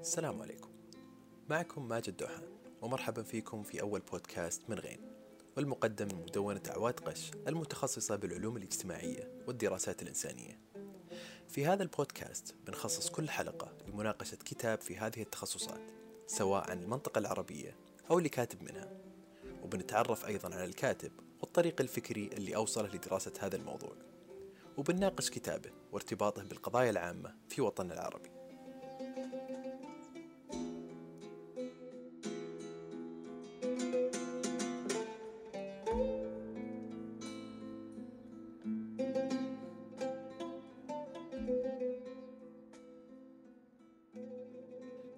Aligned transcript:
السلام 0.00 0.42
عليكم. 0.42 0.68
معكم 1.50 1.88
ماجد 1.88 2.16
دوحان 2.16 2.42
ومرحبا 2.82 3.22
فيكم 3.22 3.62
في 3.62 3.80
أول 3.80 4.00
بودكاست 4.00 4.62
من 4.68 4.78
غين 4.78 5.00
والمقدم 5.56 6.06
من 6.06 6.22
مدونة 6.22 6.62
عواد 6.68 7.00
قش 7.00 7.30
المتخصصة 7.48 8.16
بالعلوم 8.16 8.56
الاجتماعية 8.56 9.32
والدراسات 9.46 10.02
الإنسانية. 10.02 10.60
في 11.48 11.66
هذا 11.66 11.82
البودكاست 11.82 12.54
بنخصص 12.66 13.10
كل 13.10 13.30
حلقة 13.30 13.72
لمناقشة 13.88 14.36
كتاب 14.36 14.80
في 14.80 14.96
هذه 14.96 15.22
التخصصات 15.22 15.80
سواء 16.26 16.70
عن 16.70 16.82
المنطقة 16.82 17.18
العربية 17.18 17.76
أو 18.10 18.18
اللي 18.18 18.28
كاتب 18.28 18.62
منها. 18.62 18.92
وبنتعرف 19.62 20.26
أيضا 20.26 20.54
على 20.54 20.64
الكاتب 20.64 21.12
والطريق 21.40 21.80
الفكري 21.80 22.30
اللي 22.32 22.56
أوصله 22.56 22.88
لدراسة 22.88 23.32
هذا 23.40 23.56
الموضوع. 23.56 24.07
وبنناقش 24.78 25.30
كتابه 25.30 25.70
وارتباطه 25.92 26.44
بالقضايا 26.44 26.90
العامة 26.90 27.34
في 27.48 27.60
وطننا 27.60 27.94
العربي. 27.94 28.30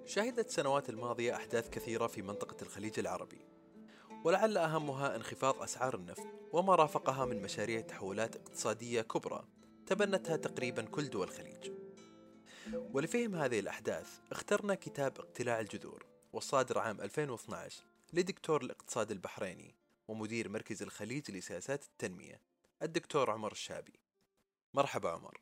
شهدت 0.07 0.47
السنوات 0.49 0.91
الماضية 0.91 1.37
أحداث 1.37 1.71
كثيرة 1.71 2.07
في 2.07 2.23
منطقة 2.23 2.57
الخليج 2.63 2.99
العربي. 2.99 3.50
ولعل 4.25 4.57
أهمها 4.57 5.17
انخفاض 5.17 5.63
أسعار 5.63 5.95
النفط 5.95 6.27
وما 6.53 6.75
رافقها 6.75 7.25
من 7.25 7.43
مشاريع 7.43 7.81
تحولات 7.81 8.37
اقتصادية 8.37 9.03
كبرى 9.03 9.45
تبنتها 9.87 10.37
تقريبا 10.37 10.83
كل 10.83 11.11
دول 11.11 11.29
الخليج. 11.29 11.71
ولفهم 12.73 13.35
هذه 13.35 13.61
الأحداث 13.61 14.19
اخترنا 14.33 14.75
كتاب 14.75 15.19
اقتلاع 15.19 15.61
الجذور 15.61 16.07
والصادر 16.33 16.79
عام 16.79 17.01
2012 17.01 17.83
لدكتور 18.13 18.63
الاقتصاد 18.63 19.11
البحريني 19.11 19.75
ومدير 20.09 20.49
مركز 20.49 20.83
الخليج 20.83 21.31
لسياسات 21.31 21.85
التنمية 21.85 22.41
الدكتور 22.83 23.31
عمر 23.31 23.53
الشابي. 23.53 24.01
مرحبا 24.75 25.11
عمر. 25.11 25.41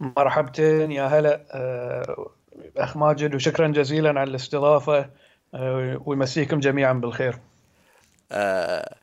مرحبتين 0.00 0.92
يا 0.92 1.06
هلا. 1.06 1.46
آه، 1.50 2.30
أخ 2.76 2.96
ماجد 2.96 3.34
وشكرا 3.34 3.68
جزيلا 3.68 4.20
على 4.20 4.30
الاستضافة. 4.30 4.98
آه، 4.98 5.10
ويمسيكم 5.52 6.60
جميعا 6.60 6.92
بالخير. 6.92 7.38
آه 8.32 8.96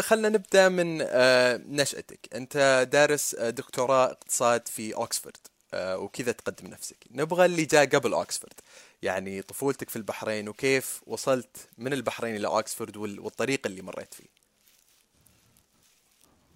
خلنا 0.00 0.28
نبدأ 0.28 0.68
من 0.68 0.98
آه 1.02 1.60
نشأتك، 1.68 2.18
أنت 2.34 2.88
دارس 2.92 3.34
آه، 3.34 3.50
دكتوراه 3.50 4.04
اقتصاد 4.04 4.68
في 4.68 4.94
اوكسفورد 4.94 5.36
آه 5.74 5.98
وكذا 5.98 6.32
تقدم 6.32 6.66
نفسك، 6.70 6.96
نبغى 7.10 7.44
اللي 7.44 7.64
جاء 7.64 7.86
قبل 7.86 8.12
اوكسفورد، 8.12 8.60
يعني 9.02 9.42
طفولتك 9.42 9.90
في 9.90 9.96
البحرين 9.96 10.48
وكيف 10.48 11.02
وصلت 11.06 11.68
من 11.78 11.92
البحرين 11.92 12.36
إلى 12.36 12.46
اوكسفورد 12.46 12.96
والطريق 12.96 13.66
اللي 13.66 13.82
مريت 13.82 14.14
فيه. 14.14 14.38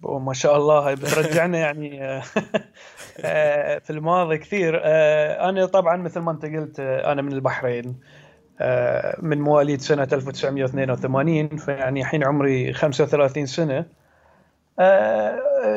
ما 0.03 0.33
شاء 0.33 0.57
الله. 0.57 0.79
هاي 0.79 0.95
بترجعنا 0.95 1.57
يعني 1.65 2.03
آه، 2.05 2.23
آه، 3.19 3.79
في 3.79 3.89
الماضي 3.89 4.37
كثير. 4.37 4.81
آه، 4.83 5.49
أنا 5.49 5.65
طبعا 5.65 5.97
مثل 5.97 6.19
ما 6.19 6.31
أنت 6.31 6.45
قلت 6.45 6.79
أنا 6.79 7.21
من 7.21 7.33
البحرين. 7.33 7.99
من 9.21 9.41
مواليد 9.41 9.81
سنة 9.81 10.07
1982 10.13 11.57
فيعني 11.57 12.01
الحين 12.01 12.23
عمري 12.23 12.73
35 12.73 13.45
سنة. 13.45 13.85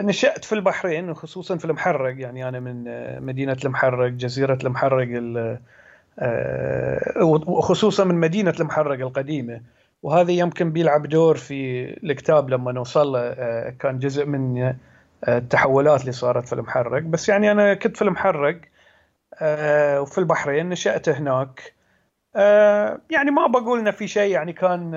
نشأت 0.02 0.44
في 0.44 0.54
البحرين 0.54 1.10
وخصوصا 1.10 1.56
في 1.56 1.64
المحرق. 1.64 2.20
يعني 2.20 2.48
أنا 2.48 2.60
من 2.60 2.84
مدينة 3.26 3.56
المحرق 3.64 4.10
جزيرة 4.10 4.58
المحرق 4.64 5.08
وخصوصا 7.46 8.04
من 8.04 8.14
مدينة 8.14 8.54
المحرق 8.60 9.00
القديمة. 9.00 9.60
وهذا 10.02 10.32
يمكن 10.32 10.72
بيلعب 10.72 11.06
دور 11.06 11.36
في 11.36 11.84
الكتاب 12.04 12.50
لما 12.50 12.72
نوصل 12.72 13.16
آه، 13.16 13.70
كان 13.70 13.98
جزء 13.98 14.26
من 14.26 14.62
آه، 14.62 14.76
التحولات 15.38 16.00
اللي 16.00 16.12
صارت 16.12 16.46
في 16.46 16.52
المحرق. 16.52 17.02
بس 17.02 17.28
يعني 17.28 17.50
أنا 17.50 17.74
كنت 17.74 17.96
في 17.96 18.02
المحرق 18.02 18.60
آه، 19.40 20.00
وفي 20.00 20.18
البحرين 20.18 20.68
نشأت 20.68 21.08
هناك. 21.08 21.75
يعني 23.10 23.30
ما 23.30 23.46
بقول 23.46 23.78
إنه 23.78 23.90
في 23.90 24.08
شيء 24.08 24.32
يعني 24.32 24.52
كان 24.52 24.94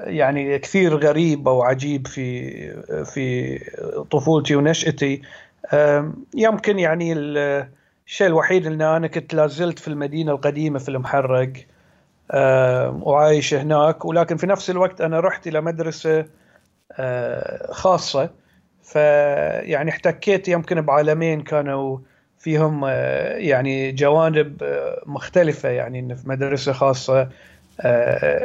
يعني 0.00 0.58
كثير 0.58 0.96
غريب 0.96 1.48
أو 1.48 1.62
عجيب 1.62 2.06
في 2.06 3.04
في 3.04 3.58
طفولتي 4.10 4.56
ونشأتي. 4.56 5.22
يمكن 6.34 6.78
يعني 6.78 7.12
الشيء 7.12 8.26
الوحيد 8.26 8.66
إن 8.66 8.82
أنا 8.82 9.06
كنت 9.06 9.34
لازلت 9.34 9.78
في 9.78 9.88
المدينة 9.88 10.32
القديمة 10.32 10.78
في 10.78 10.88
المحرق 10.88 11.52
وعايش 13.02 13.54
هناك. 13.54 14.04
ولكن 14.04 14.36
في 14.36 14.46
نفس 14.46 14.70
الوقت 14.70 15.00
أنا 15.00 15.20
رحت 15.20 15.46
إلى 15.46 15.60
مدرسة 15.60 16.26
آه، 16.92 17.72
خاصة. 17.72 18.30
فيعني 18.82 19.90
احتكيت 19.90 20.48
يمكن 20.48 20.80
بعالمين 20.80 21.42
كانوا 21.42 21.98
فيهم 22.44 22.84
آه، 22.84 23.36
يعني 23.36 23.92
جوانب 23.92 24.62
آه، 24.62 25.02
مختلفة 25.06 25.68
يعني 25.68 26.16
في 26.16 26.28
مدرسة 26.28 26.72
خاصة 26.72 27.28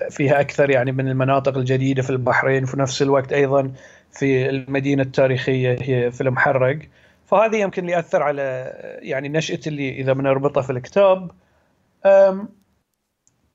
فيها 0.10 0.40
أكثر 0.40 0.70
يعني 0.70 0.92
من 0.92 1.08
المناطق 1.10 1.58
الجديدة 1.58 2.02
في 2.02 2.10
البحرين 2.10 2.64
وفي 2.64 2.80
نفس 2.80 3.02
الوقت 3.02 3.34
أيضا 3.34 3.72
في 4.12 4.50
المدينة 4.50 5.04
التاريخية 5.04 5.78
هي 5.82 6.12
في 6.12 6.22
المحرق. 6.22 6.80
فهذا 7.28 7.58
يمكن 7.58 7.90
أثر 7.90 8.24
على 8.24 8.74
يعني 9.02 9.30
نشأتي 9.30 9.70
اللي 9.70 9.90
إذا 9.90 10.14
بنربطها 10.14 10.62
في 10.62 10.72
الكتاب. 10.72 11.32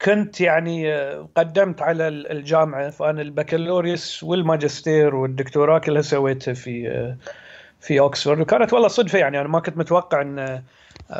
كنت 0.05 0.41
يعني 0.41 0.95
آه، 0.95 1.29
قدمت 1.37 1.83
على 1.83 2.09
الجامعة 2.09 2.91
فأنا 2.91 3.23
البكالوريوس 3.23 4.23
والماجستير 4.23 5.15
والدكتوراه 5.15 5.79
كلها 5.79 6.03
سويتها 6.03 6.55
في 6.55 6.89
آه، 6.89 7.17
في 7.85 8.01
أوكسفورد. 8.01 8.41
وكانت 8.41 8.73
والله 8.73 8.89
صدفة 8.89 9.19
يعني 9.19 9.41
أنا 9.41 9.49
ما 9.49 9.61
كنت 9.61 9.79
متوقع 9.79 10.23
إن 10.23 10.39
آه، 10.39 10.63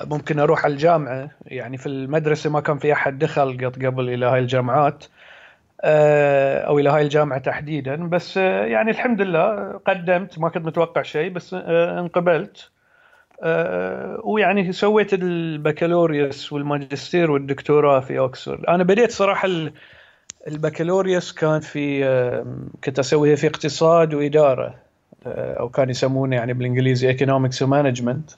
ممكن 0.05 0.39
أروح 0.39 0.65
على 0.65 0.73
الجامعة. 0.73 1.31
يعني 1.47 1.77
في 1.77 1.87
المدرسة 1.87 2.51
ما 2.51 2.61
كان 2.61 2.79
في 2.79 2.93
أحد 2.93 3.19
دخل 3.19 3.71
قبل 3.87 4.09
إلى 4.09 4.27
هاي 4.27 4.41
الجامعات 4.41 5.05
أو 5.85 6.79
إلى 6.79 6.91
هاي 6.91 7.03
الجامعة 7.03 7.39
تحديدا. 7.39 7.97
بس 7.97 8.37
يعني 8.37 8.91
الحمد 8.91 9.21
لله 9.21 9.73
قدمت. 9.87 10.39
ما 10.39 10.49
كنت 10.49 10.67
متوقع 10.67 11.03
شيء 11.03 11.31
بس 11.31 11.55
انقبلت. 11.55 12.71
آه، 13.43 14.21
ويعني 14.25 14.73
سويت 14.73 15.15
البكالوريوس 15.15 16.53
والماجستير 16.53 17.31
والدكتوراه 17.31 18.01
في 18.01 18.19
أوكسفورد. 18.19 18.65
أنا 18.67 18.85
بديت 18.85 19.11
صراحة 19.11 19.49
البكالوريوس 20.49 21.33
كان 21.33 21.61
في 21.61 22.05
كنت 22.85 22.99
أسويها 22.99 23.37
في 23.37 23.47
اقتصاد 23.47 24.15
وإدارة. 24.15 24.67
آه، 24.67 24.84
أو 25.27 25.69
كانوا 25.69 25.91
يسمونه 25.91 26.37
يعني 26.37 26.53
بالإنجليزي 26.53 27.09
economics 27.09 27.63
and 27.63 27.78
management 27.78 28.31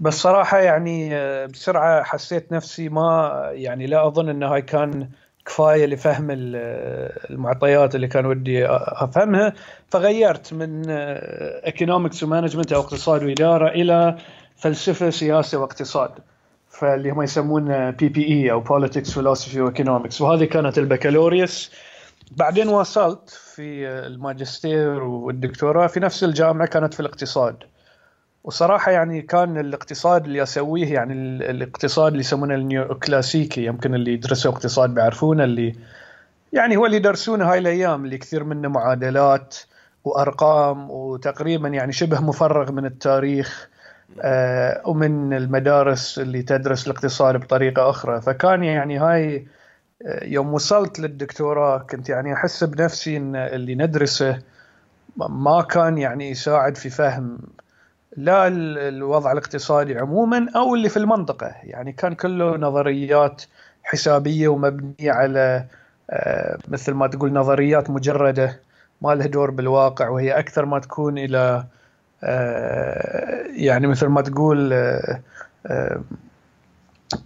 بس 0.00 0.14
صراحة 0.14 0.58
يعني 0.58 1.14
آه، 1.14 1.46
بسرعة 1.46 2.02
حسيت 2.02 2.52
نفسي 2.52 2.88
ما 2.88 3.32
يعني 3.52 3.86
لا 3.86 4.06
أظن 4.06 4.28
انه 4.28 4.54
هاي 4.54 4.62
كان 4.62 5.08
كفاية 5.46 5.86
لفهم 5.86 6.26
المعطيات 6.30 7.94
اللي 7.94 8.08
كان 8.08 8.26
ودي 8.26 8.66
أفهمها. 8.68 9.52
فغيرت 9.88 10.54
من 10.54 10.82
economics 10.88 12.22
and 12.22 12.34
management 12.34 12.72
أو 12.72 12.80
اقتصاد 12.80 13.24
وإدارة 13.24 13.68
إلى 13.68 14.16
فلسفة 14.56 15.10
سياسة 15.10 15.58
واقتصاد 15.58 16.10
فاللي 16.70 17.10
هم 17.10 17.22
يسمون 17.22 17.90
PPE 17.90 18.52
أو 18.52 18.60
politics, 18.60 19.14
philosophy 19.14 19.60
و 19.60 19.66
economics 19.66 20.20
وهذه 20.20 20.44
كانت 20.44 20.78
البكالوريوس. 20.78 21.72
بعدين 22.30 22.68
واصلت 22.68 23.30
في 23.30 23.88
الماجستير 23.88 25.02
والدكتوراه 25.02 25.86
في 25.86 26.00
نفس 26.00 26.24
الجامعة 26.24 26.68
كانت 26.68 26.94
في 26.94 27.00
الاقتصاد. 27.00 27.56
وصراحة 28.44 28.92
يعني 28.92 29.22
كان 29.22 29.58
الاقتصاد 29.58 30.24
اللي 30.24 30.42
أسويه 30.42 30.94
يعني 30.94 31.12
الاقتصاد 31.50 32.06
اللي 32.06 32.20
يسمونه 32.20 32.54
ال 32.54 32.65
neo 32.65 32.98
كلاسيكي 32.98 33.64
يمكن 33.64 33.94
اللي 33.94 34.12
يدرسوا 34.12 34.52
اقتصاد 34.52 34.94
بيعرفونه 34.94 35.44
اللي 35.44 35.74
يعني 36.52 36.76
هو 36.76 36.86
اللي 36.86 36.96
يدرسونه 36.96 37.52
هاي 37.52 37.58
الأيام 37.58 38.04
اللي 38.04 38.18
كثير 38.18 38.44
منه 38.44 38.68
معادلات 38.68 39.56
وأرقام 40.04 40.90
وتقريبا 40.90 41.68
يعني 41.68 41.92
شبه 41.92 42.20
مفرغ 42.20 42.72
من 42.72 42.86
التاريخ 42.86 43.68
آه 44.20 44.82
ومن 44.86 45.32
المدارس 45.32 46.18
اللي 46.18 46.42
تدرس 46.42 46.86
الاقتصاد 46.86 47.36
بطريقة 47.36 47.90
أخرى. 47.90 48.20
فكان 48.20 48.64
يعني 48.64 48.98
هاي 48.98 49.46
يوم 50.22 50.54
وصلت 50.54 51.00
للدكتوراه 51.00 51.78
كنت 51.78 52.08
يعني 52.08 52.34
أحس 52.34 52.64
بنفسي 52.64 53.16
إن 53.16 53.36
اللي 53.36 53.74
ندرسه 53.74 54.38
ما 55.16 55.62
كان 55.62 55.98
يعني 55.98 56.30
يساعد 56.30 56.76
في 56.76 56.90
فهم 56.90 57.38
لا 58.16 58.46
الوضع 58.88 59.32
الاقتصادي 59.32 59.98
عموما 59.98 60.46
أو 60.56 60.74
اللي 60.74 60.88
في 60.88 60.96
المنطقة. 60.96 61.54
يعني 61.62 61.92
كان 61.92 62.14
كله 62.14 62.56
نظريات 62.56 63.42
حسابية 63.84 64.48
ومبنية 64.48 65.12
على 65.12 65.64
آه، 66.10 66.58
مثل 66.68 66.92
ما 66.92 67.06
تقول 67.06 67.32
نظريات 67.32 67.90
مجردة 67.90 68.60
ما 69.02 69.14
لها 69.14 69.26
دور 69.26 69.50
بالواقع 69.50 70.08
وهي 70.08 70.38
أكثر 70.38 70.64
ما 70.64 70.78
تكون 70.78 71.18
إلى 71.18 71.64
يعني 73.56 73.86
مثل 73.86 74.06
ما 74.06 74.20
تقول 74.22 74.72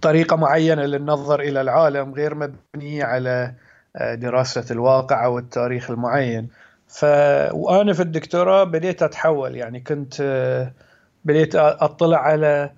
طريقة 0.01 0.35
معينة 0.35 0.81
للنظر 0.81 1.39
إلى 1.39 1.61
العالم 1.61 2.13
غير 2.13 2.35
مبنية 2.35 3.03
على 3.03 3.53
دراسة 4.01 4.65
الواقع 4.71 5.25
أو 5.25 5.39
التاريخ 5.39 5.91
المعين. 5.91 6.47
ف 6.87 7.05
وأنا 7.51 7.93
في 7.93 8.01
الدكتوراه 8.01 8.63
بديت 8.63 9.03
أتحول 9.03 9.55
يعني 9.55 9.79
كنت 9.79 10.21
بديت 11.25 11.55
أطلع 11.55 12.17
على 12.17 12.69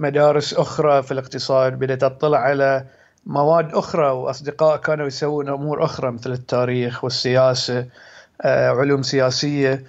مدارس 0.00 0.54
أخرى 0.54 1.02
في 1.02 1.12
الاقتصاد 1.12 1.72
بديت 1.72 2.02
أطلع 2.02 2.38
على 2.38 2.84
مواد 3.26 3.74
أخرى 3.74 4.10
وأصدقاء 4.10 4.76
كانوا 4.76 5.06
يسوون 5.06 5.48
أمور 5.48 5.84
أخرى 5.84 6.10
مثل 6.10 6.32
التاريخ 6.32 7.04
والسياسة 7.04 7.86
علوم 8.44 9.02
سياسية. 9.02 9.84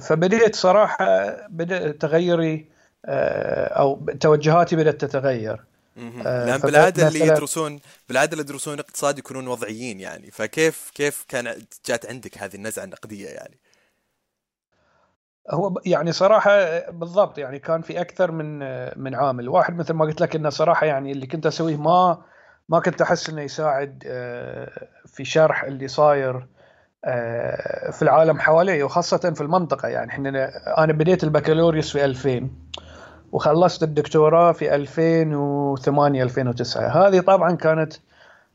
فبديت 0.00 0.56
صراحة 0.56 1.06
بدأ 1.48 1.92
تغيري 1.92 2.73
أو 3.04 4.06
توجهاتي 4.20 4.76
بدأت 4.76 5.04
تتغير. 5.04 5.64
لأن 5.96 6.58
بالعادة 6.58 7.08
اللي 7.08 7.20
يدرسون 7.20 7.80
بالعادة 8.08 8.32
اللي 8.32 8.42
يدرسون 8.42 8.78
اقتصاد 8.78 9.18
يكونون 9.18 9.48
وضعيين 9.48 10.00
يعني. 10.00 10.30
فكيف 10.30 10.90
كيف 10.94 11.24
كان 11.28 11.64
جات 11.86 12.06
عندك 12.06 12.38
هذه 12.38 12.54
النزعة 12.54 12.84
النقدية 12.84 13.28
يعني؟ 13.28 13.58
هو 15.50 15.80
يعني 15.86 16.12
صراحة 16.12 16.90
بالضبط 16.90 17.38
يعني 17.38 17.58
كان 17.58 17.82
في 17.82 18.00
أكثر 18.00 18.32
من 18.32 18.58
من 19.02 19.14
عامل. 19.14 19.48
واحد 19.48 19.76
مثل 19.76 19.92
ما 19.92 20.04
قلت 20.04 20.20
لك 20.20 20.36
إنه 20.36 20.50
صراحة 20.50 20.86
يعني 20.86 21.12
اللي 21.12 21.26
كنت 21.26 21.46
أسويه 21.46 21.76
ما 21.76 22.22
ما 22.68 22.80
كنت 22.80 23.02
أحس 23.02 23.30
إنه 23.30 23.42
يساعد 23.42 24.02
في 25.06 25.24
شرح 25.24 25.64
اللي 25.64 25.88
صاير 25.88 26.46
في 27.92 28.02
العالم 28.02 28.40
حوالي 28.40 28.82
وخاصة 28.82 29.32
في 29.34 29.40
المنطقة 29.40 29.88
يعني. 29.88 30.10
إحنا 30.10 30.50
أنا 30.84 30.92
بديت 30.92 31.24
البكالوريوس 31.24 31.92
في 31.92 32.04
2000 32.04 32.50
وخلصت 33.34 33.82
الدكتوراه 33.82 34.52
في 34.52 34.74
2008 34.74 36.22
2009 36.22 37.08
هذه 37.08 37.20
طبعا 37.20 37.52
كانت 37.56 37.92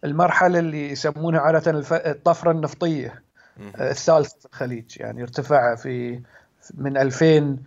المرحلة 0.03 0.59
اللي 0.59 0.91
يسمونها 0.91 1.39
عادة 1.39 1.83
الطفرة 2.11 2.51
النفطية 2.51 3.21
الثالثة 3.79 4.39
في 4.39 4.45
الخليج. 4.45 4.85
يعني 4.99 5.21
ارتفع 5.21 5.75
في 5.75 6.19
من 6.77 6.97
2000 6.97 7.57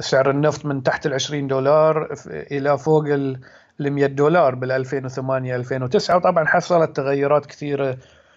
سعر 0.00 0.30
النفط 0.30 0.64
من 0.66 0.82
تحت 0.82 1.06
ال 1.06 1.14
20 1.14 1.46
دولار 1.46 2.14
إلى 2.26 2.78
فوق 2.78 3.04
ال 3.06 3.38
100 3.80 4.06
دولار 4.06 4.54
بال 4.54 4.72
2008 4.72 5.56
2009 5.56 6.16
وطبعا 6.16 6.44
حصلت 6.46 6.96
تغيرات 6.96 7.46
كثيرة 7.46 7.96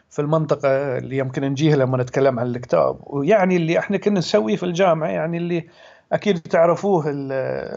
في 0.10 0.20
المنطقة 0.22 0.98
اللي 0.98 1.18
يمكن 1.18 1.44
نجيها 1.44 1.76
لما 1.76 1.98
نتكلم 1.98 2.40
عن 2.40 2.48
الكتاب. 2.48 2.98
ويعني 3.04 3.56
اللي 3.56 3.80
إحنا 3.80 3.98
كنا 3.98 4.20
نسويه 4.20 4.56
في 4.56 4.64
الجامعة 4.64 5.08
يعني 5.08 5.38
اللي 5.38 5.68
أكيد 6.14 6.40
تعرفوه 6.40 7.04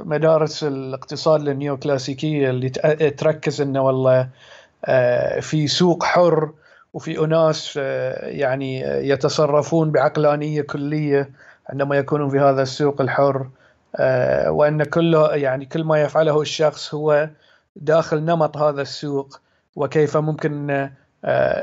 مدارس 0.04 0.64
الاقتصاد 0.64 1.48
النيو 1.48 1.76
كلاسيكيه 1.76 2.50
اللي 2.50 2.70
تركز 3.10 3.60
إنه 3.60 3.82
والله 3.82 4.28
في 5.40 5.66
سوق 5.66 6.04
حر 6.04 6.50
وفي 6.94 7.24
أناس 7.24 7.76
يعني 8.22 8.80
يتصرفون 8.80 9.90
بعقلانية 9.90 10.62
كلية 10.62 11.30
عندما 11.68 11.96
يكونون 11.96 12.30
في 12.30 12.38
هذا 12.38 12.62
السوق 12.62 13.00
الحر 13.00 13.46
وأن 14.48 14.84
كله 14.84 15.34
يعني 15.34 15.66
كل 15.66 15.84
ما 15.84 16.02
يفعله 16.02 16.40
الشخص 16.40 16.94
هو 16.94 17.30
داخل 17.76 18.24
نمط 18.24 18.56
هذا 18.56 18.82
السوق 18.82 19.40
وكيف 19.76 20.16
ممكن 20.16 20.88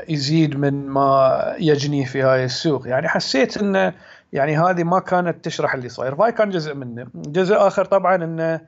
يزيد 0.08 0.58
من 0.58 0.86
ما 0.86 1.54
يجنيه 1.58 2.04
في 2.04 2.22
هاي 2.22 2.44
السوق. 2.44 2.88
يعني 2.88 3.08
حسيت 3.08 3.56
إن 3.56 3.92
يعني 4.32 4.58
هذه 4.58 4.84
ما 4.84 4.98
كانت 4.98 5.44
تشرح 5.44 5.74
اللي 5.74 5.88
صاير. 5.88 6.14
فهاي 6.14 6.32
كان 6.32 6.50
جزء 6.50 6.74
منه. 6.74 7.06
جزء 7.14 7.56
آخر 7.56 7.84
طبعا 7.84 8.14
إنه 8.14 8.60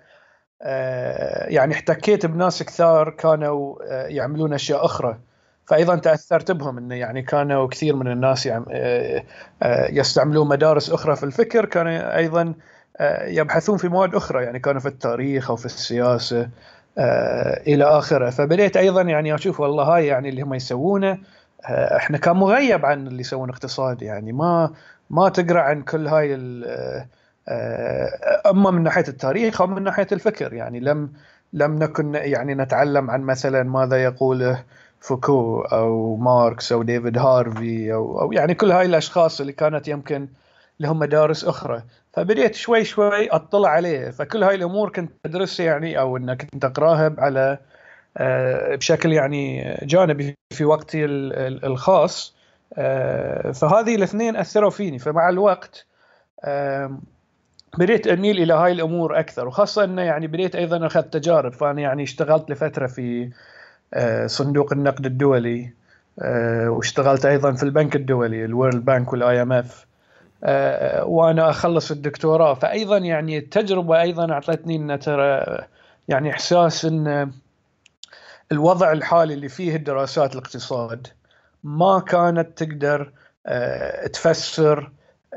يعني 1.49 1.75
احتكيت 1.75 2.27
بناس 2.27 2.63
كثار 2.63 3.11
كانوا 3.11 3.77
يعملون 4.07 4.53
أشياء 4.53 4.85
أخرى. 4.85 5.19
فايضا 5.67 5.97
تأثرت 5.97 6.51
بهم 6.51 6.79
إنه 6.79 6.95
يعني 6.95 7.23
كانوا 7.23 7.69
كثير 7.69 7.97
من 7.97 8.13
الناس 8.13 8.49
يستعملون 9.91 10.49
مدارس 10.49 10.91
أخرى 10.91 11.17
في 11.17 11.25
الفكر. 11.25 11.65
كانوا 11.65 12.17
أيضا 12.17 12.55
يبحثون 13.25 13.77
في 13.77 13.89
مواد 13.89 14.15
أخرى. 14.15 14.45
يعني 14.45 14.59
كانوا 14.59 14.81
في 14.81 14.89
التاريخ 14.89 15.51
أو 15.51 15.57
في 15.57 15.67
السياسة 15.67 16.49
إلى 17.67 17.85
آخره. 17.85 18.31
فبديت 18.31 18.77
أيضا 18.77 19.03
يعني 19.03 19.35
أشوف 19.35 19.61
والله 19.61 19.85
هاي 19.85 20.07
يعني 20.07 20.29
اللي 20.29 20.43
هم 20.43 20.55
يسوونه 20.55 21.19
إحنا 21.97 22.19
كان 22.19 22.37
مغيب 22.37 22.87
عن 22.87 23.07
اللي 23.07 23.21
يسوون 23.21 23.51
اقتصاد. 23.51 24.03
يعني 24.03 24.33
ما 24.33 24.71
ما 25.11 25.29
تقرأ 25.29 25.61
عن 25.61 25.83
كل 25.83 26.07
هاي 26.07 26.35
أما 28.47 28.71
من 28.71 28.83
ناحية 28.83 29.05
التاريخ 29.09 29.61
أو 29.61 29.67
من 29.67 29.83
ناحية 29.83 30.07
الفكر. 30.13 30.53
يعني 30.53 30.81
لم 30.81 31.13
لم 31.53 31.79
نكن 31.79 32.15
يعني 32.15 32.55
نتعلم 32.55 33.11
عن 33.11 33.21
مثلا 33.23 33.63
ماذا 33.63 34.03
يقوله 34.05 34.65
فوكو 35.01 35.61
أو 35.61 36.17
ماركس 36.17 36.73
أو 36.73 36.83
ديفيد 36.83 37.19
هارفي 37.19 37.93
أو, 37.95 38.21
أو 38.21 38.33
يعني 38.33 38.55
كل 38.55 38.71
هاي 38.73 38.87
الأشخاص 38.87 39.41
اللي 39.41 39.53
كانت 39.53 39.89
يمكن 39.89 40.29
لهم 40.81 40.99
مدارس 40.99 41.45
أخرى. 41.45 41.83
فبديت 42.13 42.55
شوي 42.55 42.85
شوي 42.85 43.29
أطلع 43.31 43.69
عليه. 43.69 44.11
فكل 44.11 44.43
هاي 44.43 44.55
الأمور 44.55 44.93
كنت 44.93 45.13
ادرسها 45.27 45.67
يعني 45.67 45.99
أو 46.01 46.17
انك 46.17 46.47
كنت 46.53 46.65
أقراها 46.65 47.15
على 47.19 47.59
بشكل 48.77 49.13
يعني 49.13 49.75
جانبي 49.83 50.35
في 50.53 50.65
وقتي 50.65 51.05
الخاص. 51.05 52.35
فهذه 53.53 53.95
الاثنين 53.95 54.37
أثروا 54.37 54.71
فيني. 54.71 54.99
فمع 54.99 55.29
الوقت 55.29 55.87
بديت 57.79 58.07
أميل 58.07 58.43
إلى 58.43 58.53
هاي 58.53 58.73
الأمور 58.73 59.19
أكثر 59.19 59.49
وخاصة 59.49 59.85
إنه 59.85 60.03
يعني 60.03 60.27
بديت 60.27 60.57
أيضا 60.57 60.87
أخذ 60.87 61.03
تجارب. 61.03 61.53
فأنا 61.53 61.81
يعني 61.81 62.03
اشتغلت 62.03 62.51
لفترة 62.51 62.87
في 62.87 63.31
صندوق 64.27 64.73
النقد 64.73 65.07
الدولي 65.07 65.71
واشتغلت 66.67 67.27
أيضا 67.27 67.53
في 67.53 67.63
البنك 67.63 67.97
الدولي 67.97 68.45
ال 68.45 68.85
World 68.85 69.13
Bank 69.13 69.43
وال 69.43 69.53
IMF. 69.53 69.87
وأنا 71.03 71.51
أخلص 71.51 71.91
الدكتوراه. 71.91 72.55
فايضا 72.55 72.99
يعني 72.99 73.39
التجربة 73.39 74.01
أيضا 74.01 74.33
أعطتني 74.33 74.77
إن 74.77 74.99
ترى 74.99 75.59
يعني 76.09 76.31
إحساس 76.31 76.85
إن 76.85 77.33
الوضع 78.53 78.93
الحالي 78.93 79.35
اللي 79.35 79.49
فيه 79.49 79.77
دراسات 79.77 80.33
الاقتصاد 80.33 81.07
ما 81.65 82.01
كانت 82.01 82.63
تقدر 82.63 83.13
تفسر 84.13 84.91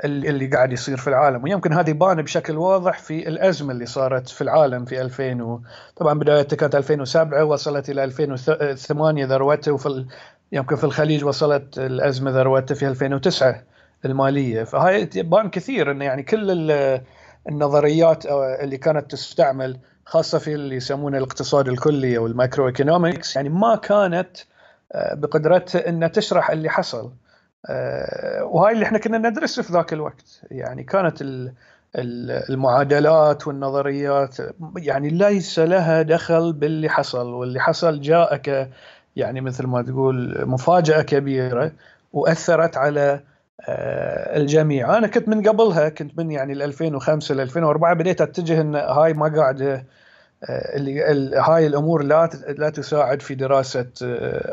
اللي 0.06 0.48
قاعد 0.48 0.74
يصير 0.74 0.98
في 0.98 1.08
العالم. 1.08 1.44
ويمكن 1.44 1.74
هذه 1.74 1.92
بان 1.92 2.22
بشكل 2.22 2.58
واضح 2.58 3.00
في 3.00 3.28
الأزمة 3.28 3.72
اللي 3.72 3.86
صارت 3.86 4.30
في 4.30 4.42
العالم 4.42 4.86
في 4.86 5.02
2000 5.02 5.42
و... 5.42 5.62
طبعا 5.96 6.20
بدايتها 6.20 6.58
كانت 6.58 6.76
2007 6.76 7.44
وصلت 7.44 7.90
إلى 7.90 8.04
2008 8.04 9.26
ذروتها 9.26 9.72
وفي 9.72 9.86
ال... 9.86 10.08
يمكن 10.52 10.76
في 10.76 10.84
الخليج 10.84 11.26
وصلت 11.26 11.80
الأزمة 11.80 12.32
ذروتها 12.32 12.76
في 12.76 12.88
2009 12.88 13.64
المالية. 14.06 14.64
فهاي 14.64 15.06
بان 15.16 15.50
كثير 15.50 15.92
انه 15.92 16.06
يعني 16.06 16.24
كل 16.24 16.72
النظريات 17.50 18.26
اللي 18.26 18.78
كانت 18.78 19.12
تستعمل 19.12 19.80
خاصة 20.06 20.38
في 20.38 20.54
اللي 20.54 20.76
يسمونه 20.76 21.18
الاقتصاد 21.18 21.68
الكلي 21.68 22.18
أو 22.18 22.28
ال 22.28 22.68
macroeconomics 22.68 23.36
يعني 23.36 23.50
ما 23.50 23.76
كانت 23.76 24.38
بقدرتها 24.96 25.90
انها 25.90 26.08
تشرح 26.08 26.52
اللي 26.52 26.70
حصل. 26.70 27.12
وهاي 28.42 28.74
اللي 28.74 28.86
إحنا 28.86 28.98
كنا 28.98 29.18
ندرسه 29.18 29.64
في 29.64 29.74
ذاك 29.74 29.94
الوقت. 29.94 30.42
يعني 30.52 30.84
كانت 30.84 31.24
المعادلات 32.50 33.48
والنظريات 33.48 34.38
يعني 34.78 35.10
ليس 35.10 35.60
لها 35.60 36.02
دخل 36.02 36.54
باللي 36.54 36.90
حصل. 36.90 37.28
واللي 37.34 37.60
حصل 37.60 38.02
جاءك 38.02 38.70
يعني 39.16 39.42
مثل 39.42 39.68
ما 39.68 39.82
تقول 39.82 40.48
مفاجأة 40.48 41.02
كبيرة 41.02 41.72
وأثرت 42.14 42.78
على 42.78 43.20
الجميع. 44.36 44.98
أنا 44.98 45.08
كنت 45.08 45.28
من 45.28 45.48
قبلها 45.48 45.90
كنت 45.90 46.20
من 46.20 46.32
يعني 46.32 46.54
2005 46.54 47.36
ل 47.36 47.42
2004 47.42 47.94
بديت 47.94 48.22
أتجه 48.22 48.62
أن 48.62 48.76
هاي 48.76 49.14
ما 49.14 49.36
قاعدة 49.36 49.86
اللي 50.50 51.36
هاي 51.36 51.68
الأمور 51.68 52.04
لا 52.04 52.30
لا 52.58 52.70
تساعد 52.70 53.22
في 53.22 53.36
دراسة 53.36 53.88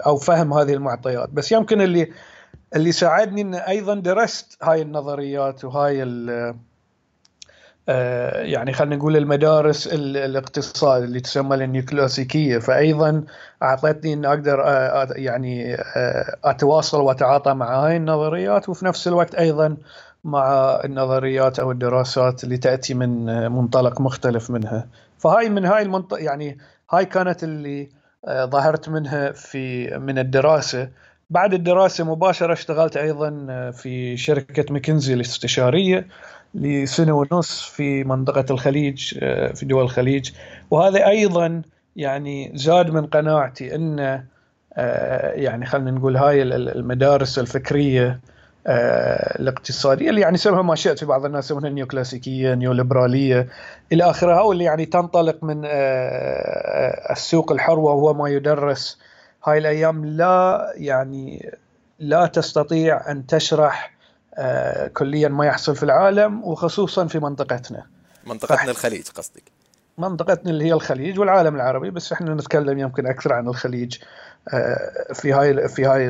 أو 0.06 0.16
فهم 0.16 0.52
هذه 0.54 0.74
المعطيات. 0.74 1.28
بس 1.28 1.52
يمكن 1.52 1.80
اللي 1.80 2.12
اللي 2.76 2.92
ساعدني 2.92 3.40
إن 3.40 3.54
أيضا 3.54 3.94
درست 3.94 4.56
هاي 4.62 4.82
النظريات 4.82 5.64
وهاي 5.64 5.98
يعني 8.34 8.72
خلينا 8.72 8.96
نقول 8.96 9.16
المدارس 9.16 9.86
الاقتصاد 9.92 11.02
اللي 11.02 11.20
تسمى 11.20 11.64
النيوكلاسيكية. 11.64 12.58
فايضا 12.58 13.24
أعطتني 13.62 14.12
إن 14.12 14.24
أقدر 14.24 14.64
يعني 15.16 15.76
أتواصل 16.44 17.00
وأتعاطى 17.00 17.54
مع 17.54 17.86
هاي 17.86 17.96
النظريات 17.96 18.68
وفي 18.68 18.84
نفس 18.84 19.08
الوقت 19.08 19.34
أيضا 19.34 19.76
مع 20.24 20.80
النظريات 20.84 21.58
أو 21.58 21.70
الدراسات 21.70 22.44
اللي 22.44 22.56
تأتي 22.56 22.94
من 22.94 23.24
منطلق 23.52 24.00
مختلف 24.00 24.50
منها. 24.50 24.86
فهاي 25.18 25.48
من 25.48 25.64
هاي 25.64 25.82
المنطقة 25.82 26.18
يعني 26.18 26.58
هاي 26.90 27.04
كانت 27.04 27.44
اللي 27.44 27.88
ظهرت 28.30 28.88
منها 28.88 29.32
في 29.32 29.86
من 29.98 30.18
الدراسة. 30.18 30.88
بعد 31.30 31.54
الدراسة 31.54 32.04
مباشرة 32.04 32.52
اشتغلت 32.52 32.96
أيضا 32.96 33.30
في 33.70 34.16
شركة 34.16 34.72
ماكنزي 34.72 35.14
الاستشارية 35.14 36.06
لسنة 36.54 37.12
ونص 37.12 37.62
في 37.62 38.04
منطقة 38.04 38.44
الخليج 38.50 39.18
في 39.54 39.60
دول 39.62 39.84
الخليج. 39.84 40.30
وهذا 40.70 41.06
أيضا 41.06 41.62
يعني 41.96 42.52
زاد 42.54 42.90
من 42.90 43.06
قناعتي 43.06 43.74
أن 43.74 44.24
يعني 45.34 45.66
خلينا 45.66 45.90
نقول 45.90 46.16
هاي 46.16 46.42
المدارس 46.42 47.38
الفكرية 47.38 48.20
الاقتصادية 48.66 50.10
اللي 50.10 50.20
يعني 50.20 50.36
سمها 50.36 50.62
ما 50.62 50.74
شئت 50.74 50.98
في 50.98 51.06
بعض 51.06 51.24
الناس 51.24 51.44
يسمونها 51.44 51.70
نيو 51.70 51.86
كلاسيكية 51.86 52.54
نيو 52.54 52.72
ليبرالية 52.72 53.48
إلى 53.92 54.10
آخرها 54.10 54.40
واللي 54.40 54.64
يعني 54.64 54.86
تنطلق 54.86 55.44
من 55.44 55.62
السوق 57.10 57.52
الحر 57.52 57.78
وهو 57.78 58.14
ما 58.14 58.28
يدرس. 58.28 58.98
هاي 59.44 59.58
الأيام 59.58 60.04
لا 60.04 60.72
يعني 60.76 61.52
لا 61.98 62.26
تستطيع 62.26 63.10
أن 63.10 63.26
تشرح 63.26 63.92
آه 64.34 64.86
كليا 64.86 65.28
ما 65.28 65.46
يحصل 65.46 65.76
في 65.76 65.82
العالم 65.82 66.44
وخصوصا 66.44 67.06
في 67.06 67.18
منطقتنا. 67.18 67.86
منطقتنا 68.26 68.70
الخليج 68.70 69.08
قصدك. 69.08 69.42
منطقتنا 69.98 70.50
اللي 70.50 70.64
هي 70.64 70.72
الخليج 70.72 71.18
والعالم 71.18 71.56
العربي 71.56 71.90
بس 71.90 72.12
إحنا 72.12 72.34
نتكلم 72.34 72.78
يمكن 72.78 73.06
أكثر 73.06 73.32
عن 73.32 73.48
الخليج 73.48 73.98
آه 74.48 75.12
في 75.12 75.32
هاي 75.32 75.68
في 75.68 75.84
هاي 75.84 76.08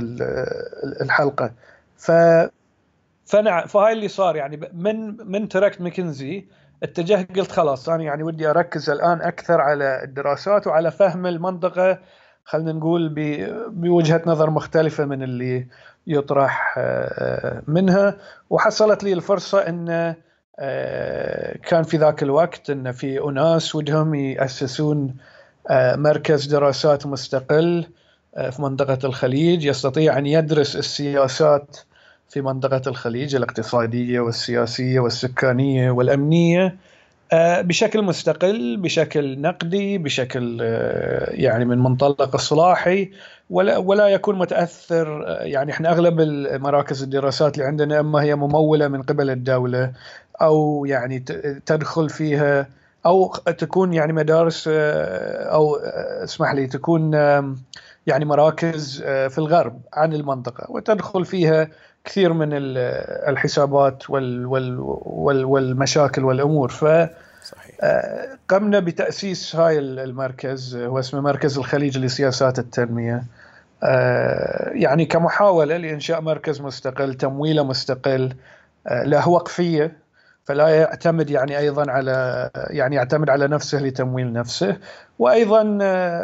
الحلقة. 1.01 1.51
ف 2.01 2.11
فنعم 3.27 3.67
فهاي 3.67 3.93
اللي 3.93 4.09
صار 4.09 4.37
يعني 4.37 4.71
من 4.73 5.17
من 5.31 5.49
تركت 5.49 5.81
ماكنزي 5.81 6.47
اتجهت 6.83 7.39
قلت 7.39 7.53
خلاص 7.53 7.89
أنا 7.89 8.03
يعني 8.03 8.23
ودي 8.23 8.51
أركز 8.51 8.91
الآن 8.91 9.23
أكثر 9.23 9.61
على 9.61 10.05
الدراسات 10.05 10.67
وعلى 10.67 10.91
فهم 10.91 11.27
المنطقة 11.27 11.99
خلينا 12.45 12.73
نقول 12.73 13.09
بوجهة 13.69 14.23
نظر 14.27 14.51
مختلفة 14.51 15.05
من 15.05 15.23
اللي 15.23 15.67
يطرح 16.07 16.75
آه، 16.79 17.63
منها. 17.67 18.17
وحصلت 18.51 19.05
لي 19.05 19.13
الفرصة 19.13 19.59
إن 19.59 20.15
آه، 20.59 21.57
كان 21.57 21.83
في 21.83 21.97
ذاك 21.97 22.23
الوقت 22.23 22.71
إن 22.71 22.93
في 22.93 23.21
أناس 23.25 23.75
ودهم 23.75 24.15
يأسسون 24.15 25.17
آه، 25.71 25.97
مركز 25.97 26.47
دراسات 26.47 27.07
مستقل 27.07 27.87
في 28.51 28.63
منطقة 28.63 28.99
الخليج 29.05 29.65
يستطيع 29.65 30.19
أن 30.19 30.27
يدرس 30.27 30.77
السياسات 30.77 31.77
في 32.31 32.41
منطقة 32.41 32.83
الخليج 32.87 33.37
الاقتصادية 33.37 34.21
والسياسية 34.21 35.01
والسكانية 35.01 35.91
والأمنية 35.91 36.77
آه، 37.33 37.61
بشكل 37.61 38.03
مستقل 38.03 38.77
بشكل 38.77 39.41
نقدي 39.41 39.99
بشكل 39.99 40.59
آه، 40.63 41.31
يعني 41.31 41.65
من 41.65 41.79
منطلق 41.79 42.35
اصلاحي 42.35 43.11
ولا 43.51 43.77
ولا 43.77 44.09
يكون 44.09 44.39
متأثر 44.39 45.27
آه، 45.27 45.43
يعني 45.43 45.73
إحنا 45.73 45.91
أغلب 45.91 46.21
مراكز 46.63 47.03
الدراسات 47.03 47.55
اللي 47.55 47.67
عندنا 47.67 48.01
أما 48.01 48.23
هي 48.23 48.35
ممولة 48.35 48.89
من 48.89 49.03
قبل 49.03 49.31
الدولة 49.31 49.93
أو 50.43 50.85
يعني 50.85 51.19
تدخل 51.67 52.11
فيها 52.11 52.69
أو 53.07 53.33
تكون 53.59 53.93
يعني 53.93 54.13
مدارس 54.13 54.69
أو 54.69 55.77
اسمح 56.25 56.53
لي 56.53 56.67
تكون 56.67 57.13
يعني 58.07 58.25
مراكز 58.25 59.03
في 59.03 59.39
الغرب 59.39 59.81
عن 59.93 60.13
المنطقة 60.13 60.71
وتدخل 60.71 61.25
فيها 61.25 61.69
كثير 62.05 62.33
من 62.33 62.49
الحسابات 62.53 64.11
وال 64.11 64.47
وال 64.47 64.77
وال 64.81 65.45
والمشاكل 65.45 66.25
والأمور. 66.25 66.69
ف. 66.69 66.85
آه، 67.83 68.39
قمنا 68.49 68.81
بتأسيس 68.81 69.57
هاي 69.57 69.79
المركز. 69.79 70.77
هو 70.77 70.99
اسمه 70.99 71.21
مركز 71.21 71.59
الخليج 71.59 71.99
لسياسات 71.99 72.59
التنمية. 72.59 73.23
آه، 73.83 74.71
يعني 74.75 75.05
كمحاولة 75.07 75.77
لإنشاء 75.77 76.21
مركز 76.21 76.61
مستقل 76.61 77.15
تمويله 77.15 77.65
مستقل 77.65 78.35
آه، 78.87 79.05
له 79.05 79.29
وقفية. 79.29 79.97
فلا 80.45 80.69
يعتمد 80.69 81.31
يعني 81.31 81.59
أيضا 81.59 81.91
على 81.91 82.51
يعني 82.71 82.97
يعتمد 82.97 83.31
على 83.31 83.49
نفسه 83.49 83.79
لتمويل 83.79 84.33
نفسه. 84.33 84.77
وأيضا 85.19 85.79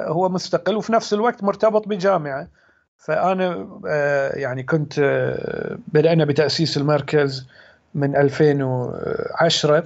هو 0.08 0.28
مستقل 0.28 0.76
وفي 0.76 0.92
نفس 0.92 1.12
الوقت 1.12 1.44
مرتبط 1.44 1.88
بجامعة. 1.88 2.48
فأنا 2.98 3.80
آه، 3.86 4.36
يعني 4.36 4.62
كنت 4.62 4.98
آه، 4.98 5.78
بدأنا 5.88 6.24
بتأسيس 6.24 6.76
المركز 6.76 7.46
من 7.94 8.16
2010 8.16 9.84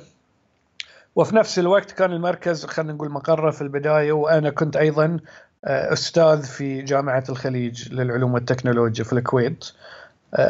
وفي 1.17 1.37
نفس 1.37 1.59
الوقت 1.59 1.91
كان 1.91 2.13
المركز 2.13 2.67
خلينا 2.67 2.93
نقول 2.93 3.11
مقره 3.11 3.51
في 3.51 3.63
البداية 3.63 4.13
وأنا 4.13 4.51
كنت 4.51 4.77
أيضا 4.77 5.21
آه، 5.65 5.93
أستاذ 5.93 6.43
في 6.43 6.83
جامعة 6.83 7.25
الخليج 7.29 7.93
للعلوم 7.93 8.35
والتكنولوجيا 8.35 9.05
في 9.05 9.13
الكويت 9.13 9.65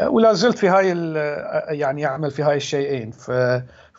ولا 0.07 0.33
زلت 0.33 0.59
في 0.59 0.69
هاي 0.69 0.89
يعني 1.79 2.07
أعمل 2.07 2.31
في 2.31 2.43
هاي 2.43 2.57
الشيئين. 2.57 3.11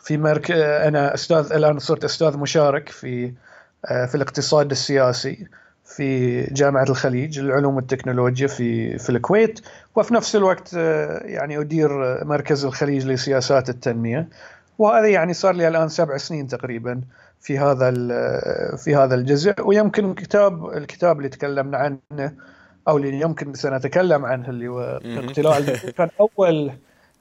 في 0.02 0.16
مرك 0.18 0.50
أنا 0.50 1.14
أستاذ 1.14 1.52
الآن 1.52 1.78
صرت 1.78 2.04
أستاذ 2.04 2.36
مشارك 2.38 2.88
في 2.88 3.32
في 3.82 4.14
الاقتصاد 4.14 4.70
السياسي. 4.70 5.46
في 5.96 6.42
جامعة 6.44 6.84
الخليج 6.88 7.40
للعلوم 7.40 7.76
والتكنولوجيا 7.76 8.46
في 8.46 8.98
في 8.98 9.10
الكويت 9.10 9.60
وفي 9.96 10.14
نفس 10.14 10.36
الوقت 10.36 10.74
آه، 10.76 11.18
يعني 11.24 11.60
أدير 11.60 11.90
مركز 12.24 12.64
الخليج 12.64 13.06
لسياسات 13.06 13.68
التنمية. 13.68 14.28
وهذا 14.78 15.06
يعني 15.06 15.34
صار 15.34 15.54
لي 15.54 15.68
الآن 15.68 15.88
سبع 15.88 16.16
سنين 16.16 16.46
تقريبا 16.46 17.00
في 17.40 17.58
هذا 17.58 17.90
في 18.76 18.96
هذا 18.96 19.14
الجزء. 19.14 19.54
ويمكن 19.64 20.14
كتاب 20.14 20.66
الكتاب 20.66 21.18
اللي 21.18 21.28
تكلمنا 21.28 21.78
عنه 21.78 22.32
أو 22.88 22.96
اللي 22.96 23.20
يمكن 23.20 23.54
سنتكلم 23.54 24.24
عنه 24.24 24.48
اللي 24.48 24.68
هو 24.68 25.00
اقتلاع 25.04 25.60
كان 25.98 26.08
اول 26.20 26.72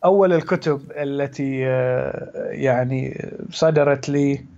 أول 0.06 0.34
الكتب 0.34 0.82
التي 0.92 1.68
آه، 1.68 2.50
يعني 2.52 3.30
صدرت 3.52 4.10
لي 4.10 4.34
آه، 4.34 4.51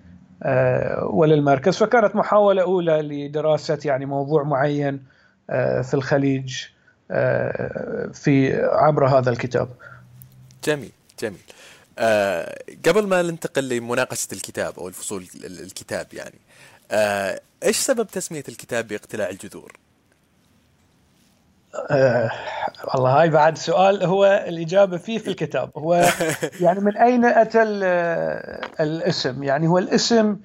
وللمركز. 1.03 1.77
فكانت 1.77 2.15
محاولة 2.15 2.61
أولى 2.61 3.01
لدراسة 3.01 3.79
يعني 3.85 4.05
موضوع 4.05 4.43
معين 4.43 5.03
آه، 5.49 5.81
في 5.81 5.93
الخليج 5.93 6.63
آه، 7.11 8.09
في 8.13 8.55
عبر 8.63 9.07
هذا 9.07 9.29
الكتاب. 9.29 9.69
جميل 10.63 10.91
جميل. 11.19 11.41
أه 11.99 12.63
قبل 12.85 13.07
ما 13.07 13.21
ننتقل 13.21 13.69
لمناقشة 13.69 14.27
الكتاب 14.33 14.79
أو 14.79 14.87
الفصول 14.87 15.25
الكتاب 15.43 16.07
يعني 16.13 16.39
أه 16.91 17.41
إيش 17.63 17.77
سبب 17.77 18.07
تسمية 18.07 18.43
الكتاب 18.49 18.87
باقتلاع 18.87 19.29
الجذور؟ 19.29 19.73
آه 21.91 22.31
والله 22.93 23.21
هاي 23.21 23.29
بعد 23.29 23.57
سؤال 23.57 24.03
هو 24.03 24.45
الإجابة 24.47 24.97
فيه 24.97 25.17
في 25.17 25.27
الكتاب. 25.27 25.71
هو 25.77 26.05
يعني 26.61 26.79
من 26.79 26.97
أين 26.97 27.25
أتى 27.25 27.63
الاسم؟ 28.79 29.43
يعني 29.43 29.67
هو 29.67 29.77
الاسم 29.77 30.37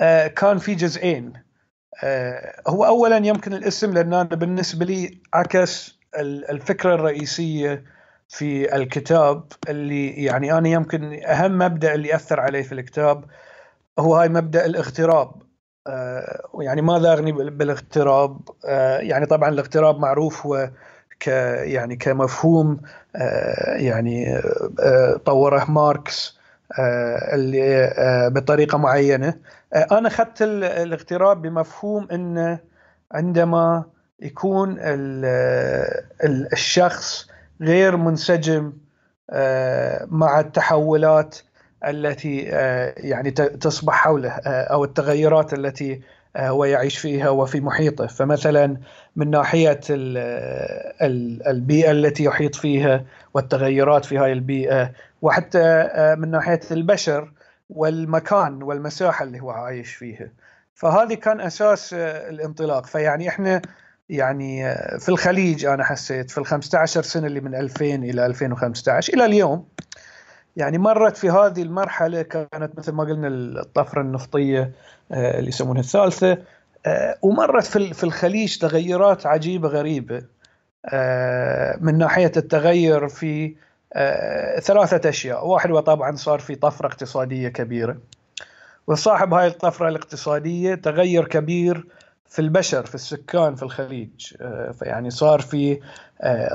آه 0.00 0.26
كان 0.26 0.58
في 0.58 0.74
جزئين. 0.74 1.32
آه 2.04 2.62
هو 2.68 2.84
أولا 2.84 3.16
يمكن 3.16 3.52
الاسم 3.52 3.94
لأن 3.94 4.14
أنا 4.14 4.24
بالنسبة 4.24 4.84
لي 4.84 5.18
عكس 5.34 5.98
الفكرة 6.50 6.94
الرئيسية 6.94 7.84
في 8.28 8.76
الكتاب 8.76 9.44
اللي 9.68 10.24
يعني 10.24 10.52
أنا 10.58 10.68
يمكن 10.68 11.20
أهم 11.24 11.58
مبدأ 11.58 11.94
اللي 11.94 12.14
أثر 12.14 12.40
علي 12.40 12.62
في 12.62 12.72
الكتاب 12.72 13.24
هو 13.98 14.16
هاي 14.16 14.28
مبدأ 14.28 14.66
الاغتراب. 14.66 15.47
آه، 15.88 16.48
يعني 16.60 16.82
ماذا 16.82 17.12
اغني 17.12 17.32
بالاغتراب؟ 17.32 18.40
آه، 18.66 18.98
يعني 18.98 19.26
طبعا 19.26 19.48
الاغتراب 19.48 19.98
معروف 19.98 20.46
هو 20.46 20.70
ك 21.20 21.26
يعني 21.26 21.96
كمفهوم 21.96 22.80
آه، 23.16 23.74
يعني 23.76 24.42
طوره 25.24 25.70
ماركس 25.70 26.38
اللي 27.32 27.92
بطريقة 28.34 28.78
معينة 28.78 29.34
أنا 29.74 30.08
أخذت 30.08 30.42
الاغتراب 30.42 31.42
بمفهوم 31.42 32.08
انه 32.12 32.58
عندما 33.12 33.84
يكون 34.20 34.76
الشخص 36.52 37.28
غير 37.60 37.96
منسجم 37.96 38.72
مع 40.10 40.40
التحولات 40.40 41.38
التي 41.86 42.48
آه، 42.52 42.94
يعني 42.96 43.30
تصبح 43.30 43.94
حوله 43.94 44.30
آه، 44.30 44.62
أو 44.62 44.84
التغيرات 44.84 45.54
التي 45.54 46.00
آه، 46.36 46.48
هو 46.48 46.64
يعيش 46.64 46.98
فيها 46.98 47.28
وفي 47.28 47.60
محيطه. 47.60 48.06
فمثلا 48.06 48.76
من 49.16 49.30
ناحية 49.30 49.80
البيئة 51.50 51.90
التي 51.90 52.24
يحيط 52.24 52.54
فيها 52.54 53.04
والتغيرات 53.34 54.04
في 54.04 54.18
هذه 54.18 54.32
البيئة 54.32 54.92
وحتى 55.22 55.88
من 56.18 56.30
ناحية 56.30 56.60
البشر 56.70 57.32
والمكان 57.70 58.62
والمساحة 58.62 59.24
اللي 59.24 59.40
هو 59.40 59.50
عايش 59.50 59.94
فيها. 59.94 60.28
فهذه 60.74 61.14
كان 61.14 61.40
أساس 61.40 61.94
الانطلاق. 61.94 62.86
فيعني 62.86 63.28
إحنا 63.28 63.62
يعني 64.08 64.74
في 64.98 65.08
الخليج 65.08 65.64
أنا 65.64 65.84
حسيت 65.84 66.30
في 66.30 66.38
ال 66.38 66.46
15 66.46 67.02
سنة 67.02 67.26
اللي 67.26 67.40
من 67.40 67.54
2000 67.54 67.84
إلى 67.84 68.26
2015 68.26 69.14
إلى 69.14 69.24
اليوم 69.24 69.68
يعني 70.56 70.78
مرت 70.78 71.16
في 71.16 71.30
هذه 71.30 71.62
المرحلة 71.62 72.22
كانت 72.22 72.78
مثل 72.78 72.92
ما 72.92 73.04
قلنا 73.04 73.28
الطفرة 73.28 74.00
النفطية 74.00 74.72
آه، 75.12 75.38
اللي 75.38 75.48
يسمونها 75.48 75.80
الثالثة 75.80 76.38
آه، 76.86 77.18
ومرت 77.22 77.64
في 77.64 78.04
الخليج 78.04 78.58
تغيرات 78.58 79.26
عجيبة 79.26 79.68
غريبة. 79.68 80.22
من 81.80 81.98
ناحية 81.98 82.32
التغير 82.36 83.08
في 83.08 83.54
ثلاثة 84.60 85.08
أشياء، 85.08 85.46
واحد 85.46 85.70
وطبعا 85.70 86.16
صار 86.16 86.38
في 86.38 86.54
طفرة 86.54 86.86
اقتصادية 86.86 87.48
كبيرة. 87.48 87.96
وصاحب 88.86 89.34
هاي 89.34 89.46
الطفرة 89.46 89.88
الاقتصادية 89.88 90.74
تغير 90.74 91.24
كبير 91.24 91.86
في 92.26 92.38
البشر 92.38 92.86
في 92.86 92.94
السكان 92.94 93.54
في 93.54 93.62
الخليج. 93.62 94.34
فيعني 94.78 95.10
صار 95.10 95.40
في 95.40 95.80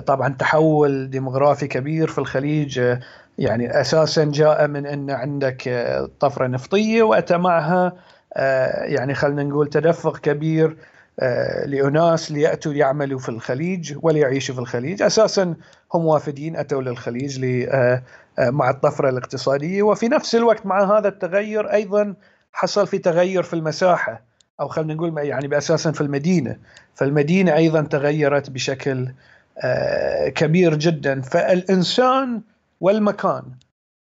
طبعا 0.06 0.36
تحول 0.40 1.10
ديموغرافي 1.10 1.68
كبير 1.68 2.08
في 2.08 2.18
الخليج 2.18 2.82
يعني 3.38 3.82
أساسا 3.82 4.24
جاء 4.24 4.68
من 4.68 4.86
أن 4.86 5.10
عندك 5.10 5.88
طفرة 6.20 6.48
نفطية 6.48 7.04
وأتى 7.04 7.38
معها 7.38 7.94
يعني 8.82 9.13
خلينا 9.13 9.44
نقول 9.44 9.68
تدفق 9.68 10.18
كبير 10.18 10.78
لأناس 11.66 12.32
ليأتوا 12.32 12.74
يعملوا 12.74 13.20
في 13.20 13.30
الخليج 13.30 13.96
وليعيشوا 14.02 14.56
في 14.56 14.62
الخليج. 14.62 15.02
أساسا 15.02 15.56
هم 15.94 16.06
وافدين 16.06 16.56
أتوا 16.56 16.82
للخليج 16.82 17.46
مع 18.40 18.70
الطفرة 18.70 19.10
الاقتصادية. 19.10 19.84
وفي 19.84 20.08
نفس 20.08 20.36
الوقت 20.36 20.66
مع 20.66 20.98
هذا 20.98 21.08
التغير 21.08 21.74
أيضا 21.74 22.13
حصل 22.54 22.88
في 22.88 22.98
تغير 22.98 23.44
في 23.44 23.54
المساحة 23.54 24.22
أو 24.62 24.68
خلينا 24.68 24.94
نقول 24.94 25.18
يعني 25.18 25.48
بأساسا 25.48 25.92
في 25.92 26.02
المدينة. 26.02 26.58
فالمدينة 26.96 27.56
أيضا 27.56 27.82
تغيرت 27.82 28.50
بشكل 28.50 29.12
كبير 30.36 30.75
جدا. 30.75 31.22
فالإنسان 31.22 32.42
والمكان 32.84 33.44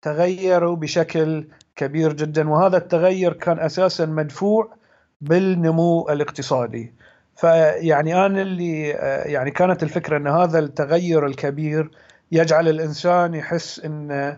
تغيروا 0.01 0.75
بشكل 0.75 1.47
كبير 1.75 2.13
جدا. 2.13 2.49
وهذا 2.49 2.77
التغير 2.77 3.33
كان 3.33 3.59
أساسا 3.59 4.05
مدفوع 4.05 4.75
بالنمو 5.21 6.09
الاقتصادي. 6.09 6.93
فيعني 7.35 8.25
أنا 8.25 8.41
اللي 8.41 8.89
يعني 9.25 9.51
كانت 9.51 9.83
الفكرة 9.83 10.17
أن 10.17 10.27
هذا 10.27 10.59
التغير 10.59 11.25
الكبير 11.25 11.91
يجعل 12.31 12.67
الإنسان 12.67 13.33
يحس 13.33 13.79
أن 13.79 14.37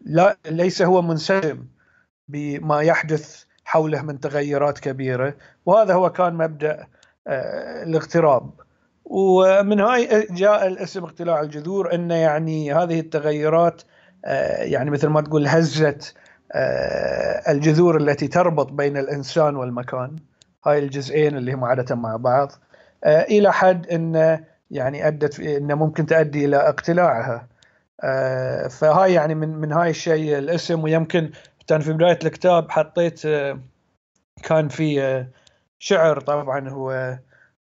لا 0.00 0.36
ليس 0.46 0.82
هو 0.82 1.02
منسجم 1.02 1.64
بما 2.28 2.80
يحدث 2.80 3.44
حوله 3.64 4.02
من 4.02 4.20
تغيرات 4.20 4.78
كبيرة. 4.78 5.34
وهذا 5.66 5.94
هو 5.94 6.10
كان 6.10 6.34
مبدأ 6.34 6.86
الاغتراب. 7.26 8.50
ومن 9.10 9.80
هاي 9.80 10.26
جاء 10.30 10.66
الاسم 10.66 11.04
اقتلاع 11.04 11.40
الجذور 11.40 11.94
إنه 11.94 12.14
يعني 12.14 12.74
هذه 12.74 13.00
التغيرات 13.00 13.82
يعني 14.58 14.90
مثل 14.90 15.08
ما 15.08 15.20
تقول 15.20 15.46
هزت 15.46 16.14
الجذور 17.48 17.96
التي 17.96 18.28
تربط 18.28 18.72
بين 18.72 18.96
الإنسان 18.96 19.56
والمكان. 19.56 20.16
هاي 20.66 20.78
الجزئين 20.78 21.36
اللي 21.36 21.52
هم 21.52 21.64
عادة 21.64 21.94
مع 21.94 22.16
بعض. 22.16 22.52
إلى 23.06 23.52
حد 23.52 23.86
إن 23.86 24.44
يعني 24.70 25.08
أدت 25.08 25.40
إنه 25.40 25.74
ممكن 25.74 26.06
تؤدي 26.06 26.44
إلى 26.44 26.56
اقتلاعها. 26.56 27.48
فهاي 28.68 29.12
يعني 29.12 29.34
من 29.34 29.48
من 29.48 29.72
هاي 29.72 29.90
الشيء 29.90 30.38
الاسم. 30.38 30.84
ويمكن 30.84 31.30
كان 31.66 31.80
في 31.80 31.92
بداية 31.92 32.18
الكتاب 32.24 32.70
حطيت 32.70 33.22
كان 34.42 34.68
في 34.68 35.24
شعر 35.78 36.20
طبعا 36.20 36.68
هو 36.68 37.18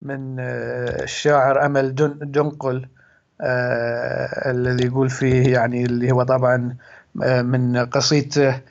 من 0.05 0.39
الشاعر 0.39 1.65
أمل 1.65 1.95
دنقل 2.21 2.85
الذي 4.45 4.85
يقول 4.85 5.09
فيه 5.09 5.53
يعني 5.53 5.85
اللي 5.85 6.11
هو 6.11 6.23
طبعا 6.23 6.75
من 7.41 7.85
قصيدته 7.85 8.61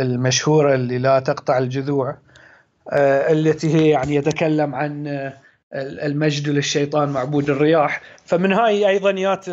المشهورة 0.00 0.74
اللي 0.74 0.98
لا 0.98 1.20
تقطع 1.20 1.58
الجذوع 1.58 2.16
التي 2.92 3.74
هي 3.74 3.88
يعني 3.88 4.14
يتكلم 4.14 4.74
عن 4.74 5.06
المجد 5.74 6.48
للشيطان 6.48 7.08
معبود 7.08 7.50
الرياح. 7.50 8.00
فمن 8.24 8.52
هاي 8.52 8.88
أيضا 8.88 9.10
يات 9.10 9.48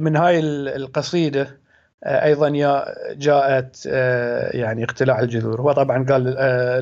من 0.00 0.16
هاي 0.16 0.40
القصيدة 0.76 1.59
أيضا 2.04 2.48
جاءت 3.12 3.86
يعني 4.54 4.84
اقتلاع 4.84 5.20
الجذور. 5.20 5.60
هو 5.60 5.72
طبعا 5.72 6.04
قال 6.08 6.24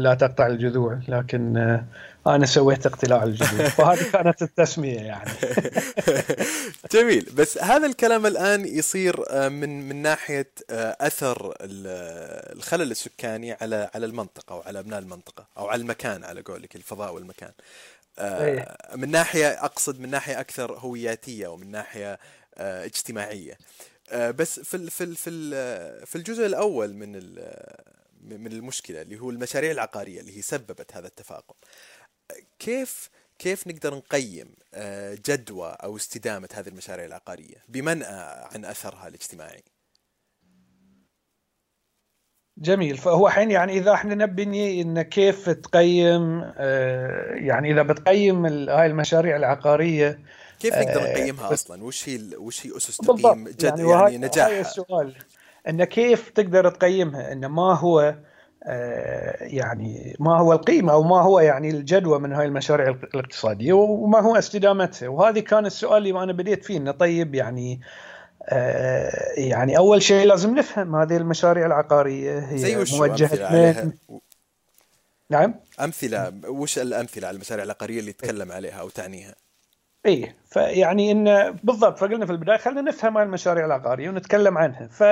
لا 0.02 0.14
تقطع 0.14 0.46
الجذوع 0.46 1.00
لكن 1.08 1.56
أنا 2.26 2.46
سويت 2.46 2.86
اقتلاع 2.86 3.22
الجذور. 3.22 3.68
فهذه 3.78 4.10
كانت 4.12 4.42
التسمية 4.42 5.00
يعني. 5.00 5.30
جميل. 6.92 7.28
بس 7.34 7.58
هذا 7.58 7.86
الكلام 7.86 8.26
الآن 8.26 8.64
يصير 8.64 9.16
من 9.48 9.88
من 9.88 10.02
ناحية 10.02 10.50
أثر 10.70 11.54
الخلل 11.60 12.90
السكاني 12.90 13.52
على 13.52 13.90
على 13.94 14.06
المنطقة 14.06 14.54
أو 14.54 14.62
على 14.66 14.78
أبناء 14.78 14.98
المنطقة 14.98 15.46
أو 15.58 15.68
على 15.68 15.82
المكان 15.82 16.24
على 16.24 16.40
قولك 16.40 16.76
الفضاء 16.76 17.14
والمكان. 17.14 17.52
من 18.96 19.10
ناحية 19.10 19.48
أقصد 19.48 20.00
من 20.00 20.10
ناحية 20.10 20.40
أكثر 20.40 20.72
هوياتية 20.72 21.48
ومن 21.48 21.70
ناحية 21.70 22.18
اجتماعية. 22.58 23.58
بس 24.14 24.60
في 24.60 24.90
في 24.90 25.14
في 25.14 25.30
في 26.06 26.16
الجزء 26.16 26.46
الأول 26.46 26.94
من 26.94 27.12
من 28.20 28.52
المشكلة 28.52 29.02
اللي 29.02 29.20
هو 29.20 29.30
المشاريع 29.30 29.70
العقارية 29.70 30.20
اللي 30.20 30.36
هي 30.38 30.42
سببت 30.42 30.96
هذا 30.96 31.06
التفاقم. 31.06 31.54
كيف 32.58 33.10
كيف 33.38 33.66
نقدر 33.66 33.94
نقيم 33.94 34.54
جدوى 35.28 35.68
أو 35.70 35.96
استدامة 35.96 36.48
هذه 36.54 36.68
المشاريع 36.68 37.04
العقارية؟ 37.06 37.56
بمنأى 37.68 38.48
عن 38.54 38.64
أثرها 38.64 39.08
الاجتماعي. 39.08 39.62
جميل. 42.58 42.96
فهو 42.96 43.28
حين 43.28 43.50
يعني 43.50 43.72
إذا 43.72 43.92
إحنا 43.92 44.14
نبني 44.14 44.82
إن 44.82 45.02
كيف 45.02 45.50
تقيم 45.50 46.40
يعني 47.34 47.72
إذا 47.72 47.82
بتقيم 47.82 48.46
هاي 48.46 48.86
المشاريع 48.86 49.36
العقارية 49.36 50.20
كيف 50.60 50.74
نقدر 50.74 51.02
نقيمها 51.02 51.52
أصلا؟ 51.52 51.84
وش 51.84 52.08
هي 52.08 52.20
وش 52.36 52.66
هي 52.66 52.76
أسس 52.76 52.96
تقييم 52.96 53.48
جد 53.48 53.62
يعني, 53.64 53.90
يعني 53.90 54.18
نجاحها؟ 54.18 54.50
هاي 54.50 54.60
السؤال 54.60 55.14
إن 55.68 55.84
كيف 55.84 56.30
تقدر 56.30 56.70
تقيمها؟ 56.70 57.32
إن 57.32 57.46
ما 57.46 57.74
هو 57.74 58.14
يعني 59.40 60.16
ما 60.20 60.38
هو 60.38 60.52
القيمة 60.52 60.92
أو 60.92 61.02
ما 61.02 61.20
هو 61.20 61.40
يعني 61.40 61.70
الجدوى 61.70 62.18
من 62.18 62.32
هاي 62.32 62.46
المشاريع 62.46 62.88
الاقتصادية 62.88 63.72
وما 63.72 64.20
هو 64.20 64.36
استدامتها 64.36 65.08
وهذه 65.08 65.40
كان 65.40 65.66
السؤال 65.66 66.06
اللي 66.06 66.22
أنا 66.22 66.32
بديت 66.32 66.64
فيه 66.64 66.76
إنه 66.76 66.90
طيب 66.90 67.34
يعني 67.34 67.80
يعني 69.36 69.78
أول 69.78 70.02
شيء 70.02 70.26
لازم 70.26 70.54
نفهم 70.54 70.96
هذه 70.96 71.16
المشاريع 71.16 71.66
العقارية 71.66 72.38
هي 72.38 72.58
زي 72.58 72.76
وش 72.76 72.92
موجهة 72.92 73.52
من 73.52 73.92
نعم 75.30 75.54
أمثلة 75.80 76.32
وش 76.46 76.78
الأمثلة 76.78 77.28
على 77.28 77.34
المشاريع 77.34 77.64
العقارية 77.64 78.00
اللي 78.00 78.12
تتكلم 78.12 78.52
عليها 78.52 78.80
أو 78.80 78.88
تعنيها؟ 78.88 79.34
إيه 80.06 80.36
فيعني 80.50 81.12
إن 81.12 81.52
بالضبط 81.62 81.98
فقلنا 81.98 82.26
في 82.26 82.32
البداية 82.32 82.56
خلينا 82.56 82.80
نفهم 82.80 83.16
هاي 83.16 83.24
المشاريع 83.26 83.66
العقارية 83.66 84.08
ونتكلم 84.08 84.58
عنها. 84.58 84.88
ف 84.88 85.02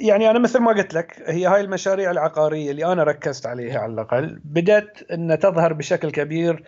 يعني 0.00 0.30
أنا 0.30 0.38
مثل 0.38 0.58
ما 0.60 0.72
قلت 0.72 0.94
لك 0.94 1.22
هي 1.26 1.46
هاي 1.46 1.60
المشاريع 1.60 2.10
العقارية 2.10 2.70
اللي 2.70 2.92
أنا 2.92 3.04
ركزت 3.04 3.46
عليها 3.46 3.78
على 3.80 3.92
الأقل 3.92 4.40
بدأت 4.44 4.98
إن 5.12 5.38
تظهر 5.38 5.72
بشكل 5.72 6.10
كبير 6.10 6.64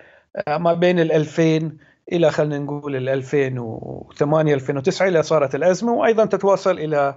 ما 0.48 0.74
بين 0.74 0.98
ال 1.00 1.12
2000 1.12 1.72
إلى 2.12 2.30
خلينا 2.30 2.58
نقول 2.58 2.96
ال 2.96 3.08
2008 3.08 4.54
2009 4.54 5.08
إلى 5.08 5.22
صارت 5.22 5.54
الأزمة 5.54 5.92
وأيضا 5.92 6.24
تتواصل 6.24 6.78
إلى 6.78 7.14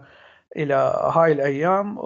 إلى 0.58 0.74
هاي 1.16 1.32
الأيام. 1.32 1.98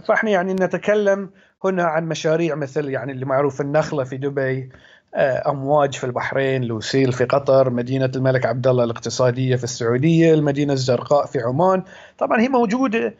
فإحنا 0.00 0.30
يعني 0.30 0.54
نتكلم 0.54 1.30
هنا 1.64 1.84
عن 1.84 2.08
مشاريع 2.08 2.54
مثل 2.54 2.88
يعني 2.88 3.12
اللي 3.12 3.24
معروف 3.26 3.60
النخلة 3.60 4.04
في 4.04 4.16
دبي 4.16 4.68
أمواج 5.16 5.94
في 5.94 6.04
البحرين، 6.04 6.64
لوسيل 6.64 7.12
في 7.12 7.24
قطر، 7.24 7.70
مدينة 7.70 8.10
الملك 8.16 8.46
عبد 8.46 8.66
الله 8.66 8.84
الاقتصادية 8.84 9.56
في 9.56 9.64
السعودية، 9.64 10.34
المدينة 10.34 10.72
الزرقاء 10.72 11.26
في 11.26 11.40
عمان، 11.40 11.82
طبعا 12.18 12.40
هي 12.40 12.48
موجودة 12.48 13.14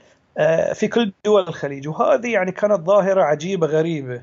في 0.75 0.89
كل 0.89 1.13
دول 1.25 1.43
الخليج 1.49 1.89
وهذه 1.89 2.33
يعني 2.33 2.53
كانت 2.53 2.81
ظاهرة 2.81 3.23
عجيبة 3.23 3.67
غريبة. 3.67 4.23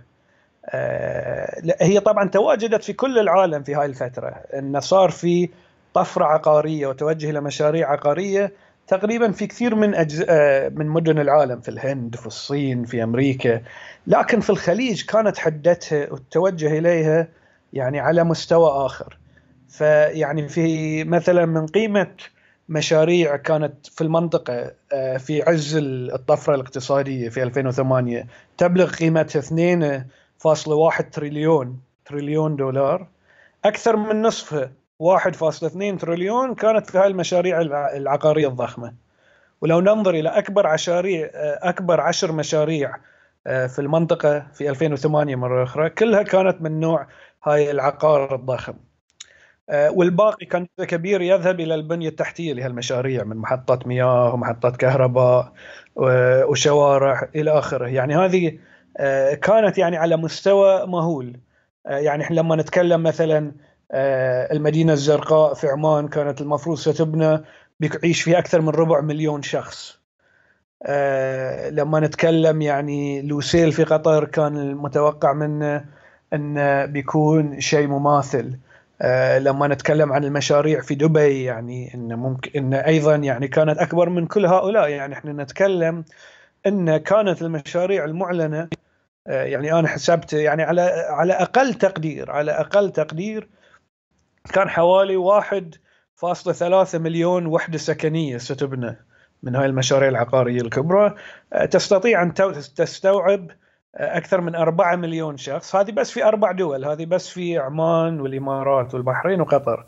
هي 1.82 2.00
طبعا 2.06 2.30
تواجدت 2.30 2.84
في 2.84 2.94
كل 2.94 3.20
العالم 3.20 3.64
في 3.64 3.76
هاي 3.76 3.86
الفترة، 3.86 4.28
إن 4.54 4.80
صار 4.80 5.10
في 5.10 5.50
طفرة 5.94 6.26
عقارية 6.26 6.88
وتوجه 6.88 7.30
إلى 7.30 7.42
مشاريع 7.42 7.92
عقارية 7.92 8.54
تقريبا 8.88 9.32
في 9.32 9.48
كثير 9.48 9.76
من 9.76 9.96
أجزاء 9.96 10.70
من 10.70 10.88
مدن 10.88 11.20
العالم 11.20 11.62
في 11.62 11.70
الهند 11.70 12.16
في 12.16 12.28
الصين 12.28 12.84
في 12.84 13.04
أمريكا. 13.04 13.62
لكن 14.08 14.40
في 14.40 14.50
الخليج 14.50 15.06
كانت 15.06 15.38
حدتها 15.38 16.12
والتوجه 16.12 16.78
إليها 16.78 17.28
يعني 17.74 18.00
على 18.00 18.24
مستوى 18.24 18.70
آخر. 18.86 19.18
فيعني 19.70 20.48
في 20.48 21.04
مثلا 21.04 21.46
من 21.46 21.68
قيمة 21.68 22.12
مشاريع 22.70 23.36
كانت 23.36 23.88
في 23.88 24.02
المنطقة 24.02 24.72
في 25.18 25.44
عز 25.48 25.78
الطفرة 26.14 26.56
الاقتصادية 26.56 27.30
في 27.30 27.44
2008 27.44 28.28
تبلغ 28.58 28.92
قيمتها 28.92 29.42
2.1 29.42 31.10
تريليون 31.12 31.80
تريليون 32.06 32.56
دولار. 32.56 33.08
أكثر 33.66 33.96
من 33.96 34.22
نصفها 34.22 34.72
1.2 35.04 36.00
تريليون 36.00 36.56
كانت 36.56 36.90
في 36.90 36.98
هاي 36.98 37.08
المشاريع 37.08 37.62
العقارية 37.96 38.48
الضخمة. 38.48 38.94
ولو 39.62 39.82
ننظر 39.82 40.16
إلى 40.16 40.30
أكبر 40.30 40.74
مشاريع 40.74 41.30
أكبر 41.64 42.02
عشر 42.02 42.32
مشاريع 42.32 42.96
في 43.44 43.80
المنطقة 43.80 44.48
في 44.54 44.70
2008 44.70 45.36
مرة 45.36 45.64
أخرى 45.64 45.90
كلها 45.90 46.24
كانت 46.24 46.62
من 46.62 46.80
نوع 46.80 47.08
هاي 47.44 47.72
العقار 47.72 48.36
الضخم. 48.36 48.74
آه، 49.70 49.92
والباقي 49.92 50.46
كان 50.46 50.68
كبير 50.78 51.22
يذهب 51.22 51.60
إلى 51.60 51.76
البنية 51.76 52.10
التحتية 52.10 52.54
لهالمشاريع 52.54 53.24
من 53.24 53.38
محطات 53.38 53.88
مياه 53.88 54.34
ومحطات 54.34 54.78
كهرباء 54.78 55.54
وشوارع 55.96 57.30
إلى 57.36 57.52
آخره. 57.52 57.88
يعني 57.88 58.16
هذه 58.16 58.58
آه، 58.98 59.34
كانت 59.34 59.78
يعني 59.78 59.98
على 59.98 60.18
مستوى 60.18 60.88
مهول. 60.88 61.40
آه، 61.88 61.98
يعني 61.98 62.24
إحنا 62.24 62.36
لما 62.36 62.56
نتكلم 62.56 63.04
مثلا 63.04 63.52
المدينة 64.52 64.94
الزرقاء 64.94 65.54
في 65.54 65.68
عمان 65.68 66.08
كانت 66.08 66.42
المفروض 66.42 66.78
ستبنى 66.78 67.42
بيعيش 67.80 68.22
فيها 68.22 68.40
أكثر 68.40 68.62
من 68.62 68.70
ربع 68.70 69.02
مليون 69.02 69.42
شخص. 69.42 70.02
لما 71.72 72.00
نتكلم 72.00 72.62
يعني 72.62 73.22
لوسيل 73.22 73.72
في 73.72 73.84
قطر 73.84 74.26
كان 74.26 74.58
المتوقع 74.58 75.34
منه 75.34 75.86
انه 76.34 76.86
بيكون 76.86 77.60
شيء 77.60 77.88
مماثل. 77.88 78.58
آه، 79.02 79.40
لما 79.40 79.68
نتكلم 79.68 80.14
عن 80.14 80.24
المشاريع 80.24 80.82
في 80.82 80.96
دبي 80.96 81.44
يعني 81.44 81.94
إن 81.94 82.14
ممكن 82.16 82.52
إن 82.56 82.74
أيضا 82.74 83.16
يعني 83.16 83.48
كانت 83.48 83.78
أكبر 83.78 84.10
من 84.10 84.28
كل 84.28 84.46
هؤلاء. 84.46 84.90
يعني 84.90 85.14
إحنا 85.14 85.44
نتكلم 85.44 86.04
إن 86.68 86.98
كانت 86.98 87.42
المشاريع 87.42 88.06
المعلنة 88.06 88.68
آه، 89.28 89.44
يعني 89.44 89.74
أنا 89.74 89.88
حسبت 89.88 90.34
يعني 90.34 90.64
على 90.64 90.82
على 91.10 91.34
أقل 91.34 91.74
تقدير 91.74 92.32
على 92.32 92.52
أقل 92.52 92.92
تقدير 92.92 93.50
كان 94.54 94.70
حوالي 94.70 95.18
1.3 95.18 96.96
مليون 96.96 97.46
وحدة 97.46 97.78
سكنية 97.78 98.38
ستبنى 98.38 98.98
من 99.44 99.56
هاي 99.56 99.66
المشاريع 99.66 100.10
العقارية 100.10 100.62
الكبرى. 100.62 101.16
آه، 101.54 101.66
تستطيع 101.66 102.24
أن 102.24 102.34
تستوعب 102.76 103.52
أكثر 103.96 104.42
من 104.42 104.56
4 104.56 104.96
مليون 104.96 105.38
شخص 105.38 105.76
هذه 105.76 105.92
بس 105.92 106.12
في 106.12 106.26
أربع 106.26 106.52
دول 106.52 106.86
هذه 106.86 107.06
بس 107.06 107.30
في 107.30 107.58
عمان 107.58 108.20
والإمارات 108.20 108.94
والبحرين 108.94 109.42
وقطر 109.42 109.86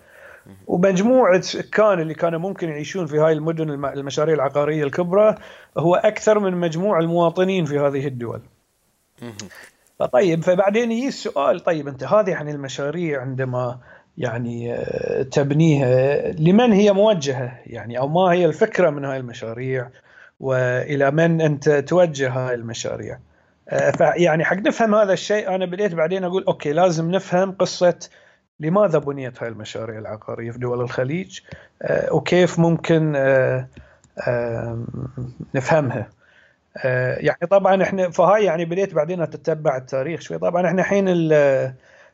ومجموع 0.67 1.35
السكان 1.35 1.99
اللي 1.99 2.13
كانوا 2.13 2.39
ممكن 2.39 2.69
يعيشون 2.69 3.05
في 3.05 3.19
هاي 3.19 3.33
المدن 3.33 3.69
المشاريع 3.69 4.35
العقارية 4.35 4.83
الكبرى 4.83 5.35
هو 5.77 5.95
أكثر 5.95 6.39
من 6.39 6.53
مجموع 6.57 6.99
المواطنين 6.99 7.65
في 7.65 7.79
هذه 7.79 8.07
الدول. 8.07 8.41
طيب 10.13 10.43
فبعدين 10.43 10.91
يجي 10.91 11.07
السؤال 11.07 11.59
طيب 11.59 11.87
أنت 11.87 12.03
هذه 12.03 12.29
يعني 12.29 12.51
المشاريع 12.51 13.21
عندما 13.21 13.79
يعني 14.17 14.73
آه، 14.73 15.23
تبنيها 15.23 16.31
لمن 16.31 16.71
هي 16.73 16.91
موجهة؟ 16.91 17.59
يعني 17.65 17.99
أو 17.99 18.07
ما 18.07 18.31
هي 18.31 18.45
الفكرة 18.45 18.89
من 18.89 19.05
هاي 19.05 19.17
المشاريع 19.17 19.89
وإلى 20.39 21.11
من 21.11 21.41
أنت 21.41 21.69
توجه 21.69 22.29
هاي 22.29 22.55
المشاريع؟ 22.55 23.19
آه، 23.69 23.91
فيعني 23.91 24.43
حق 24.43 24.57
نفهم 24.57 24.95
هذا 24.95 25.13
الشيء 25.13 25.55
أنا 25.55 25.65
بديت 25.65 25.93
بعدين 25.93 26.23
أقول 26.23 26.43
أوكي 26.43 26.73
لازم 26.73 27.11
نفهم 27.11 27.51
قصة 27.51 27.99
لماذا 28.59 28.99
بنيت 28.99 29.43
هاي 29.43 29.49
المشاريع 29.49 29.99
العقارية 29.99 30.51
في 30.51 30.59
دول 30.59 30.81
الخليج 30.81 31.39
آه، 31.81 32.13
وكيف 32.13 32.59
ممكن 32.59 33.13
آه، 33.15 33.67
نفهمها. 35.55 36.09
يعني 37.17 37.47
طبعا 37.49 37.83
إحنا 37.83 38.09
فهاي 38.09 38.45
يعني 38.45 38.65
بديت 38.65 38.93
بعدين 38.93 39.21
أتتبع 39.21 39.77
التاريخ 39.77 40.21
شوي. 40.21 40.37
طبعا 40.37 40.67
إحنا 40.67 40.81
الحين 40.81 41.05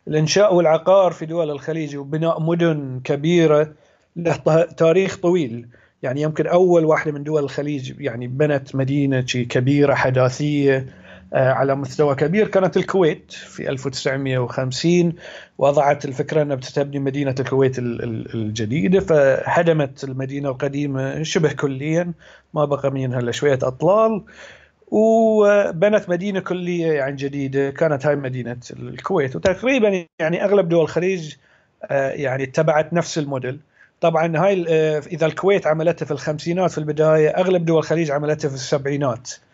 الإنشاء 0.08 0.56
والعقار 0.56 1.12
في 1.12 1.26
دول 1.26 1.52
الخليج 1.52 1.98
وبناء 1.98 2.42
مدن 2.42 3.02
كبيرة 3.04 3.74
له 4.16 4.64
تاريخ 4.78 5.18
طويل. 5.18 5.68
يعني 6.04 6.22
يمكن 6.22 6.48
أول 6.48 6.86
واحدة 6.86 7.12
من 7.12 7.24
دول 7.24 7.44
الخليج 7.44 8.02
يعني 8.02 8.28
بنت 8.28 8.76
مدينة 8.76 9.22
كبيرة 9.22 9.94
حداثية. 9.94 10.86
على 11.34 11.76
مستوى 11.76 12.16
كبير. 12.16 12.48
كانت 12.48 12.78
الكويت 12.78 13.32
في 13.32 13.70
1950 13.70 15.14
وضعت 15.58 16.06
الفكرة 16.06 16.42
أنها 16.42 16.56
بتبني 16.56 17.00
مدينة 17.00 17.36
الكويت 17.40 17.80
الجديدة 17.80 19.00
فهدمت 19.00 20.04
المدينة 20.04 20.50
القديمة 20.50 21.24
شبه 21.24 21.54
كليا 21.54 22.14
ما 22.54 22.66
بقى 22.66 22.92
منها 22.92 23.20
إلا 23.20 23.32
شوية 23.32 23.60
أطلال. 23.64 24.24
وبنت 24.92 26.10
مدينة 26.10 26.40
كلية 26.40 26.92
يعني 26.92 27.16
جديدة 27.16 27.70
كانت 27.70 28.06
هاي 28.06 28.16
مدينة 28.16 28.58
الكويت. 28.80 29.36
وتقريبا 29.36 30.06
يعني 30.20 30.44
أغلب 30.46 30.70
دول 30.70 30.84
الخليج 30.84 31.36
آه، 31.84 32.10
يعني 32.12 32.44
اتبعت 32.44 32.94
نفس 32.94 33.18
الموديل. 33.18 33.60
طبعا 34.02 34.38
هاي 34.38 34.66
آه، 34.70 35.00
إذا 35.00 35.26
الكويت 35.26 35.68
عملتها 35.68 36.06
في 36.06 36.12
الخمسينات 36.12 36.72
في 36.72 36.78
البداية 36.78 37.30
أغلب 37.30 37.66
دول 37.66 37.78
الخليج 37.80 38.12
عملتها 38.12 38.50
في 38.50 38.56
السبعينات. 38.56 39.32
آه، 39.32 39.49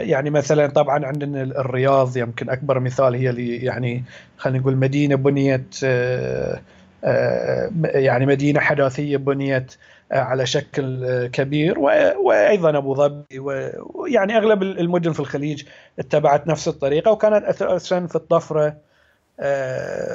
يعني 0.00 0.30
مثلا 0.30 0.66
طبعا 0.66 1.06
عندنا 1.06 1.42
الرياض 1.42 2.16
يمكن 2.16 2.50
أكبر 2.50 2.80
مثال 2.80 3.14
هي 3.14 3.30
اللي 3.30 3.56
يعني 3.56 4.04
خلينا 4.36 4.58
نقول 4.58 4.76
مدينة 4.76 5.14
بنيت 5.14 5.76
آه، 5.84 6.60
آه، 7.04 7.70
يعني 7.84 8.26
مدينة 8.26 8.60
حداثية 8.60 9.16
بنيت 9.16 9.74
على 10.12 10.46
شكل 10.46 11.26
كبير 11.26 11.78
وأيضا 12.18 12.78
أبو 12.78 12.94
ظبي 12.94 13.38
ويعني 13.94 14.36
أغلب 14.36 14.62
المدن 14.62 15.12
في 15.12 15.20
الخليج 15.20 15.64
اتبعت 15.98 16.46
نفس 16.46 16.68
الطريقة 16.68 17.10
وكانت 17.10 17.44
أساسا 17.44 18.06
في 18.06 18.16
الطفرة 18.16 18.76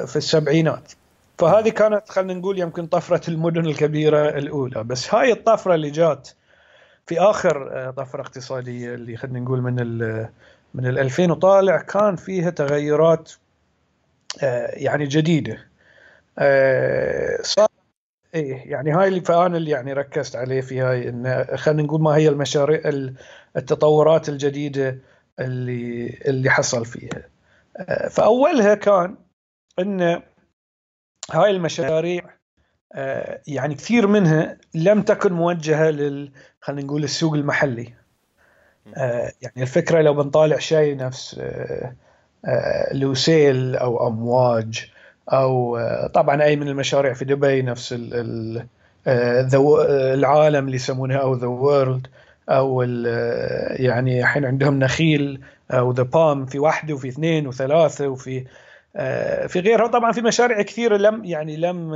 في 0.06 0.16
السبعينات. 0.16 0.92
فهذه 1.38 1.68
كانت 1.68 2.08
خلينا 2.08 2.34
نقول 2.34 2.58
يمكن 2.58 2.86
طفرة 2.86 3.30
المدن 3.30 3.66
الكبيرة 3.66 4.28
الأولى. 4.28 4.84
بس 4.84 5.14
هاي 5.14 5.32
الطفرة 5.32 5.74
اللي 5.74 5.90
جات 5.90 6.28
في 7.06 7.20
آخر 7.20 7.70
آه، 7.72 7.90
طفره 7.90 8.20
اقتصاديه 8.20 8.94
اللي 8.94 9.16
خلينا 9.16 9.40
نقول 9.40 9.62
من 9.62 9.80
ال 9.80 10.28
من 10.74 10.86
ال 10.86 10.98
2000 10.98 11.30
وطالع 11.30 11.76
كان 11.76 12.16
فيها 12.16 12.50
تغيرات 12.50 13.32
آه، 14.42 14.70
يعني 14.74 15.04
جديدة. 15.04 15.68
آه، 16.38 17.38
صار 17.42 17.68
إيه 18.34 18.70
يعني 18.70 18.92
هاي 18.92 19.08
اللي 19.08 19.20
فأنا 19.20 19.56
اللي 19.56 19.70
يعني 19.70 19.92
ركزت 19.92 20.36
عليه 20.36 20.60
في 20.60 20.80
هاي 20.80 21.08
إن 21.08 21.46
خلينا 21.56 21.82
نقول 21.82 22.02
ما 22.02 22.16
هي 22.16 22.28
المشاريع 22.28 22.80
التطورات 23.56 24.28
الجديدة 24.28 24.98
اللي 25.40 26.18
اللي 26.26 26.50
حصل 26.50 26.84
فيها. 26.86 27.28
فأولها 28.10 28.74
كان 28.74 29.16
إن 29.78 30.22
هاي 31.32 31.50
المشاريع 31.50 32.24
آه، 32.24 32.33
يعني 33.46 33.74
كثير 33.74 34.06
منها 34.06 34.56
لم 34.74 35.02
تكن 35.02 35.32
موجهة 35.32 35.90
لل 35.90 36.30
خلينا 36.60 36.86
نقول 36.86 37.04
السوق 37.04 37.34
المحلي. 37.34 37.92
آه، 38.96 39.32
يعني 39.42 39.62
الفكرة 39.62 40.00
لو 40.02 40.14
بنطالع 40.14 40.58
شيء 40.58 40.96
نفس 40.96 41.40
آه، 42.44 42.94
لوسيل 42.94 43.76
أو 43.76 44.08
أمواج 44.08 44.90
أو 45.32 45.78
طبعا 46.14 46.42
أي 46.42 46.56
من 46.56 46.68
المشاريع 46.68 47.12
في 47.12 47.24
دبي 47.24 47.62
نفس 47.62 47.94
العالم 49.06 50.64
اللي 50.66 50.76
يسمونها 50.76 51.16
أو 51.16 51.34
The 51.34 51.46
World 51.46 52.06
أو 52.48 52.82
يعني 53.70 54.20
الحين 54.20 54.44
عندهم 54.44 54.78
نخيل 54.78 55.40
أو 55.70 55.92
The 55.92 56.02
Palm 56.02 56.46
في 56.46 56.58
واحدة 56.58 56.94
وفي 56.94 57.08
اثنين 57.08 57.46
وثلاثة 57.46 58.08
وفي 58.08 58.38
آه، 58.38 58.44
في 59.48 59.60
غيرها. 59.60 59.86
طبعا 59.86 60.12
في 60.12 60.20
مشاريع 60.20 60.62
كثيرة 60.62 60.96
لم 60.96 61.24
يعني 61.24 61.56
لم 61.56 61.94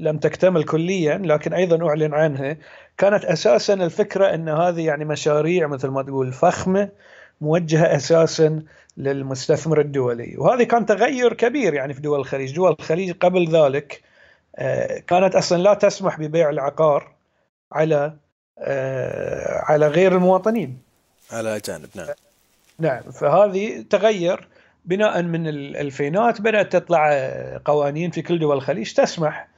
لم 0.00 0.18
تكتمل 0.18 0.64
كليا 0.64 1.18
لكن 1.18 1.52
أيضا 1.52 1.88
أعلن 1.88 2.14
عنها. 2.14 2.56
كانت 2.98 3.24
أساسا 3.24 3.74
الفكرة 3.74 4.34
إن 4.34 4.48
هذه 4.48 4.86
يعني 4.86 5.04
مشاريع 5.04 5.66
مثل 5.66 5.88
ما 5.88 6.02
تقول 6.02 6.32
فخمة 6.32 6.88
موجهة 7.40 7.96
أساسا 7.96 8.62
للمستثمر 8.96 9.80
الدولي. 9.80 10.34
وهذه 10.38 10.62
كان 10.62 10.86
تغير 10.86 11.32
كبير 11.32 11.74
يعني 11.74 11.94
في 11.94 12.00
دول 12.00 12.20
الخليج. 12.20 12.54
دول 12.54 12.76
الخليج 12.80 13.12
قبل 13.12 13.48
ذلك 13.48 14.02
آه، 14.56 14.98
كانت 14.98 15.34
أصلا 15.34 15.62
لا 15.62 15.74
تسمح 15.74 16.18
ببيع 16.20 16.50
العقار 16.50 17.12
على 17.72 18.12
آه، 18.58 19.62
على 19.64 19.86
غير 19.88 20.12
المواطنين. 20.12 20.78
على 21.32 21.48
الاجانب 21.50 21.88
نعم. 21.94 22.06
نعم 22.78 23.02
فهذه 23.02 23.84
تغير. 23.90 24.48
بناء 24.86 25.22
من 25.22 25.48
الألفينات 25.48 26.40
بدأت 26.40 26.72
تطلع 26.72 27.30
قوانين 27.64 28.10
في 28.10 28.22
كل 28.22 28.38
دول 28.38 28.56
الخليج 28.56 28.92
تسمح 28.92 29.48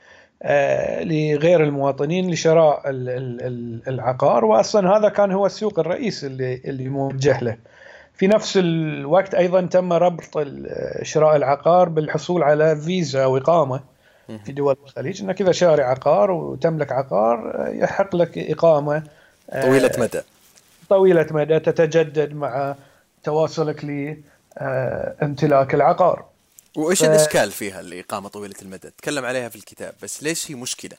آه، 0.42 1.04
لغير 1.04 1.64
المواطنين 1.64 2.30
لشراء 2.30 2.82
العقار 3.88 4.44
واصلا 4.44 4.96
هذا 4.96 5.08
كان 5.08 5.32
هو 5.32 5.46
السوق 5.46 5.78
الرئيسي 5.78 6.26
اللي 6.26 6.60
اللي 6.64 6.88
موجه 6.88 7.40
له. 7.40 7.56
في 8.14 8.26
نفس 8.26 8.56
الوقت 8.56 9.34
أيضا 9.34 9.60
تم 9.60 9.92
ربط 9.92 10.46
شراء 11.02 11.36
العقار 11.36 11.88
بالحصول 11.88 12.42
على 12.42 12.76
فيزا 12.76 13.24
أو 13.24 13.36
اقامه 13.36 13.80
في 14.44 14.52
دول 14.52 14.76
الخليج. 14.86 15.22
إنك 15.22 15.40
إذا 15.40 15.52
شاري 15.52 15.82
عقار 15.82 16.30
وتملك 16.30 16.92
عقار 16.92 17.66
يحق 17.68 18.16
لك 18.16 18.38
إقامة 18.38 19.02
آه، 19.50 19.62
طويلة 19.62 19.90
مدى. 19.98 20.20
طويلة 20.88 21.26
مدى 21.30 21.60
تتجدد 21.60 22.34
مع 22.34 22.74
تواصلك 23.24 23.84
آه، 23.84 24.16
امتلاك 25.22 25.74
العقار 25.74 26.24
وإيش 26.76 27.02
ف... 27.02 27.04
الإشكال 27.04 27.50
فيها 27.50 27.80
الاقامه 27.80 28.28
طويلة 28.28 28.54
المدى؟ 28.62 28.90
تكلم 28.98 29.24
عليها 29.24 29.48
في 29.48 29.56
الكتاب 29.56 29.94
بس 30.02 30.22
ليش 30.22 30.50
هي 30.50 30.54
مشكلة؟ 30.54 30.96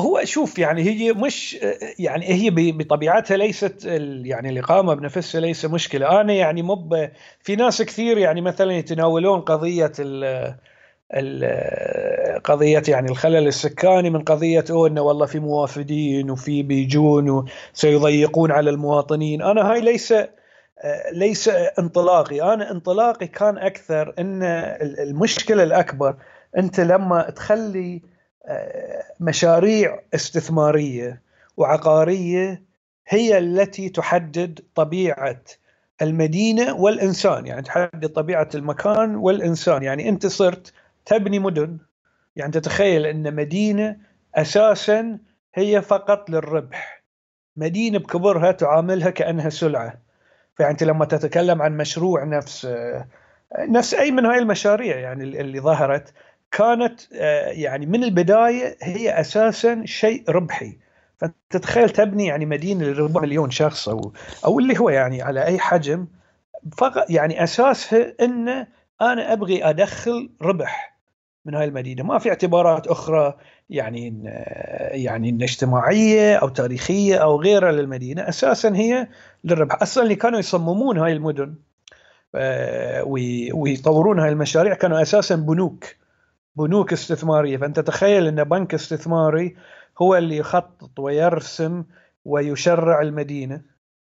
هو 0.00 0.24
شوف 0.24 0.58
يعني 0.58 0.82
هي 0.82 1.12
مش 1.12 1.58
يعني 1.98 2.26
هي 2.28 2.50
بطبيعتها 2.50 3.36
ليست 3.36 3.84
يعني 4.24 4.48
الإقامة 4.48 4.94
بنفسها 4.94 5.40
ليس 5.40 5.64
مشكلة 5.64 6.20
أنا 6.20 6.32
يعني 6.32 6.62
مب 6.62 7.10
في 7.40 7.56
ناس 7.56 7.82
كثير 7.82 8.18
يعني 8.18 8.40
مثلا 8.40 8.72
يتناولون 8.72 9.40
قضية 9.40 9.92
ال 9.98 10.54
قضية 12.44 12.82
يعني 12.88 13.10
الخلل 13.10 13.48
السكاني 13.48 14.10
من 14.10 14.22
قضية 14.22 14.64
أو 14.70 14.86
أنه 14.86 15.02
والله 15.02 15.26
في 15.26 15.38
موافدين 15.38 16.30
وفي 16.30 16.62
بيجون 16.62 17.44
وسيضيقون 17.74 18.50
على 18.50 18.70
المواطنين 18.70 19.42
أنا 19.42 19.72
هاي 19.72 19.80
ليس 19.80 20.14
ليس 21.12 21.48
انطلاقي. 21.78 22.54
أنا 22.54 22.70
انطلاقي 22.70 23.26
كان 23.26 23.58
أكثر 23.58 24.14
أن 24.18 24.42
المشكلة 24.82 25.62
الأكبر 25.62 26.16
أنت 26.58 26.80
لما 26.80 27.30
تخلي 27.30 28.02
مشاريع 29.20 30.00
استثمارية 30.14 31.22
وعقارية 31.56 32.62
هي 33.08 33.38
التي 33.38 33.88
تحدد 33.88 34.60
طبيعة 34.74 35.40
المدينة 36.02 36.74
والإنسان. 36.74 37.46
يعني 37.46 37.62
تحدد 37.62 38.08
طبيعة 38.08 38.48
المكان 38.54 39.16
والإنسان. 39.16 39.82
يعني 39.82 40.08
أنت 40.08 40.26
صرت 40.26 40.72
تبني 41.06 41.38
مدن. 41.38 41.78
يعني 42.36 42.52
تتخيل 42.52 43.06
إن 43.06 43.34
مدينة 43.34 43.96
أساسا 44.34 45.18
هي 45.54 45.82
فقط 45.82 46.30
للربح. 46.30 47.02
مدينة 47.56 47.98
بكبرها 47.98 48.52
تعاملها 48.52 49.10
كأنها 49.10 49.50
سلعة. 49.50 49.98
فأنت 50.54 50.82
لما 50.82 51.04
تتكلم 51.04 51.62
عن 51.62 51.76
مشروع 51.76 52.24
نفس 52.24 52.68
نفس 53.58 53.94
أي 53.94 54.10
من 54.10 54.26
هاي 54.26 54.38
المشاريع 54.38 54.98
يعني 54.98 55.24
اللي 55.24 55.60
ظهرت 55.60 56.12
كانت 56.50 57.00
آه، 57.14 57.48
يعني 57.48 57.86
من 57.86 58.04
البداية 58.04 58.76
هي 58.82 59.20
أساسا 59.20 59.82
شيء 59.84 60.30
ربحي. 60.30 60.78
فتتخيل 61.18 61.90
تبني 61.90 62.26
يعني 62.26 62.46
مدينة 62.46 62.84
لربع 62.84 63.20
مليون 63.20 63.50
شخص 63.50 63.88
أو 63.88 64.12
أو 64.44 64.58
اللي 64.58 64.78
هو 64.78 64.88
يعني 64.90 65.22
على 65.22 65.44
أي 65.44 65.58
حجم 65.58 66.06
فقط 66.76 67.10
يعني 67.10 67.44
أساسها 67.44 68.14
إن 68.20 68.48
أنا 69.00 69.32
أبغي 69.32 69.64
أدخل 69.64 70.30
ربح 70.42 70.98
من 71.44 71.54
هاي 71.54 71.64
المدينة. 71.64 72.02
ما 72.02 72.18
في 72.18 72.28
اعتبارات 72.28 72.86
أخرى. 72.86 73.36
يعني 73.72 74.22
يعني 74.92 75.44
اجتماعية 75.44 76.36
أو 76.36 76.48
تاريخية 76.48 77.16
أو 77.16 77.40
غيرها 77.40 77.72
للمدينة 77.72 78.28
أساسا 78.28 78.76
هي 78.76 79.08
للربح. 79.44 79.82
أصلا 79.82 80.04
اللي 80.04 80.14
كانوا 80.14 80.38
يصممون 80.38 80.98
هاي 80.98 81.12
المدن 81.12 81.54
آه، 82.34 83.04
ويطورون 83.54 84.20
هاي 84.20 84.28
المشاريع 84.28 84.74
كانوا 84.74 85.02
أساسا 85.02 85.36
بنوك 85.36 85.84
بنوك 86.56 86.92
استثمارية. 86.92 87.56
فأنت 87.56 87.80
تخيل 87.80 88.26
إن 88.26 88.44
بنك 88.44 88.74
استثماري 88.74 89.56
هو 90.02 90.16
اللي 90.16 90.36
يخطط 90.36 90.98
ويرسم 90.98 91.84
ويشرع 92.24 93.02
المدينة 93.02 93.62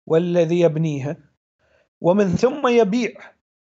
والذي 0.07 0.61
يبنيها 0.61 1.17
ومن 2.01 2.29
ثم 2.29 2.69
يبيع 2.69 3.13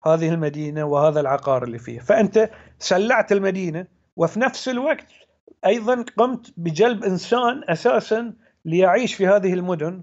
هذه 0.05 0.29
المدينة 0.29 0.83
وهذا 0.83 1.19
العقار 1.19 1.63
اللي 1.63 1.79
فيها. 1.79 2.01
فأنت 2.01 2.49
سلعت 2.79 3.31
المدينة 3.31 3.87
وفي 4.15 4.39
نفس 4.39 4.69
الوقت 4.69 5.05
أيضا 5.65 6.05
قمت 6.17 6.53
بجلب 6.57 7.03
إنسان 7.03 7.61
أساسا 7.69 8.33
ليعيش 8.65 9.15
في 9.15 9.27
هذه 9.27 9.53
المدن 9.53 10.01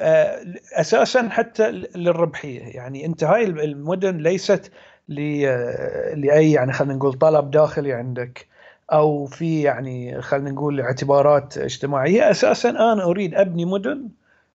آه، 0.00 0.44
أساسا 0.72 1.28
حتى 1.28 1.70
للربحية. 1.70 2.60
يعني 2.60 3.06
أنت 3.06 3.24
هاي 3.24 3.44
المدن 3.44 4.16
ليست 4.16 4.72
لأي 5.08 6.52
يعني 6.52 6.72
خلينا 6.72 6.94
نقول 6.94 7.12
طلب 7.12 7.50
داخلي 7.50 7.92
عندك 7.92 8.46
أو 8.92 9.26
في 9.26 9.62
يعني 9.62 10.22
خلينا 10.22 10.50
نقول 10.50 10.80
اعتبارات 10.80 11.58
اجتماعية. 11.58 12.30
أساسا 12.30 12.70
أنا 12.70 13.04
أريد 13.04 13.34
أبني 13.34 13.64
مدن 13.64 14.08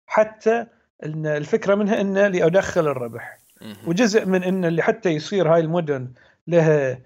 حتى 0.08 0.66
إن 1.06 1.26
الفكرة 1.26 1.76
منها 1.76 2.02
ان 2.02 2.18
لأدخل 2.18 2.88
الربح. 2.88 3.40
وجزء 3.88 4.26
من 4.26 4.44
ان 4.44 4.66
اللي 4.66 4.82
حتى 4.82 5.10
يصير 5.10 5.54
هاي 5.54 5.60
المدن 5.60 6.08
لها 6.48 6.92
آه، 6.92 6.98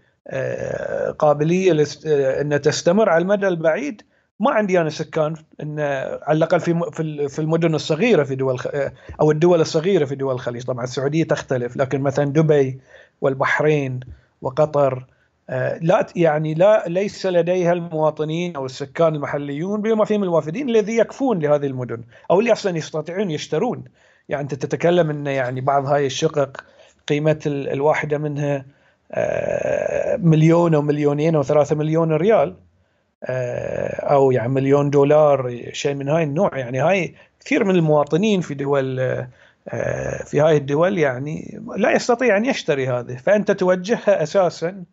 قابلية 1.20 1.86
آه، 2.06 2.42
ان 2.42 2.62
تستمر 2.62 3.10
على 3.10 3.22
المدى 3.22 3.48
البعيد. 3.48 4.02
ما 4.40 4.52
عندي 4.52 4.82
أنا 4.82 4.90
سكان 4.90 5.36
ان 5.62 5.80
على 6.24 6.38
الأقل 6.38 6.60
في 6.60 6.82
في 7.30 7.40
المدن 7.40 7.76
الصغيرة 7.76 8.24
في 8.24 8.36
دول 8.36 8.60
آه، 8.74 8.94
أو 9.22 9.32
الدول 9.32 9.62
الصغيرة 9.62 10.06
في 10.06 10.16
دول 10.16 10.34
الخليج. 10.34 10.64
طبعا 10.64 10.84
السعودية 10.84 11.24
تختلف 11.24 11.78
لكن 11.78 12.02
مثلا 12.02 12.26
دبي 12.26 12.80
والبحرين 13.22 14.00
وقطر 14.42 15.06
آه، 15.50 15.80
لا 15.82 16.08
يعني 16.16 16.54
لا 16.54 16.84
ليس 16.88 17.26
لديها 17.26 17.74
المواطنين 17.74 18.56
أو 18.56 18.66
السكان 18.66 19.16
المحليون 19.16 19.82
بما 19.82 20.06
فيهم 20.06 20.24
الوافدين 20.24 20.70
الذي 20.70 20.98
يكفون 20.98 21.40
لهذه 21.40 21.66
المدن 21.66 22.04
أو 22.32 22.40
اللي 22.40 22.52
أصلا 22.52 22.78
يستطيعون 22.78 23.32
يشترون. 23.32 23.84
يعني 24.30 24.44
أنت 24.44 24.56
تتكلم 24.56 25.10
إن 25.10 25.28
يعني 25.28 25.62
بعض 25.62 25.86
هاي 25.86 26.06
الشقق 26.06 26.64
قيمة 27.08 27.40
الواحدة 27.46 28.18
منها 28.18 28.56
آه، 28.56 28.77
مليون 30.18 30.76
أو 30.76 30.82
مليونين 30.82 31.36
أو 31.36 31.44
ثلاثة 31.44 31.76
مليون 31.76 32.14
ريال 32.14 32.56
آه، 33.24 34.06
أو 34.06 34.32
يعني 34.32 34.50
مليون 34.50 34.90
دولار 34.90 35.70
شيء 35.74 35.94
من 35.94 36.10
هاي 36.10 36.24
النوع. 36.24 36.58
يعني 36.58 36.80
هاي 36.80 37.16
كثير 37.40 37.64
من 37.64 37.76
المواطنين 37.76 38.42
في 38.42 38.54
دول 38.54 39.00
آه، 39.70 40.24
في 40.24 40.40
هاي 40.42 40.58
الدول 40.58 40.98
يعني 40.98 41.62
لا 41.78 41.92
يستطيع 41.92 42.38
أن 42.38 42.46
يشتري 42.46 42.88
هذه. 42.88 43.16
فأنت 43.16 43.52
توجهها 43.52 44.24
أساسا 44.24 44.84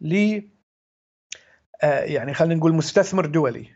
ل 0.00 0.40
آه، 1.82 2.00
يعني 2.00 2.34
خلينا 2.34 2.54
نقول 2.54 2.74
مستثمر 2.74 3.26
دولي 3.26 3.66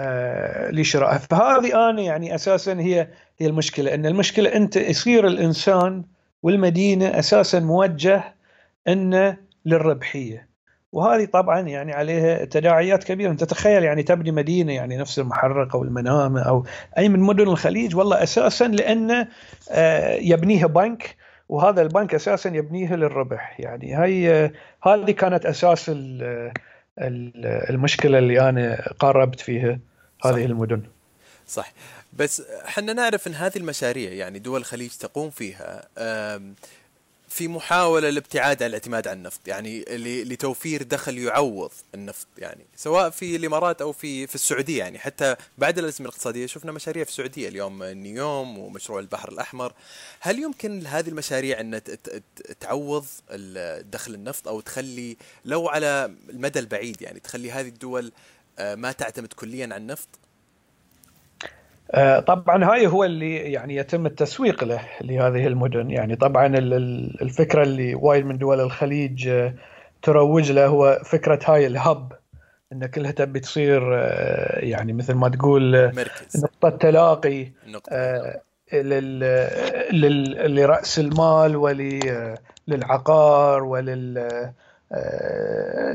آه، 0.00 0.70
لشرائها 0.70 1.18
فهذه 1.18 1.90
أنا 1.90 2.02
يعني 2.02 2.34
أساسا 2.34 2.72
هي 2.72 3.08
هي 3.38 3.46
المشكلة. 3.46 3.94
إن 3.94 4.06
المشكلة 4.06 4.56
أنت 4.56 4.76
يصير 4.76 5.26
الإنسان 5.26 6.04
والمدينة 6.42 7.18
أساسا 7.18 7.60
موجه 7.60 8.37
انه 8.88 9.36
للربحية. 9.64 10.48
وهذه 10.92 11.24
طبعا 11.24 11.60
يعني 11.60 11.92
عليها 11.92 12.44
تداعيات 12.44 13.04
كبيرة. 13.04 13.30
أنت 13.30 13.44
تخيل 13.44 13.82
يعني 13.82 14.02
تبني 14.02 14.30
مدينة 14.30 14.72
يعني 14.72 14.96
نفس 14.96 15.18
المحرق 15.18 15.76
أو 15.76 15.82
المنامة 15.82 16.40
أو 16.40 16.64
أي 16.98 17.08
من 17.08 17.20
مدن 17.20 17.48
الخليج 17.48 17.96
والله 17.96 18.22
أساسا 18.22 18.64
لأنه 18.64 19.28
آه، 19.70 20.14
يبنيها 20.14 20.66
بنك 20.66 21.16
وهذا 21.48 21.82
البنك 21.82 22.14
أساسا 22.14 22.50
يبنيها 22.50 22.96
للربح. 22.96 23.60
يعني 23.60 23.98
هي 23.98 24.50
هذه 24.82 25.10
كانت 25.10 25.46
أساس 25.46 25.90
المشكلة 26.98 28.18
اللي 28.18 28.48
أنا 28.48 28.92
قاربت 28.98 29.40
فيها 29.40 29.78
هذه 30.24 30.32
صح. 30.32 30.36
المدن. 30.36 30.82
صح. 31.46 31.72
بس 32.12 32.42
إحنا 32.66 32.92
نعرف 32.92 33.26
إن 33.26 33.34
هذه 33.34 33.56
المشاريع 33.56 34.12
يعني 34.12 34.38
دول 34.38 34.60
الخليج 34.60 34.90
تقوم 34.90 35.30
فيها 35.30 35.88
في 37.28 37.48
محاولة 37.48 38.10
للابتعاد 38.10 38.62
عن 38.62 38.68
الاعتماد 38.68 39.08
على 39.08 39.16
النفط 39.16 39.48
يعني 39.48 39.84
لتوفير 40.24 40.82
دخل 40.82 41.18
يعوض 41.18 41.70
النفط 41.94 42.26
يعني 42.38 42.66
سواء 42.76 43.10
في 43.10 43.36
الإمارات 43.36 43.82
أو 43.82 43.92
في 43.92 44.26
في 44.26 44.34
السعودية 44.34 44.78
يعني 44.78 44.98
حتى 44.98 45.36
بعد 45.58 45.78
الأزمة 45.78 46.08
الاقتصادية 46.08 46.46
شفنا 46.46 46.72
مشاريع 46.72 47.04
في 47.04 47.10
السعودية 47.10 47.48
اليوم 47.48 47.84
نيوم 47.84 48.58
ومشروع 48.58 49.00
البحر 49.00 49.32
الأحمر. 49.32 49.72
هل 50.20 50.38
يمكن 50.38 50.86
هذه 50.86 51.08
المشاريع 51.08 51.60
أن 51.60 51.80
تعوض 52.60 53.06
دخل 53.80 54.14
النفط 54.14 54.48
أو 54.48 54.60
تخلي 54.60 55.16
لو 55.44 55.68
على 55.68 56.14
المدى 56.30 56.58
البعيد 56.58 57.02
يعني 57.02 57.20
تخلي 57.20 57.50
هذه 57.52 57.68
الدول 57.68 58.12
آه، 58.58 58.74
ما 58.74 58.92
تعتمد 58.92 59.32
كليا 59.32 59.64
على 59.64 59.76
النفط؟ 59.76 60.08
طبعا 62.26 62.64
هاي 62.64 62.86
هو 62.86 63.04
اللي 63.04 63.36
يعني 63.36 63.76
يتم 63.76 64.06
التسويق 64.06 64.64
له 64.64 64.80
لهذه 65.00 65.46
المدن 65.46 65.90
يعني 65.90 66.16
طبعا 66.16 66.46
الفكرة 67.22 67.62
اللي 67.62 67.94
وايد 67.94 68.26
من 68.26 68.38
دول 68.38 68.60
الخليج 68.60 69.28
آه، 69.28 69.54
تروج 70.02 70.52
له 70.52 70.66
هو 70.66 71.00
فكرة 71.04 71.38
هاي 71.44 71.66
الهب 71.66 72.12
إن 72.72 72.86
كلها 72.86 73.10
تبي 73.10 73.40
تصير 73.40 73.94
آه، 73.94 74.58
يعني 74.58 74.92
مثل 74.92 75.14
ما 75.14 75.28
تقول 75.28 75.92
مركز. 75.94 76.44
نقطة 76.44 76.68
تلاقي 76.70 77.46
نقطة. 77.66 78.40
لرأس 80.46 80.98
المال 80.98 81.56
وللعقار 82.68 83.64
ولل 83.64 84.28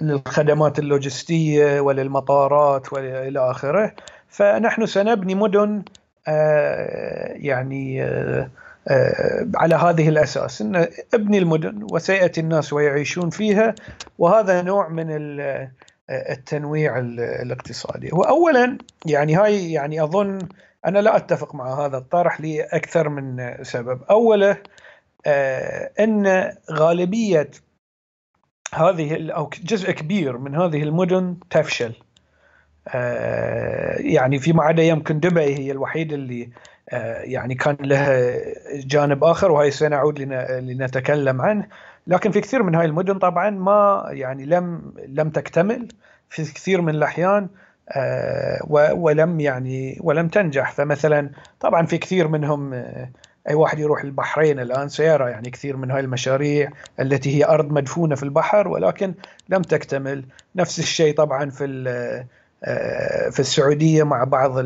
للخدمات 0.02 0.80
اللوجستية 0.80 1.80
وللمطارات 1.80 2.94
والى 2.94 3.40
آخره 3.52 3.96
فنحن 4.34 4.86
سنبني 4.86 5.36
مدن 5.36 5.84
آه، 6.28 7.34
يعني 7.36 8.04
آه، 8.04 8.50
آه، 8.88 9.48
على 9.56 9.76
هذه 9.76 10.10
الأساس. 10.10 10.62
إن 10.62 10.88
ابني 11.14 11.38
المدن 11.38 11.88
وسيأتي 11.92 12.42
الناس 12.42 12.74
ويعيشون 12.74 13.30
فيها 13.30 13.76
وهذا 14.20 14.62
نوع 14.62 14.90
من 14.90 15.08
التنويع 16.10 17.00
الاقتصادي. 17.00 18.10
واولا 18.14 18.78
يعني 19.06 19.36
هاي 19.36 19.72
يعني 19.72 20.04
أظن 20.04 20.40
أنا 20.86 21.00
لا 21.00 21.18
أتفق 21.18 21.56
مع 21.56 21.86
هذا 21.86 21.98
الطرح 21.98 22.42
لأكثر 22.42 23.10
من 23.10 23.56
سبب. 23.64 24.02
اوله 24.10 24.58
إن 26.00 26.52
غالبية 26.72 27.52
هذه 28.74 29.32
أو 29.32 29.50
جزء 29.64 29.92
كبير 29.92 30.38
من 30.38 30.56
هذه 30.56 30.84
المدن 30.84 31.38
تفشل. 31.50 31.94
يعني 33.98 34.40
فيما 34.40 34.64
عدا 34.64 34.84
يمكن 34.84 35.20
دبي 35.20 35.56
هي 35.56 35.72
الوحيدة 35.72 36.16
اللي 36.16 36.50
يعني 37.24 37.56
كان 37.56 37.78
لها 37.80 38.40
جانب 38.74 39.24
آخر 39.24 39.52
وهي 39.52 39.72
سنعود 39.72 40.20
لنتكلم 40.20 41.42
عنه. 41.42 41.68
لكن 42.08 42.32
في 42.32 42.42
كثير 42.42 42.64
من 42.64 42.76
هاي 42.76 42.86
المدن 42.86 43.20
طبعا 43.20 43.50
ما 43.50 44.08
يعني 44.10 44.46
لم 44.46 44.94
لم 45.08 45.30
تكتمل 45.30 45.88
في 46.30 46.44
كثير 46.44 46.82
من 46.82 46.96
الأحيان 46.96 47.48
ولم 48.94 49.40
يعني 49.40 50.00
ولم 50.02 50.28
تنجح. 50.28 50.72
فمثلا 50.72 51.30
طبعا 51.60 51.86
في 51.86 51.98
كثير 51.98 52.28
منهم 52.28 52.74
أي 53.50 53.54
واحد 53.54 53.80
يروح 53.80 54.04
البحرين 54.04 54.60
الآن 54.60 54.90
سيرى 54.90 55.32
يعني 55.32 55.50
كثير 55.50 55.78
من 55.78 55.92
هاي 55.92 56.00
المشاريع 56.00 56.70
التي 57.00 57.38
هي 57.38 57.46
أرض 57.46 57.72
مدفونة 57.72 58.16
في 58.16 58.24
البحر 58.24 58.68
ولكن 58.68 59.14
لم 59.50 59.62
تكتمل. 59.62 60.26
نفس 60.56 60.80
الشيء 60.80 61.16
طبعا 61.16 61.50
في 61.50 61.84
آه، 61.88 62.26
في 63.32 63.40
السعودية 63.40 64.04
مع 64.04 64.24
بعض 64.24 64.58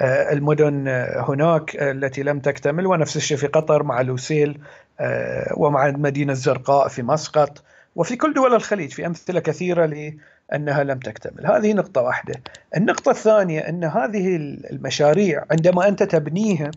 آه، 0.00 0.32
المدن 0.32 0.88
هناك 1.16 1.76
التي 1.76 2.22
لم 2.22 2.40
تكتمل 2.40 2.86
ونفس 2.86 3.16
الشيء 3.16 3.36
في 3.36 3.46
قطر 3.46 3.82
مع 3.82 4.00
لوسيل 4.00 4.60
آه، 5.00 5.52
ومع 5.56 5.86
المدينة 5.86 6.32
الزرقاء 6.32 6.88
في 6.88 7.02
مسقط 7.02 7.62
وفي 7.96 8.16
كل 8.16 8.34
دول 8.34 8.54
الخليج 8.54 8.90
في 8.90 9.06
أمثلة 9.06 9.40
كثيرة 9.40 9.86
لأنها 9.86 10.84
لم 10.84 10.98
تكتمل. 10.98 11.46
هذه 11.46 11.72
نقطة 11.72 12.00
واحدة. 12.02 12.34
النقطة 12.76 13.10
الثانية 13.10 13.60
أن 13.60 13.84
هذه 13.84 14.36
المشاريع 14.70 15.44
عندما 15.50 15.88
أنت 15.88 16.02
تبنيها 16.02 16.70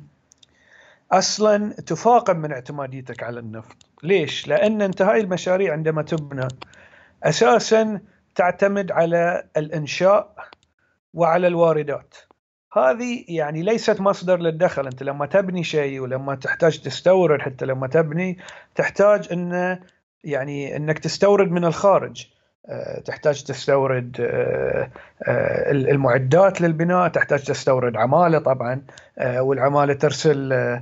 أصلا 1.11 1.73
تفاقم 1.73 2.37
من 2.37 2.51
اعتماديتك 2.51 3.23
على 3.23 3.39
النفط. 3.39 3.75
ليش؟ 4.03 4.47
لأن 4.47 4.81
أنت 4.81 5.01
هاي 5.01 5.19
المشاريع 5.19 5.73
عندما 5.73 6.01
تبنى 6.01 6.47
أساسا 7.23 7.99
تعتمد 8.35 8.91
على 8.91 9.43
الإنشاء 9.57 10.35
وعلى 11.13 11.47
الواردات. 11.47 12.15
هذه 12.73 13.25
يعني 13.27 13.61
ليست 13.61 14.01
مصدر 14.01 14.39
للدخل. 14.39 14.85
أنت 14.87 15.03
لما 15.03 15.25
تبني 15.25 15.63
شيء 15.63 15.99
ولما 15.99 16.35
تحتاج 16.35 16.79
تستورد 16.79 17.41
حتى 17.41 17.65
لما 17.65 17.87
تبني 17.87 18.37
تحتاج 18.75 19.27
إن 19.31 19.79
يعني 20.23 20.75
إنك 20.75 20.99
تستورد 20.99 21.51
من 21.51 21.65
الخارج. 21.65 22.27
آه، 22.69 22.99
تحتاج 22.99 23.43
تستورد 23.43 24.17
آه، 24.19 24.89
آه، 25.23 25.71
المعدات 25.71 26.61
للبناء 26.61 27.07
تحتاج 27.07 27.43
تستورد 27.43 27.95
عمالة 27.95 28.39
طبعا. 28.39 28.81
والعمالة 29.21 29.93
ترسل 29.93 30.79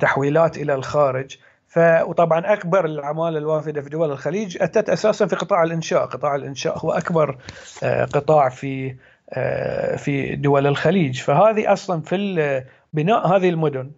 تحويلات 0.00 0.56
إلى 0.56 0.74
الخارج. 0.74 1.38
ف 1.72 1.78
وطبعا 1.78 2.52
أكبر 2.52 2.84
العماله 2.84 3.38
الوافده 3.38 3.82
في 3.82 3.88
دول 3.88 4.10
الخليج 4.10 4.62
أتت 4.62 4.90
أساسا 4.90 5.26
في 5.26 5.36
قطاع 5.36 5.62
الإنشاء، 5.62 6.06
قطاع 6.06 6.34
الإنشاء 6.34 6.78
هو 6.78 6.92
أكبر 6.92 7.38
آه، 7.82 8.04
قطاع 8.04 8.48
في 8.48 8.96
آه، 9.32 9.96
في 9.96 10.36
دول 10.36 10.66
الخليج، 10.66 11.20
فهذه 11.20 11.72
أصلا 11.72 12.02
في 12.02 12.64
بناء 12.92 13.26
هذه 13.26 13.48
المدن. 13.48 13.90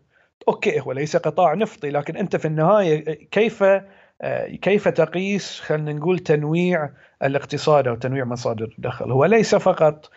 أوكي 0.48 0.80
هو 0.80 0.92
ليس 0.92 1.16
قطاع 1.16 1.54
نفطي 1.54 1.90
لكن 1.90 2.16
أنت 2.16 2.36
في 2.36 2.44
النهاية 2.44 3.28
كيف 3.30 3.62
آه، 4.22 4.46
كيف 4.62 4.88
تقيس 4.88 5.60
خلينا 5.60 5.92
نقول 5.92 6.18
تنويع 6.18 6.90
الاقتصاد 7.22 7.88
أو 7.88 7.94
تنويع 7.94 8.24
مصادر 8.24 8.74
الدخل؟ 8.78 9.12
هو 9.12 9.24
ليس 9.24 9.54
فقط 9.54 10.10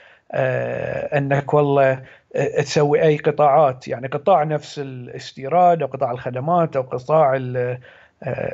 أنك 1.14 1.54
والله 1.54 2.04
تسوي 2.38 3.04
أي 3.04 3.18
قطاعات 3.18 3.88
يعني 3.88 4.08
قطاع 4.08 4.44
نفس 4.44 4.80
الاستيراد 4.80 5.82
أو 5.82 5.88
قطاع 5.88 6.12
الخدمات 6.12 6.76
أو 6.76 6.82
قطاع 6.82 7.36
آه، 7.36 7.80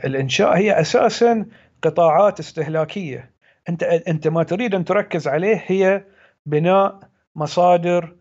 الإنشاء 0.08 0.58
هي 0.58 0.80
أساسا 0.82 1.46
قطاعات 1.82 2.40
استهلاكية. 2.40 3.32
أنت 3.70 3.84
أنت 3.84 4.28
ما 4.28 4.44
تريد 4.44 4.76
أن 4.76 4.86
تركز 4.86 5.28
عليه 5.28 5.64
هي 5.68 6.04
بناء 6.46 7.00
مصادر 7.36 8.16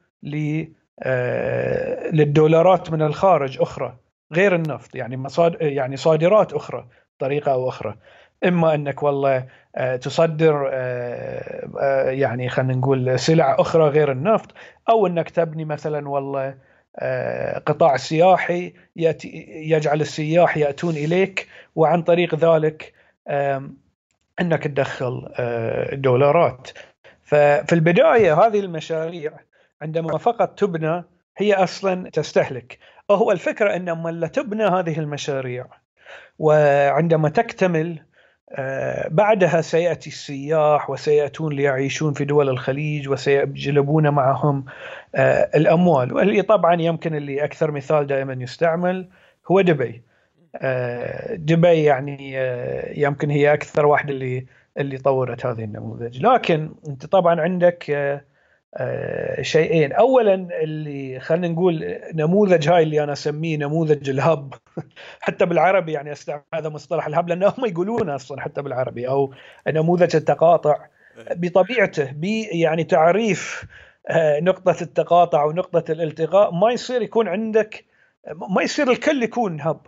آه، 1.03 2.11
للدولارات 2.11 2.91
من 2.91 3.03
الخارج 3.03 3.61
أخرى 3.61 3.97
غير 4.33 4.55
النفط 4.55 4.95
يعني 4.95 5.17
مصادر 5.17 5.63
يعني 5.63 5.97
صادرات 5.97 6.53
أخرى 6.53 6.87
طريقة 7.19 7.53
أو 7.53 7.69
أخرى. 7.69 7.97
إما 8.45 8.75
أنك 8.75 9.03
والله 9.03 9.47
تصدر 10.01 10.71
آه، 10.73 11.69
آه، 11.81 12.11
يعني 12.11 12.49
خلينا 12.49 12.75
نقول 12.75 13.19
سلع 13.19 13.57
أخرى 13.59 13.89
غير 13.89 14.13
النفط 14.13 14.55
أو 14.89 15.07
إنك 15.07 15.31
تبني 15.31 15.65
مثلا 15.65 16.09
والله 16.09 16.55
قطاع 17.67 17.97
سياحي 17.97 18.73
يجعل 19.47 20.01
السياح 20.01 20.57
يأتون 20.57 20.95
إليك 20.95 21.49
وعن 21.77 22.03
طريق 22.03 22.35
ذلك 22.35 22.93
إنك 24.41 24.65
تدخل 24.65 25.29
دولارات. 25.93 26.71
ففي 27.23 27.73
البداية 27.73 28.35
هذه 28.35 28.61
المشاريع 28.61 29.33
عندما 29.83 30.19
فقط 30.19 30.59
تبنى 30.59 31.05
هي 31.37 31.55
أصلا 31.55 32.11
تستهلك. 32.11 32.79
هو 33.11 33.33
الفكرة 33.33 33.77
إن 33.77 33.89
لما 33.89 34.27
تبنى 34.27 34.65
هذه 34.65 34.99
المشاريع 34.99 35.67
وعندما 36.39 37.29
تكتمل 37.29 37.99
آه، 37.99 38.12
بعدها 39.09 39.61
سيأتي 39.61 40.11
السياح 40.11 40.91
وسيأتون 40.91 41.53
ليعيشون 41.53 42.13
في 42.13 42.25
دول 42.25 42.49
الخليج 42.49 43.09
وسيجلبون 43.09 44.09
معهم 44.09 44.65
آه، 45.15 45.51
الأموال. 45.55 46.13
واللي 46.13 46.43
طبعا 46.43 46.83
يمكن 46.83 47.15
اللي 47.15 47.45
أكثر 47.45 47.71
مثال 47.71 48.07
دائما 48.07 48.33
يستعمل 48.33 49.09
هو 49.51 49.61
دبي. 49.61 50.03
آه، 50.57 51.35
دبي 51.35 51.83
يعني 51.83 52.35
يمكن 52.97 53.31
هي 53.31 53.55
أكثر 53.55 53.87
واحدة 53.87 54.13
اللي 54.13 54.47
اللي 54.79 54.99
طورت 54.99 55.47
هذه 55.47 55.65
النموذج. 55.65 56.27
لكن 56.27 56.71
أنت 56.89 57.07
طبعا 57.07 57.41
عندك 57.41 57.91
آه، 57.91 58.25
شيئين. 59.41 59.93
اولا 59.93 60.35
اللي 60.35 61.21
خلينا 61.21 61.49
نقول 61.49 62.01
نموذج 62.15 62.69
هاي 62.69 62.83
اللي 62.83 63.05
أنا 63.05 63.13
أسميه 63.13 63.57
نموذج 63.57 64.11
الهب. 64.11 64.55
حتى 65.21 65.47
بالعربي 65.47 65.93
يعني 65.93 66.13
استعمل 66.13 66.43
هذا 66.55 66.69
مصطلح 66.69 67.07
الهب 67.07 67.29
لأنه 67.29 67.49
هم 67.59 67.67
يقولونه 67.67 68.15
أصلا 68.15 68.41
حتى 68.41 68.63
بالعربي 68.63 69.09
أو 69.09 69.35
نموذج 69.69 70.17
التقاطع. 70.17 70.87
بطبيعته 71.31 72.13
ب 72.13 72.25
يعني 72.53 72.85
تعريف 72.85 73.67
آه، 74.09 74.41
نقطة 74.41 74.77
التقاطع 74.83 75.45
ونقطة 75.45 75.93
الالتقاء 75.93 76.51
ما 76.51 76.73
يصير 76.73 77.03
يكون 77.03 77.29
عندك 77.29 77.85
ما 78.57 78.63
يصير 78.63 78.91
الكل 78.91 79.23
يكون 79.23 79.61
هب. 79.61 79.81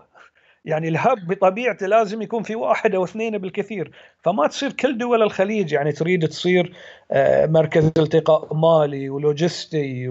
يعني 0.64 0.88
الهب 0.88 1.26
بطبيعته 1.26 1.86
لازم 1.86 2.22
يكون 2.22 2.42
في 2.42 2.54
واحد 2.56 2.94
أو 2.94 3.04
اثنين 3.04 3.38
بالكثير. 3.38 3.90
فما 4.22 4.46
تصير 4.46 4.72
كل 4.72 4.98
دول 4.98 5.22
الخليج 5.22 5.72
يعني 5.72 5.92
تريد 5.92 6.28
تصير 6.28 6.72
آه، 7.12 7.46
مركز 7.46 7.84
التقاء 7.98 8.54
مالي 8.54 9.10
ولوجستي 9.10 10.08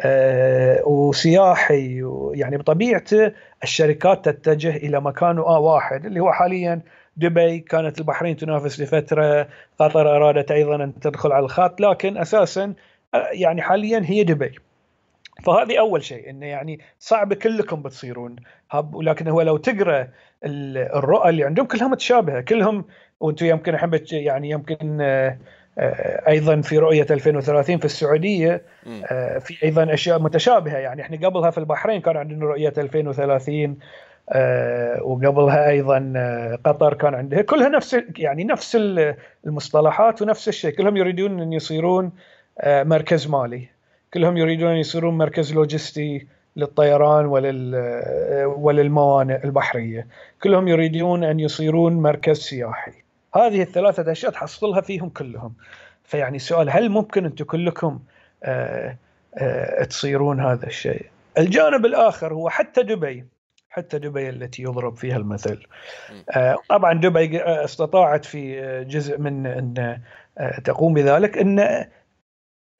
آه، 0.00 0.82
وسياحي 0.88 2.02
يعني 2.34 2.56
بطبيعته 2.56 3.32
الشركات 3.62 4.28
تتجه 4.28 4.76
إلى 4.76 5.00
مكان 5.00 5.38
واحد 5.38 6.06
اللي 6.06 6.20
هو 6.20 6.32
حاليا 6.32 6.80
دبي. 7.16 7.58
كانت 7.58 7.98
البحرين 7.98 8.36
تنافس 8.36 8.80
لفترة 8.80 9.48
قطر 9.78 10.16
أرادت 10.16 10.50
أيضا 10.50 10.74
أن 10.76 11.00
تدخل 11.00 11.32
على 11.32 11.44
الخط 11.44 11.80
لكن 11.80 12.16
أساسا 12.18 12.74
آه، 13.14 13.28
يعني 13.32 13.62
حاليا 13.62 14.02
هي 14.04 14.24
دبي. 14.24 14.67
فهذه 15.42 15.78
أول 15.78 16.04
شيء 16.04 16.30
إنه 16.30 16.46
يعني 16.46 16.80
صعب 16.98 17.34
كلكم 17.34 17.82
بتصيرون. 17.82 18.36
هب 18.70 18.94
ولكن 18.94 19.28
هو 19.28 19.42
لو 19.42 19.56
تقرأ 19.56 20.08
الرؤى 20.44 21.30
اللي 21.30 21.44
عندهم 21.44 21.66
كلها 21.66 21.88
متشابهة. 21.88 22.40
كلهم 22.40 22.84
وأنتم 23.20 23.46
يمكن 23.46 23.74
أحب 23.74 24.00
يعني 24.12 24.50
يمكن 24.50 24.98
آه، 25.00 25.38
آه، 25.78 26.28
أيضا 26.28 26.60
في 26.60 26.78
رؤية 26.78 27.06
2030 27.10 27.78
في 27.78 27.84
السعودية 27.84 28.62
آه، 29.10 29.38
في 29.38 29.64
أيضا 29.64 29.94
أشياء 29.94 30.18
متشابهة. 30.18 30.76
يعني 30.76 31.02
إحنا 31.02 31.28
قبلها 31.28 31.50
في 31.50 31.58
البحرين 31.58 32.00
كان 32.00 32.16
عندنا 32.16 32.46
رؤية 32.46 32.72
2030 32.78 33.78
وقبلها 35.02 35.68
أيضا 35.68 36.12
قطر 36.64 36.94
كان 36.94 37.14
عندها. 37.14 37.42
كلها 37.42 37.68
نفس 37.68 37.96
يعني 38.16 38.44
نفس 38.44 38.78
المصطلحات 39.46 40.22
ونفس 40.22 40.48
الشيء. 40.48 40.70
كلهم 40.70 40.96
يريدون 40.96 41.40
أن 41.40 41.52
يصيرون 41.52 42.12
مركز 42.66 43.28
مالي. 43.28 43.77
كلهم 44.14 44.36
يريدون 44.36 44.76
يصيرون 44.76 45.18
مركز 45.18 45.54
لوجستي 45.54 46.26
للطيران 46.56 47.26
ولل 47.26 47.74
وللموانئ 48.46 49.44
البحرية. 49.44 50.06
كلهم 50.42 50.68
يريدون 50.68 51.24
أن 51.24 51.40
يصيرون 51.40 51.92
مركز 51.92 52.38
سياحي. 52.38 52.92
هذه 53.34 53.62
الثلاثة 53.62 54.12
أشياء 54.12 54.32
تحصلها 54.32 54.80
فيهم 54.80 55.08
كلهم. 55.08 55.54
فيعني 56.04 56.36
السؤال 56.36 56.70
هل 56.70 56.88
ممكن 56.88 57.24
أنتم 57.24 57.44
كلكم 57.44 58.00
آه، 58.44 58.96
آه، 59.38 59.84
تصيرون 59.84 60.40
هذا 60.40 60.66
الشيء؟ 60.66 61.06
الجانب 61.38 61.86
الآخر 61.86 62.34
هو 62.34 62.48
حتى 62.48 62.82
دبي 62.82 63.24
حتى 63.70 63.98
دبي 63.98 64.28
التي 64.28 64.62
يضرب 64.62 64.96
فيها 64.96 65.16
المثل. 65.16 65.66
آه، 66.30 66.56
طبعا 66.68 66.92
دبي 66.92 67.42
استطاعت 67.42 68.24
في 68.24 68.60
جزء 68.84 69.18
من 69.18 69.46
أن 69.46 69.98
تقوم 70.64 70.94
بذلك 70.94 71.38
أن 71.38 71.84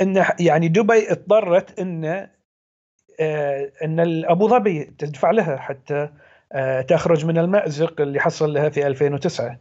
إن 0.00 0.24
يعني 0.40 0.68
دبي 0.68 1.12
اضطرت 1.12 1.80
إن 1.80 2.28
آه، 3.20 3.70
إن 3.84 4.24
أبو 4.24 4.48
ظبي 4.48 4.84
تدفع 4.84 5.30
لها 5.30 5.56
حتى 5.56 6.08
آه، 6.52 6.80
تخرج 6.80 7.26
من 7.26 7.38
المأزق 7.38 8.00
اللي 8.00 8.20
حصل 8.20 8.52
لها 8.54 8.68
في 8.68 8.86
2009 8.86 9.58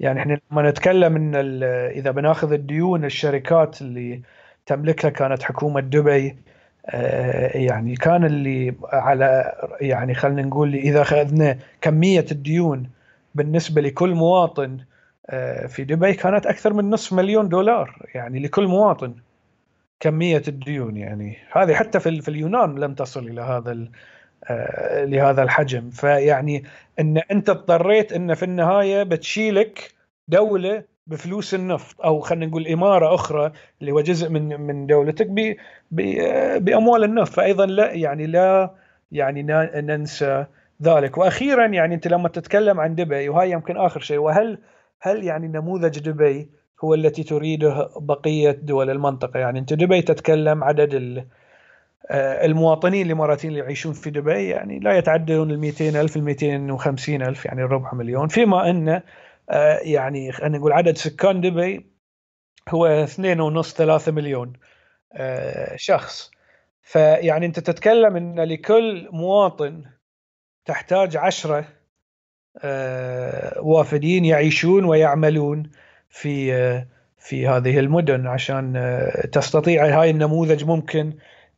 يعني 0.00 0.20
إحنا 0.20 0.38
لما 0.52 0.70
نتكلم 0.70 1.16
إن 1.16 1.62
إذا 1.90 2.10
بناخذ 2.10 2.52
الديون 2.52 3.04
الشركات 3.04 3.82
اللي 3.82 4.22
تملكها 4.66 5.10
كانت 5.10 5.42
حكومة 5.42 5.80
دبي 5.80 6.36
يعني 7.54 7.94
كان 7.96 8.24
اللي 8.24 8.74
على 8.92 9.52
يعني 9.80 10.14
خلينا 10.14 10.42
نقول 10.42 10.74
إذا 10.74 11.02
أخذنا 11.02 11.58
كمية 11.80 12.26
الديون 12.32 12.90
بالنسبة 13.34 13.82
لكل 13.82 14.14
مواطن 14.14 14.78
في 15.68 15.84
دبي 15.84 16.12
كانت 16.14 16.46
أكثر 16.46 16.72
من 16.72 16.90
نصف 16.90 17.12
مليون 17.12 17.48
دولار. 17.48 17.98
يعني 18.14 18.38
لكل 18.38 18.66
مواطن. 18.66 19.14
كمية 20.04 20.42
الديون 20.48 20.96
يعني. 20.96 21.36
هذه 21.52 21.74
حتى 21.74 22.00
في 22.00 22.20
في 22.20 22.28
اليونان 22.28 22.78
لم 22.78 22.94
تصل 22.94 23.28
إلى 23.28 23.40
هذا 23.40 23.88
آه، 24.50 25.04
لهذا 25.04 25.42
الحجم. 25.42 25.90
فيعني 25.90 26.64
إن 27.00 27.18
أنت 27.30 27.50
اضطريت 27.50 28.12
إن 28.12 28.34
في 28.34 28.42
النهاية 28.42 29.02
بتشيلك 29.02 29.94
دولة 30.28 30.84
بفلوس 31.06 31.54
النفط 31.54 32.00
أو 32.00 32.20
خلينا 32.20 32.46
نقول 32.46 32.66
إمارة 32.66 33.14
أخرى 33.14 33.52
اللي 33.80 33.92
هو 33.92 34.00
جزء 34.00 34.28
من 34.28 34.60
من 34.60 34.86
دولتك 34.86 35.26
ب 35.30 35.54
بأموال 36.58 37.04
النفط. 37.04 37.32
فايضا 37.32 37.66
لا 37.66 37.92
يعني 37.92 38.26
لا 38.26 38.70
يعني 39.12 39.42
ننسى 39.82 40.46
ذلك. 40.82 41.18
وأخيرا 41.18 41.66
يعني 41.66 41.94
أنت 41.94 42.08
لما 42.08 42.28
تتكلم 42.28 42.80
عن 42.80 42.94
دبي 42.94 43.28
وهاي 43.28 43.50
يمكن 43.50 43.76
آخر 43.76 44.00
شيء 44.00 44.18
وهل 44.18 44.58
هل 45.00 45.24
يعني 45.24 45.48
نموذج 45.48 45.98
دبي 45.98 46.50
هو 46.80 46.94
التي 46.94 47.22
تريده 47.22 47.90
بقية 47.96 48.50
دول 48.50 48.90
المنطقة. 48.90 49.40
يعني 49.40 49.58
أنت 49.58 49.72
دبي 49.72 50.02
تتكلم 50.02 50.64
عدد 50.64 50.94
آه، 52.10 52.44
المواطنين 52.46 53.06
الاماراتيين 53.06 53.52
اللي 53.52 53.64
يعيشون 53.64 53.92
في 53.92 54.10
دبي 54.10 54.48
يعني 54.48 54.78
لا 54.78 54.98
يتعدون 54.98 55.50
ال 55.50 55.58
200 55.58 56.00
ألف 56.00 56.16
ال 56.16 56.24
250 56.24 57.22
ألف 57.22 57.44
يعني 57.44 57.62
ربع 57.62 57.94
مليون. 57.94 58.28
فيما 58.28 58.70
أن 58.70 59.02
آه، 59.50 59.78
يعني 59.82 60.32
خلينا 60.32 60.58
نقول 60.58 60.72
عدد 60.72 60.96
سكان 60.96 61.40
دبي 61.40 61.86
هو 62.68 63.06
2.5 63.06 63.74
3 63.74 64.12
مليون 64.12 64.52
آه، 65.12 65.76
شخص. 65.76 66.30
فيعني 66.82 67.46
أنت 67.46 67.60
تتكلم 67.60 68.16
أن 68.16 68.40
لكل 68.40 69.08
مواطن 69.12 69.84
تحتاج 70.64 71.16
عشرة 71.16 71.64
وافدين 73.60 74.24
يعيشون 74.24 74.84
ويعملون. 74.84 75.70
في 76.14 76.84
في 77.18 77.48
هذه 77.48 77.78
المدن 77.78 78.26
عشان 78.26 78.98
تستطيع 79.32 80.00
هاي 80.00 80.10
النموذج 80.10 80.64
ممكن 80.64 81.12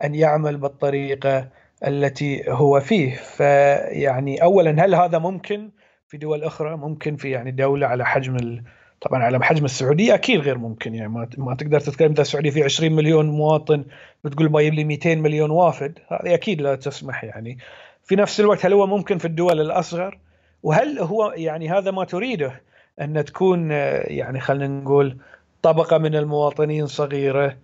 أن 0.04 0.14
يعمل 0.14 0.56
بالطريقة 0.56 1.48
التي 1.86 2.44
هو 2.48 2.80
فيه. 2.80 3.14
فيعني 3.14 4.42
اولا 4.42 4.84
هل 4.84 4.94
هذا 4.94 5.18
ممكن 5.18 5.70
في 6.08 6.16
دول 6.16 6.44
أخرى؟ 6.44 6.76
ممكن 6.76 7.16
في 7.16 7.30
يعني 7.30 7.50
دولة 7.50 7.86
على 7.86 8.06
حجم 8.06 8.36
ال... 8.36 8.62
طبعا 9.00 9.22
على 9.22 9.44
حجم 9.44 9.64
السعودية؟ 9.64 10.14
أكيد 10.14 10.40
غير 10.40 10.58
ممكن. 10.58 10.94
يعني 10.94 11.08
ما, 11.08 11.28
ما 11.38 11.54
تقدر 11.54 11.80
تتكلم 11.80 12.12
إذا 12.12 12.22
السعودية 12.22 12.50
في 12.50 12.62
20 12.64 12.92
مليون 12.92 13.26
مواطن 13.26 13.84
بتقول 14.24 14.48
بايب 14.48 14.74
لي 14.74 14.84
200 14.84 15.14
مليون 15.14 15.50
وافد 15.50 15.98
هذه 16.08 16.34
أكيد 16.34 16.60
لا 16.60 16.74
تسمح 16.74 17.24
يعني. 17.24 17.58
في 18.04 18.16
نفس 18.16 18.40
الوقت 18.40 18.66
هل 18.66 18.72
هو 18.72 18.86
ممكن 18.86 19.18
في 19.18 19.24
الدول 19.24 19.60
الأصغر؟ 19.60 20.18
وهل 20.62 20.98
هو 20.98 21.32
يعني 21.36 21.70
هذا 21.70 21.90
ما 21.90 22.04
تريده؟ 22.04 22.60
أن 23.00 23.24
تكون 23.24 23.70
يعني 23.70 24.40
خلينا 24.40 24.80
نقول 24.80 25.16
طبقة 25.62 25.98
من 25.98 26.14
المواطنين 26.14 26.86
صغيرة 26.86 27.56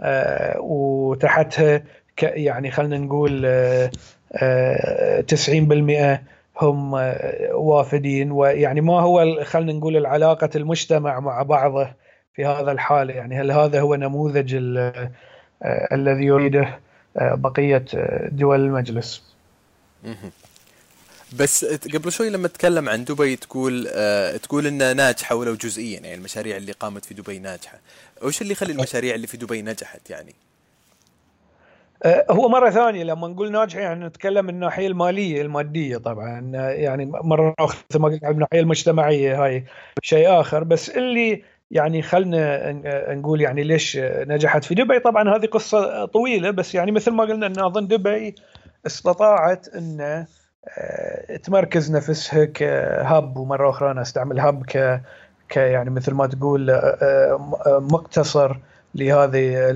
آه، 0.00 0.60
وتحتها 0.60 1.82
يعني 2.22 2.70
خلينا 2.70 2.98
نقول 2.98 3.42
90% 5.26 6.00
آه، 6.00 6.20
هم 6.60 6.94
آه، 6.94 7.54
وافدين. 7.54 8.32
ويعني 8.32 8.80
ما 8.80 9.00
هو 9.00 9.44
خلينا 9.44 9.72
نقول 9.72 9.96
العلاقة 9.96 10.50
المجتمع 10.56 11.20
مع 11.20 11.42
بعضه 11.42 11.90
في 12.34 12.44
هذا 12.44 12.72
الحال. 12.72 13.10
يعني 13.10 13.40
هل 13.40 13.50
هذا 13.50 13.80
هو 13.80 13.94
نموذج 13.94 14.54
الذي 15.92 16.24
يريده 16.24 16.78
بقية 17.16 17.84
دول 18.32 18.60
المجلس؟ 18.60 19.34
بس 21.32 21.64
قبل 21.64 22.12
شوي 22.12 22.30
لما 22.30 22.48
تتكلم 22.48 22.88
عن 22.88 23.04
دبي 23.04 23.36
تقول 23.36 23.88
آه 23.92 24.36
تقول 24.36 24.66
إنها 24.66 24.92
ناجحة 24.92 25.34
ولو 25.34 25.54
جزئيا 25.54 26.00
يعني 26.00 26.14
المشاريع 26.14 26.56
اللي 26.56 26.72
قامت 26.72 27.04
في 27.04 27.14
دبي 27.14 27.38
ناجحة. 27.38 27.78
وش 28.22 28.42
اللي 28.42 28.52
يخلي 28.52 28.72
المشاريع 28.72 29.14
اللي 29.14 29.26
في 29.26 29.36
دبي 29.36 29.62
نجحت 29.62 30.10
يعني؟ 30.10 30.34
آه 32.02 32.26
هو 32.30 32.48
مرة 32.48 32.70
ثانية 32.70 33.04
لما 33.04 33.28
نقول 33.28 33.52
ناجحة 33.52 33.80
يعني 33.80 34.04
نتكلم 34.04 34.44
من 34.44 34.54
الناحية 34.54 34.86
المالية 34.86 35.42
المادية 35.42 35.96
طبعا 35.96 36.40
يعني 36.54 37.06
مرة 37.06 37.54
أخرى 37.58 37.80
ما 37.94 38.08
قلت 38.08 38.24
من 38.24 38.30
الناحية 38.30 38.60
المجتمعية 38.60 39.44
هاي 39.44 39.64
شيء 40.02 40.40
آخر. 40.40 40.64
بس 40.64 40.90
اللي 40.90 41.42
يعني 41.70 42.02
خلنا 42.02 42.72
نقول 43.14 43.40
يعني 43.40 43.62
ليش 43.62 43.98
نجحت 44.02 44.64
في 44.64 44.74
دبي 44.74 44.98
طبعا 44.98 45.36
هذه 45.36 45.46
قصة 45.46 46.04
طويلة 46.04 46.50
بس 46.50 46.74
يعني 46.74 46.92
مثل 46.92 47.10
ما 47.10 47.24
قلنا 47.24 47.46
أن 47.46 47.58
أظن 47.58 47.86
دبي 47.86 48.34
استطاعت 48.86 49.68
أن 49.68 50.00
آه، 50.00 50.26
تمركز 51.42 51.92
نفسها 51.92 52.44
كهب 52.44 53.36
ومرة 53.36 53.70
أخرى 53.70 53.90
أنا 53.90 54.02
أستعمل 54.02 54.40
هب 54.40 54.66
ك 55.48 55.56
يعني 55.56 55.90
مثل 55.90 56.14
ما 56.14 56.26
تقول 56.26 56.70
آه، 56.70 57.56
آه، 57.66 57.78
مقتصر 57.78 58.56
لهذه 58.94 59.70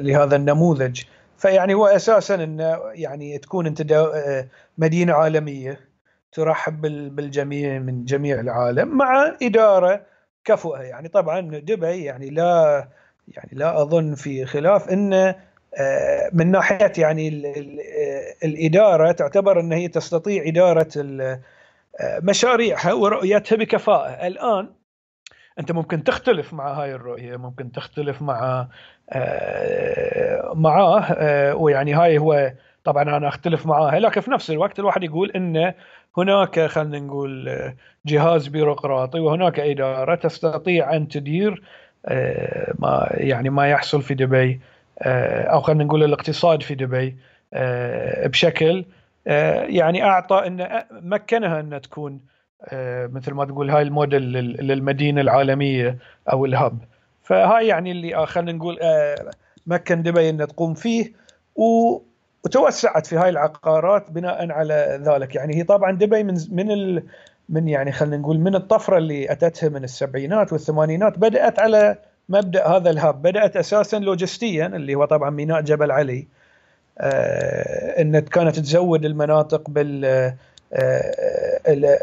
لهذا 0.00 0.36
النموذج. 0.36 1.02
فيعني 1.38 1.74
هو 1.74 1.86
أساسا 1.86 2.34
انه 2.34 2.78
يعني 2.92 3.38
تكون 3.38 3.66
أنت 3.66 3.82
مدينة 4.78 5.12
عالمية 5.12 5.80
ترحب 6.32 6.80
بالجميع 7.16 7.78
من 7.78 8.04
جميع 8.04 8.40
العالم 8.40 8.96
مع 8.96 9.36
إدارة 9.42 10.00
كفؤة. 10.44 10.82
يعني 10.82 11.08
طبعا 11.08 11.40
دبي 11.40 12.04
يعني 12.04 12.30
لا 12.30 12.88
يعني 13.28 13.50
لا 13.52 13.82
أظن 13.82 14.14
في 14.14 14.46
خلاف 14.46 14.88
انه 14.88 15.28
آه، 15.28 15.36
من 16.32 16.50
ناحية 16.50 16.92
يعني 16.98 17.28
الإدارة 18.44 19.12
تعتبر 19.12 19.60
إن 19.60 19.72
هي 19.72 19.88
تستطيع 19.88 20.42
إدارة 20.46 20.88
آه، 22.00 22.20
مشاريعها 22.22 22.92
ورؤيتها 22.92 23.56
بكفاءة. 23.56 24.26
الآن 24.26 24.68
أنت 25.58 25.72
ممكن 25.72 26.04
تختلف 26.04 26.52
مع 26.52 26.72
هاي 26.72 26.94
الرؤية 26.94 27.36
ممكن 27.36 27.72
تختلف 27.72 28.22
مع 28.22 28.68
آه، 29.10 30.52
معاه 30.54 31.54
ويعني 31.54 31.94
هاي 31.94 32.18
هو 32.18 32.52
طبعا 32.84 33.02
أنا 33.02 33.28
أختلف 33.28 33.66
معاه 33.66 33.98
لكن 33.98 34.20
في 34.20 34.30
نفس 34.30 34.50
الوقت 34.50 34.78
الواحد 34.78 35.04
يقول 35.04 35.30
إن 35.30 35.74
هناك 36.18 36.60
خلينا 36.60 36.98
نقول 36.98 37.50
جهاز 38.06 38.48
بيروقراطي 38.48 39.20
وهناك 39.20 39.60
إدارة 39.60 40.14
تستطيع 40.14 40.96
أن 40.96 41.08
تدير 41.08 41.62
ما 42.78 43.08
يعني 43.10 43.50
ما 43.50 43.68
يحصل 43.70 44.02
في 44.02 44.14
دبي 44.14 44.52
آه، 44.52 44.75
أو 45.02 45.60
خلينا 45.60 45.84
نقول 45.84 46.04
الاقتصاد 46.04 46.62
في 46.62 46.74
دبي 46.74 47.16
آه، 47.54 48.26
بشكل 48.26 48.84
آه، 49.26 49.62
يعني 49.62 50.04
أعطى 50.04 50.46
إن 50.46 50.82
مكنها 50.90 51.60
ان 51.60 51.80
تكون 51.80 52.20
مثل 53.12 53.32
ما 53.32 53.44
تقول 53.44 53.70
هاي 53.70 53.82
الموديل 53.82 54.22
للمدينة 54.66 55.20
العالمية 55.20 55.98
أو 56.32 56.44
الهب. 56.44 56.78
فهاي 57.22 57.66
يعني 57.66 57.90
اللي 57.90 58.26
خلينا 58.26 58.52
نقول 58.52 58.78
مكن 59.66 60.02
دبي 60.02 60.30
ان 60.30 60.46
تقوم 60.46 60.74
فيه 60.74 61.12
وتوسعت 61.56 63.06
في 63.06 63.16
هاي 63.16 63.28
العقارات 63.28 64.10
بناء 64.10 64.50
على 64.52 65.00
ذلك. 65.02 65.34
يعني 65.34 65.56
هي 65.56 65.62
طبعا 65.62 65.92
دبي 65.92 66.22
من 66.22 66.34
من 66.50 66.70
ال 66.70 67.02
من 67.48 67.68
يعني 67.68 67.92
خلينا 67.92 68.16
نقول 68.16 68.38
من 68.38 68.54
الطفرة 68.54 68.98
اللي 68.98 69.32
أتتها 69.32 69.68
من 69.68 69.84
السبعينات 69.84 70.52
والثمانينات 70.52 71.18
بدأت 71.18 71.58
على 71.58 71.98
مبدأ 72.28 72.66
هذا 72.66 72.90
الهاب 72.90 73.22
بدأت 73.22 73.56
أساسا 73.56 73.96
لوجستيا 73.96 74.66
اللي 74.66 74.94
هو 74.94 75.04
طبعا 75.04 75.30
ميناء 75.30 75.60
جبل 75.60 75.90
علي. 75.90 76.26
آه 76.98 78.02
إن 78.02 78.18
كانت 78.18 78.58
تزود 78.58 79.04
المناطق 79.04 79.70
بال 79.70 80.04
آه 80.04 80.34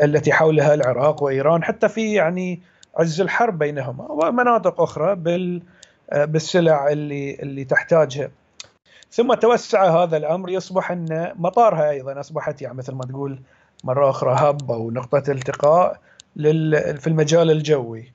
التي 0.06 0.34
حولها 0.34 0.74
العراق 0.74 1.24
وإيران 1.24 1.64
حتى 1.64 1.90
في 1.90 2.14
يعني 2.14 2.62
عز 2.98 3.22
الحرب 3.22 3.60
بينهما 3.60 4.12
ومناطق 4.12 4.82
أخرى 4.82 5.16
بال 5.16 5.62
آه 6.12 6.26
بالسلع 6.26 6.88
اللي 6.92 7.36
اللي 7.36 7.64
تحتاجها. 7.66 8.30
ثم 9.12 9.34
توسع 9.34 10.04
هذا 10.04 10.18
الأمر 10.18 10.50
يصبح 10.50 10.92
إن 10.92 11.32
مطارها 11.36 11.90
أيضا 11.90 12.20
أصبحت 12.20 12.62
يعني 12.62 12.78
مثل 12.78 12.94
ما 12.94 13.06
تقول 13.06 13.40
مرة 13.84 14.10
أخرى 14.10 14.36
هب 14.40 14.72
أو 14.72 14.92
نقطة 14.92 15.32
التقاء 15.32 16.00
في 16.38 17.08
المجال 17.08 17.52
الجوي. 17.52 18.14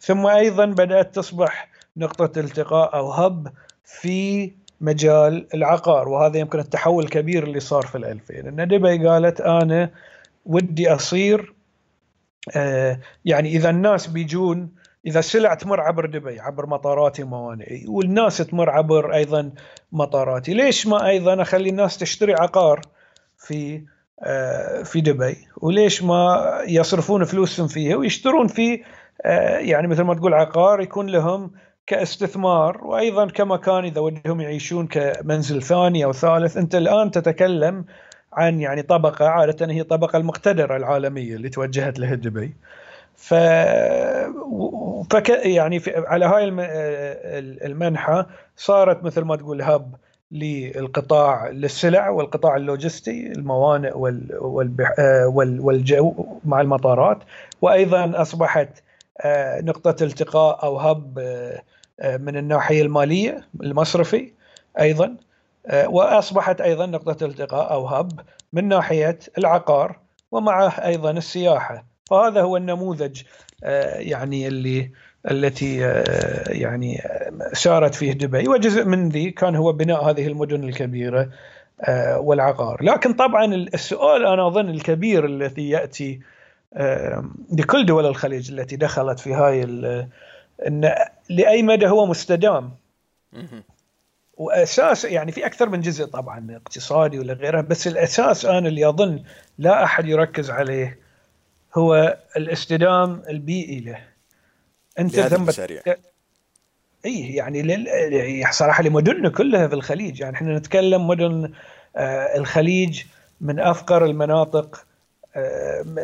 ثم 0.00 0.26
أيضا 0.26 0.66
بدأت 0.66 1.14
تصبح 1.14 1.68
نقطة 1.96 2.40
التقاء 2.40 2.94
أو 2.94 3.12
هب 3.12 3.52
في 3.84 4.52
مجال 4.80 5.46
العقار 5.54 6.08
وهذا 6.08 6.38
يمكن 6.38 6.58
التحول 6.58 7.04
الكبير 7.04 7.44
اللي 7.44 7.60
صار 7.60 7.82
في 7.82 7.98
الألفين. 7.98 8.46
ان 8.46 8.68
دبي 8.68 9.08
قالت 9.08 9.40
أنا 9.40 9.90
ودي 10.46 10.94
أصير 10.94 11.54
آه 12.56 13.00
يعني 13.24 13.48
إذا 13.48 13.70
الناس 13.70 14.06
بيجون 14.06 14.68
إذا 15.06 15.18
السلع 15.18 15.54
تمر 15.54 15.80
عبر 15.80 16.06
دبي 16.06 16.40
عبر 16.40 16.66
مطاراتي 16.66 17.22
وموانئي 17.22 17.84
والناس 17.88 18.36
تمر 18.36 18.70
عبر 18.70 19.14
أيضا 19.14 19.50
مطاراتي. 19.92 20.54
ليش 20.54 20.86
ما 20.86 21.08
أيضا 21.08 21.42
أخلي 21.42 21.70
الناس 21.70 21.98
تشتري 21.98 22.34
عقار 22.34 22.80
في 23.38 23.82
آه 24.22 24.82
في 24.82 25.00
دبي؟ 25.00 25.36
وليش 25.56 26.02
ما 26.02 26.44
يصرفون 26.68 27.24
فلوسهم 27.24 27.68
فيها 27.68 27.96
ويشترون 27.96 28.46
آه، 28.46 28.80
يعني 29.58 29.86
مثل 29.88 30.02
ما 30.02 30.14
تقول 30.14 30.34
عقار 30.34 30.80
يكون 30.80 31.06
لهم 31.06 31.50
كاستثمار 31.86 32.84
وأيضا 32.84 33.26
كمكان 33.26 33.84
إذا 33.84 34.00
ودهم 34.00 34.40
يعيشون 34.40 34.86
كمنزل 34.86 35.62
ثاني 35.62 36.04
أو 36.04 36.12
ثالث. 36.12 36.56
أنت 36.56 36.74
الآن 36.74 37.10
تتكلم 37.10 37.84
عن 38.32 38.60
يعني 38.60 38.82
طبقة 38.82 39.28
عادة 39.28 39.66
هي 39.72 39.80
الطبقه 39.80 40.16
المقتدرة 40.16 40.76
العالمية 40.76 41.36
اللي 41.36 41.48
توجهت 41.48 41.98
لها 41.98 42.14
دبي. 42.14 42.54
ف 43.16 43.34
فك 45.10 45.28
يعني 45.28 45.78
في 45.78 45.92
على 46.06 46.24
هاي 46.24 46.44
المنحى 47.66 48.26
صارت 48.56 49.04
مثل 49.04 49.22
ما 49.22 49.36
تقول 49.36 49.62
هب 49.62 49.94
للقطاع 50.32 51.48
للسلع 51.48 52.08
والقطاع 52.08 52.56
اللوجستي 52.56 53.32
الموانئ 53.32 53.92
والجو 55.58 56.14
مع 56.44 56.60
المطارات. 56.60 57.18
وأيضا 57.62 58.22
أصبحت 58.22 58.68
آه، 59.20 59.60
نقطة 59.60 60.04
التقاء 60.04 60.64
أو 60.64 60.78
هب 60.78 61.18
آه، 61.18 61.62
آه، 62.00 62.16
من 62.16 62.36
الناحية 62.36 62.82
المالية 62.82 63.48
المصرفي 63.62 64.32
أيضا. 64.80 65.16
وأصبحت 65.86 66.60
أيضا 66.60 66.86
نقطة 66.86 67.26
التقاء 67.26 67.72
أو 67.72 67.86
هب 67.86 68.20
من 68.52 68.68
ناحية 68.68 69.18
العقار 69.38 69.98
ومعه 70.30 70.68
أيضا 70.68 71.10
السياحة. 71.10 71.84
فهذا 72.10 72.42
هو 72.42 72.56
النموذج 72.56 73.22
يعني 73.96 74.48
اللي 74.48 74.90
التي 75.30 75.76
يعني 76.48 77.02
سارت 77.52 77.94
فيه 77.94 78.12
دبي. 78.12 78.48
وجزء 78.48 78.84
من 78.84 79.08
ذي 79.08 79.30
كان 79.30 79.56
هو 79.56 79.72
بناء 79.72 80.10
هذه 80.10 80.26
المدن 80.26 80.64
الكبيرة 80.64 81.28
والعقار. 82.16 82.82
لكن 82.82 83.12
طبعا 83.12 83.54
السؤال 83.54 84.26
أنا 84.26 84.46
أظن 84.46 84.68
الكبير 84.68 85.24
الذي 85.24 85.68
يأتي 85.68 86.20
لكل 87.52 87.86
دول 87.86 88.06
الخليج 88.06 88.52
التي 88.52 88.76
دخلت 88.76 89.20
في 89.20 89.34
هاي 89.34 89.62
إن 90.66 90.94
لأي 91.28 91.62
مدى 91.62 91.86
هو 91.86 92.06
مستدام. 92.06 92.70
وأساس 94.36 95.04
يعني 95.04 95.32
في 95.32 95.46
أكثر 95.46 95.68
من 95.68 95.80
جزء 95.80 96.04
طبعا 96.04 96.46
اقتصادي 96.50 97.18
ولا 97.18 97.32
غيره 97.32 97.60
بس 97.60 97.86
الأساس 97.86 98.44
أنا 98.44 98.68
اللي 98.68 98.88
أظن 98.88 99.22
لا 99.58 99.84
أحد 99.84 100.06
يركز 100.06 100.50
عليه 100.50 100.98
هو 101.74 102.18
الاستدام 102.36 103.22
البيئي 103.28 103.80
له. 103.80 103.98
أنت 104.98 105.20
ثم 105.20 105.50
اي 107.04 107.34
يعني 107.34 107.62
لل... 107.62 108.44
صراحة 108.50 108.82
لمدننا 108.82 109.28
كلها 109.28 109.68
في 109.68 109.74
الخليج. 109.74 110.20
يعني 110.20 110.36
إحنا 110.36 110.58
نتكلم 110.58 111.06
مدن 111.06 111.52
آه 111.96 112.36
الخليج 112.36 113.02
من 113.40 113.60
أفقر 113.60 114.04
المناطق 114.04 114.85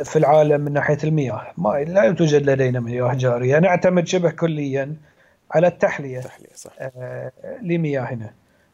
في 0.05 0.17
العالم 0.17 0.61
من 0.61 0.73
ناحية 0.73 0.99
المياه. 1.05 1.47
ما 1.59 1.85
لا 1.89 2.13
توجد 2.13 2.51
لدينا 2.51 2.81
مياه 2.81 3.15
جارية. 3.15 3.59
نعتمد 3.59 4.07
شبه 4.07 4.31
كليا 4.31 4.95
على 5.51 5.67
التحلية 5.67 6.21
تحلية 6.21 6.55
صح. 6.55 6.73
آه، 6.81 7.33
لمياهنا 7.63 8.31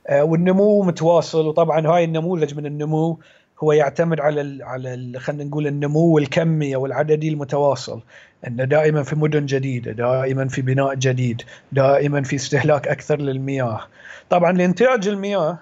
آه، 0.07 0.25
والنمو 0.25 0.83
متواصل. 0.83 1.47
وطبعا 1.47 1.87
هاي 1.87 2.05
النموذج 2.05 2.55
من 2.55 2.67
النمو 2.67 3.19
هو 3.63 3.73
يعتمد 3.73 4.21
على 4.21 4.41
ال 4.41 4.63
على 4.63 4.95
ال 4.95 5.21
خلينا 5.21 5.45
نقول 5.45 5.67
النمو 5.67 6.19
الكمي 6.19 6.75
أو 6.75 6.87
العددي 6.87 7.29
المتواصل. 7.29 8.03
إنه 8.47 8.65
دائما 8.65 9.03
في 9.03 9.17
مدن 9.17 9.47
جديدة، 9.47 9.93
دائما 9.93 10.49
في 10.49 10.63
بناء 10.63 10.95
جديد، 10.95 11.43
دائما 11.73 12.23
في 12.23 12.37
استهلاك 12.37 12.89
أكثر 12.89 13.21
للمياه. 13.21 13.81
طبعا 14.31 14.53
لإنتاج 14.53 15.09
المياه 15.09 15.59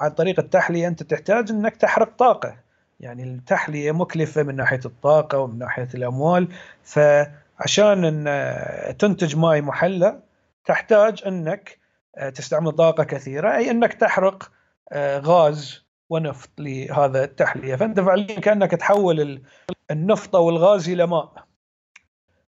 عن 0.00 0.10
طريق 0.10 0.40
التحلية 0.40 0.88
أنت 0.88 1.02
تحتاج 1.02 1.50
إنك 1.50 1.76
تحرق 1.76 2.16
طاقة. 2.18 2.61
يعني 3.02 3.22
التحلية 3.22 3.92
مكلفة 3.92 4.42
من 4.42 4.56
ناحية 4.56 4.80
الطاقة 4.84 5.38
ومن 5.38 5.58
ناحية 5.58 5.88
الأموال. 5.94 6.48
فعشان 6.84 8.04
إن 8.04 8.96
تنتج 8.96 9.36
ماء 9.36 9.62
محلى 9.62 10.22
تحتاج 10.64 11.22
إنك 11.26 11.78
آه، 12.16 12.28
تستعمل 12.28 12.72
طاقة 12.72 13.04
كثيرة 13.04 13.56
أي 13.56 13.70
إنك 13.70 13.94
تحرق 13.94 14.50
آه، 14.92 15.18
غاز 15.18 15.84
ونفط 16.10 16.50
لهذا 16.58 17.24
التحلية. 17.24 17.76
فأنت 17.76 18.00
فعليا 18.00 18.40
كأنك 18.40 18.70
تحول 18.70 19.42
النفط 19.90 20.36
أو 20.36 20.50
الغاز 20.50 20.88
إلى 20.88 21.06
ماء. 21.06 21.32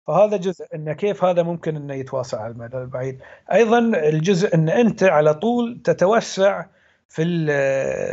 فهذا 0.06 0.36
جزء 0.36 0.66
إن 0.74 0.92
كيف 0.92 1.24
هذا 1.24 1.42
ممكن 1.42 1.76
إنه 1.76 1.94
يتواصل 1.94 2.36
على 2.36 2.52
المدى 2.52 2.76
البعيد. 2.76 3.20
أيضا 3.52 3.78
الجزء 3.78 4.54
إن 4.54 4.68
أنت 4.68 5.02
على 5.02 5.34
طول 5.34 5.80
تتوسع 5.84 6.66
في 7.08 7.22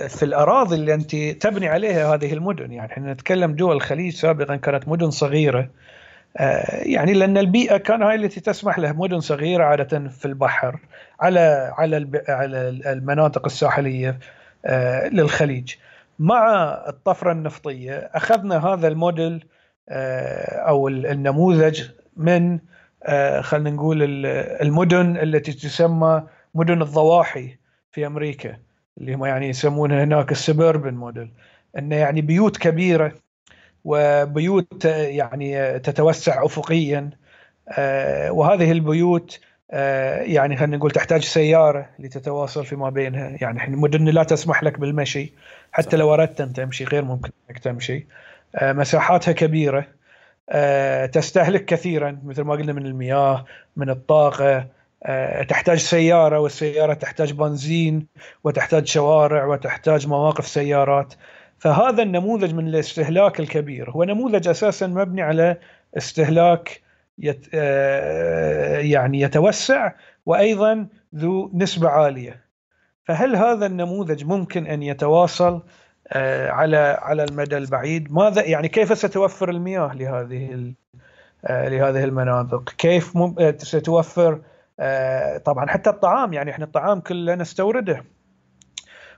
في 0.09 0.23
الأراضي 0.23 0.75
اللي 0.75 0.93
أنت 0.93 1.15
تبني 1.15 1.67
عليها 1.67 2.13
هذه 2.13 2.33
المدن. 2.33 2.71
يعني 2.71 2.91
إحنا 2.91 3.13
نتكلم 3.13 3.55
دول 3.55 3.75
الخليج 3.75 4.13
سابقا 4.13 4.55
كانت 4.55 4.87
مدن 4.87 5.11
صغيرة. 5.11 5.69
آه، 6.37 6.83
يعني 6.83 7.13
لأن 7.13 7.37
البيئة 7.37 7.77
كان 7.77 8.01
هاي 8.03 8.15
التي 8.15 8.39
تسمح 8.39 8.79
له 8.79 8.91
مدن 8.91 9.19
صغيرة 9.19 9.63
عادة 9.63 10.09
في 10.09 10.25
البحر 10.25 10.79
على 11.19 11.73
على 11.77 12.23
على 12.29 12.69
المناطق 12.69 13.45
الساحلية 13.45 14.19
آه، 14.65 15.07
للخليج. 15.07 15.73
مع 16.19 16.73
الطفرة 16.87 17.31
النفطية 17.31 17.93
أخذنا 18.13 18.67
هذا 18.67 18.87
الموديل 18.87 19.45
آه، 19.89 20.59
أو 20.69 20.87
النموذج 20.87 21.83
من 22.17 22.59
خلينا 23.41 23.69
نقول 23.69 24.25
المدن 24.61 25.17
التي 25.17 25.53
تسمى 25.53 26.23
مدن 26.55 26.81
الضواحي 26.81 27.57
في 27.91 28.05
أمريكا. 28.05 28.57
اللي 28.97 29.13
هم 29.13 29.25
يعني 29.25 29.49
يسمونها 29.49 30.03
هناك 30.03 30.31
السبربن 30.31 30.93
موديل 30.93 31.31
إنه 31.77 31.95
يعني 31.95 32.21
بيوت 32.21 32.57
كبيرة 32.57 33.13
وبيوت 33.85 34.85
يعني 34.85 35.79
تتوسع 35.79 36.45
افقيا 36.45 37.09
آه، 37.69 38.31
وهذه 38.31 38.71
البيوت 38.71 39.39
آه، 39.71 40.21
يعني 40.21 40.57
خلينا 40.57 40.77
نقول 40.77 40.91
تحتاج 40.91 41.23
سيارة 41.23 41.89
لتتواصل 41.99 42.65
فيما 42.65 42.89
بينها 42.89 43.37
يعني 43.41 43.57
إحنا 43.59 43.75
المدن 43.75 44.05
لا 44.05 44.23
تسمح 44.23 44.63
لك 44.63 44.79
بالمشي 44.79 45.33
حتى. 45.71 45.97
لو 45.97 46.13
أردت 46.13 46.41
أن 46.41 46.53
تمشي 46.53 46.83
غير 46.83 47.05
ممكن 47.05 47.31
إنك 47.49 47.59
تمشي 47.59 48.07
آه، 48.55 48.73
مساحاتها 48.73 49.31
كبيرة 49.31 49.87
تستهلك 51.11 51.65
كثيرا 51.65 52.19
مثل 52.23 52.41
ما 52.41 52.53
قلنا 52.53 52.73
من 52.73 52.85
المياه 52.85 53.45
من 53.75 53.89
الطاقة 53.89 54.67
تحتاج 55.47 55.77
سيارة 55.77 56.39
والسيارة 56.39 56.93
تحتاج 56.93 57.33
بنزين 57.33 58.07
وتحتاج 58.43 58.87
شوارع 58.87 59.45
وتحتاج 59.45 60.07
مواقف 60.07 60.47
سيارات. 60.47 61.13
فهذا 61.57 62.03
النموذج 62.03 62.53
من 62.53 62.67
الاستهلاك 62.67 63.39
الكبير. 63.39 63.91
هو 63.91 64.03
نموذج 64.03 64.47
أساسا 64.47 64.87
مبني 64.87 65.21
على 65.21 65.57
استهلاك 65.97 66.81
يت 67.17 67.47
آه، 67.53 68.77
يعني 68.79 69.21
يتوسع 69.21 69.91
وأيضا 70.25 70.87
ذو 71.15 71.51
نسبة 71.53 71.89
عالية. 71.89 72.41
فهل 73.05 73.35
هذا 73.35 73.65
النموذج 73.65 74.25
ممكن 74.25 74.67
أن 74.67 74.83
يتواصل 74.83 75.61
آه، 76.07 76.49
على 76.49 76.99
على 77.01 77.23
المدى 77.23 77.57
البعيد؟ 77.57 78.11
ماذا 78.11 78.45
يعني 78.45 78.67
كيف 78.67 78.97
ستوفر 78.97 79.49
المياه 79.49 79.93
لهذه 79.93 80.73
لهذه 81.49 82.03
المناطق؟ 82.03 82.69
كيف 82.77 83.13
ستوفر 83.57 84.33
آه، 84.33 84.50
طبعا 85.45 85.67
حتى 85.69 85.89
الطعام 85.89 86.33
يعني 86.33 86.51
إحنا 86.51 86.65
الطعام 86.65 86.99
كله 86.99 87.35
نستورده. 87.35 88.03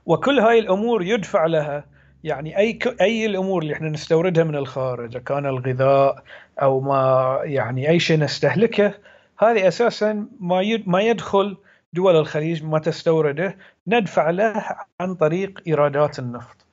وكل 0.05 0.39
هاي 0.39 0.59
الأمور 0.59 1.03
يدفع 1.03 1.45
لها 1.45 1.85
يعني 2.23 2.57
أي 2.57 2.79
أي 3.01 3.25
الأمور 3.25 3.61
اللي 3.61 3.73
إحنا 3.73 3.89
نستوردها 3.89 4.43
من 4.43 4.55
الخارج 4.55 5.17
كان 5.17 5.45
الغذاء 5.45 6.23
أو 6.61 6.79
ما 6.79 7.39
يعني 7.43 7.89
أي 7.89 7.99
شيء 7.99 8.19
نستهلكه 8.19 8.93
هذه 9.39 9.67
أساسا 9.67 10.27
ما 10.39 10.83
ما 10.85 11.01
يدخل 11.01 11.57
دول 11.93 12.15
الخليج 12.15 12.63
ما 12.63 12.79
تستورده. 12.79 13.57
ندفع 13.87 14.29
له 14.29 14.63
عن 14.99 15.15
طريق 15.15 15.61
إيرادات 15.67 16.19
النفط. 16.19 16.65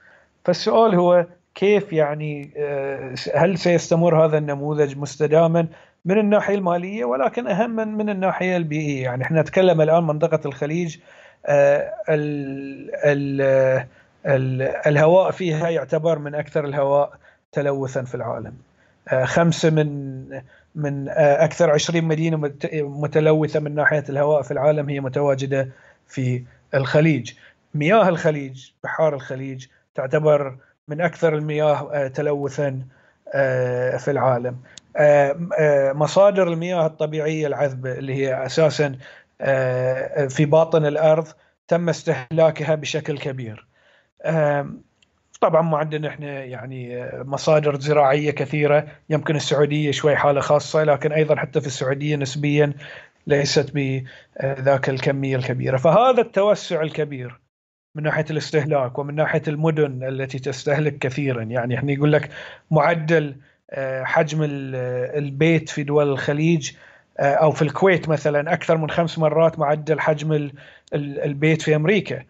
فالسؤال 0.44 0.94
هو 0.94 1.26
كيف 1.54 1.92
يعني 1.92 2.54
آه، 2.56 3.14
هل 3.34 3.58
سيستمر 3.58 4.24
هذا 4.24 4.38
النموذج 4.38 4.98
مستداما؟ 4.98 5.66
من 6.04 6.18
الناحية 6.18 6.54
المالية 6.54 7.04
ولكن 7.04 7.46
أهم 7.46 7.70
من, 7.70 8.10
الناحية 8.10 8.56
البيئية. 8.56 9.02
يعني 9.02 9.24
إحنا 9.24 9.40
نتكلم 9.40 9.80
الآن 9.80 10.04
منطقة 10.04 10.40
الخليج 10.46 10.98
آه، 11.46 11.92
ال 12.08 12.90
ال 13.04 13.40
ال 14.26 14.62
الهواء 14.62 15.30
فيها 15.30 15.68
يعتبر 15.68 16.18
من 16.18 16.34
أكثر 16.34 16.64
الهواء 16.64 17.12
تلوثا 17.52 18.02
في 18.02 18.14
العالم. 18.14 18.54
آه، 19.08 19.24
خمسة 19.24 19.70
من 19.70 20.24
من 20.74 21.08
آه، 21.08 21.44
أكثر 21.44 21.70
20 21.70 22.04
مدينة 22.04 22.50
متلوثة 22.74 23.60
من 23.60 23.74
ناحية 23.74 24.04
الهواء 24.08 24.42
في 24.42 24.50
العالم 24.50 24.88
هي 24.88 25.00
متواجدة 25.00 25.68
في 26.08 26.44
الخليج. 26.74 27.32
مياه 27.74 28.08
الخليج 28.08 28.70
بحار 28.84 29.14
الخليج 29.14 29.66
تعتبر 29.94 30.56
من 30.88 31.00
أكثر 31.00 31.36
المياه 31.36 32.08
تلوثا 32.08 32.82
في 33.98 34.08
العالم. 34.08 34.46
آه، 34.46 34.56
آه، 34.56 34.79
مصادر 35.94 36.52
المياه 36.52 36.86
الطبيعية 36.86 37.46
العذبة 37.46 37.92
اللي 37.92 38.14
هي 38.14 38.46
أساسا 38.46 38.96
آه، 39.40 40.26
في 40.26 40.44
باطن 40.44 40.86
الأرض 40.86 41.26
تم 41.68 41.88
استهلاكها 41.88 42.74
بشكل 42.74 43.18
كبير. 43.18 43.66
طبعا 45.40 45.62
ما 45.62 45.78
عندنا 45.78 46.08
إحنا 46.08 46.44
يعني 46.44 47.08
مصادر 47.14 47.80
زراعية 47.80 48.30
كثيرة. 48.30 48.86
يمكن 49.10 49.36
السعودية 49.36 49.90
شوي 49.90 50.16
حالة 50.16 50.40
خاصة 50.40 50.84
لكن 50.84 51.12
أيضا 51.12 51.36
حتى 51.36 51.60
في 51.60 51.66
السعودية 51.66 52.16
نسبيا 52.16 52.72
ليست 53.26 53.70
بذاك 53.74 54.88
الكمية 54.88 55.36
الكبيرة. 55.36 55.76
فهذا 55.76 56.20
التوسع 56.20 56.82
الكبير 56.82 57.40
من 57.94 58.02
ناحية 58.02 58.24
الاستهلاك 58.30 58.98
ومن 58.98 59.14
ناحية 59.14 59.42
المدن 59.48 60.04
التي 60.04 60.38
تستهلك 60.38 60.98
كثيرا. 60.98 61.42
يعني 61.42 61.74
إحنا 61.74 61.92
يقول 61.92 62.12
لك 62.12 62.30
معدل 62.70 63.26
آه، 63.28 63.49
حجم 64.04 64.38
البيت 64.42 65.68
في 65.68 65.82
دول 65.82 66.08
الخليج 66.08 66.72
آه، 67.20 67.34
أو 67.34 67.50
في 67.50 67.62
الكويت 67.62 68.08
مثلا 68.08 68.52
أكثر 68.52 68.76
من 68.76 68.90
خمس 68.90 69.18
مرات 69.18 69.58
معدل 69.58 70.00
حجم 70.00 70.50
البيت 70.94 71.62
في 71.62 71.76
أمريكا. 71.76 72.22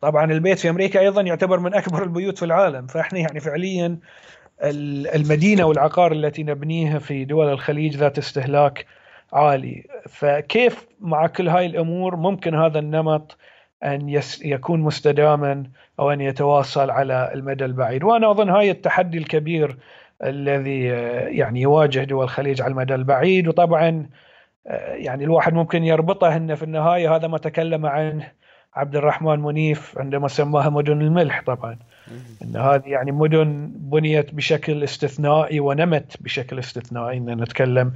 طبعا 0.00 0.32
البيت 0.32 0.58
في 0.58 0.70
أمريكا 0.70 1.00
أيضا 1.00 1.22
يعتبر 1.22 1.60
من 1.60 1.74
أكبر 1.74 2.02
البيوت 2.02 2.38
في 2.38 2.44
العالم. 2.44 2.86
فإحنا 2.86 3.18
يعني 3.18 3.40
فعليا 3.40 3.98
المدينة 5.14 5.64
والعقار 5.64 6.12
التي 6.12 6.42
نبنيها 6.42 6.98
في 6.98 7.24
دول 7.24 7.48
الخليج 7.48 7.96
ذات 7.96 8.18
استهلاك 8.18 8.86
عالي. 9.32 9.86
فكيف 10.08 10.86
مع 11.00 11.26
كل 11.26 11.48
هاي 11.48 11.66
الأمور 11.66 12.16
ممكن 12.16 12.54
هذا 12.54 12.78
النمط 12.78 13.36
أن 13.84 14.20
يكون 14.44 14.80
مستداما 14.80 15.64
أو 16.00 16.10
أن 16.10 16.20
يتواصل 16.20 16.90
على 16.90 17.30
المدى 17.34 17.64
البعيد؟ 17.64 18.04
وأنا 18.04 18.30
أظن 18.30 18.48
هاي 18.48 18.70
التحدي 18.70 19.18
الكبير 19.18 19.76
الذي 20.24 20.82
يعني 21.38 21.60
يواجه 21.60 22.04
دول 22.04 22.24
الخليج 22.24 22.62
على 22.62 22.70
المدى 22.70 22.94
البعيد. 22.94 23.48
وطبعا 23.48 24.06
يعني 24.94 25.24
الواحد 25.24 25.54
ممكن 25.54 25.84
يربطه 25.84 26.36
إنه 26.36 26.54
في 26.54 26.62
النهاية 26.62 27.16
هذا 27.16 27.28
ما 27.28 27.38
تكلم 27.38 27.86
عنه 27.86 28.32
عبد 28.74 28.96
الرحمن 28.96 29.40
منيف 29.40 29.98
عندما 29.98 30.28
سماها 30.28 30.68
مدن 30.70 31.00
الملح 31.00 31.42
طبعا. 31.46 31.78
إن 32.42 32.56
هذه 32.56 32.82
يعني 32.86 33.12
مدن 33.12 33.72
بنيت 33.74 34.34
بشكل 34.34 34.84
استثنائي 34.84 35.60
ونمت 35.60 36.16
بشكل 36.22 36.58
استثنائي. 36.58 37.18
إن 37.18 37.42
نتكلم 37.42 37.92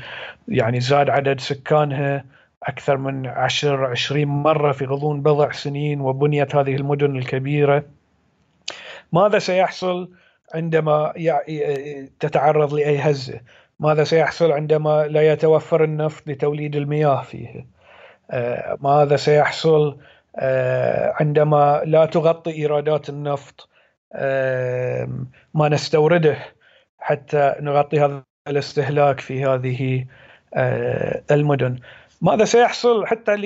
يعني 0.48 0.80
زاد 0.80 1.10
عدد 1.10 1.40
سكانها 1.40 2.24
أكثر 2.62 2.96
من 2.96 3.26
10 3.26 3.86
20 3.86 4.24
مرة 4.24 4.72
في 4.72 4.84
غضون 4.84 5.22
بضع 5.22 5.50
سنين 5.50 6.00
وبنيت 6.00 6.56
هذه 6.56 6.74
المدن 6.74 7.16
الكبيرة. 7.16 7.84
ماذا 9.12 9.38
سيحصل؟ 9.38 10.08
عندما 10.54 11.12
تتعرض 12.20 12.74
لأي 12.74 12.98
هزه 12.98 13.40
ماذا 13.80 14.04
سيحصل 14.04 14.52
عندما 14.52 15.06
لا 15.06 15.32
يتوفر 15.32 15.84
النفط 15.84 16.28
لتوليد 16.28 16.76
المياه 16.76 17.22
فيه؟ 17.22 17.66
آه، 18.30 18.78
ماذا 18.80 19.16
سيحصل 19.16 19.98
آه، 20.36 21.14
عندما 21.20 21.82
لا 21.84 22.06
تغطي 22.06 22.50
إيرادات 22.52 23.08
النفط 23.08 23.68
ما 25.54 25.68
نستورده 25.68 26.36
حتى 26.98 27.54
نغطي 27.60 28.00
هذا 28.00 28.22
الاستهلاك 28.48 29.20
في 29.20 29.44
هذه 29.44 30.04
آه، 30.54 31.22
المدن؟ 31.30 31.78
ماذا 32.20 32.44
سيحصل 32.44 33.06
حتى 33.06 33.36
ل 33.36 33.44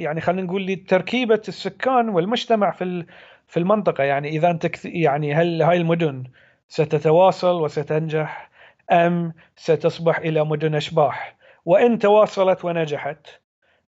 يعني 0.00 0.20
خلينا 0.20 0.42
نقول 0.42 0.66
لتركيبة 0.66 1.42
السكان 1.48 2.08
والمجتمع 2.08 2.70
في 2.70 3.04
في 3.52 3.60
المنطقة 3.60 4.04
يعني 4.04 4.28
إذا 4.28 4.50
أنت 4.50 4.84
يعني 4.84 5.34
هل 5.34 5.62
هاي 5.62 5.76
المدن 5.76 6.24
ستتواصل 6.68 7.62
وستنجح 7.62 8.50
أم 8.92 9.32
ستصبح 9.56 10.18
إلى 10.18 10.44
مدن 10.44 10.74
أشباح؟ 10.74 11.36
وإن 11.64 11.98
تواصلت 11.98 12.64
ونجحت 12.64 13.26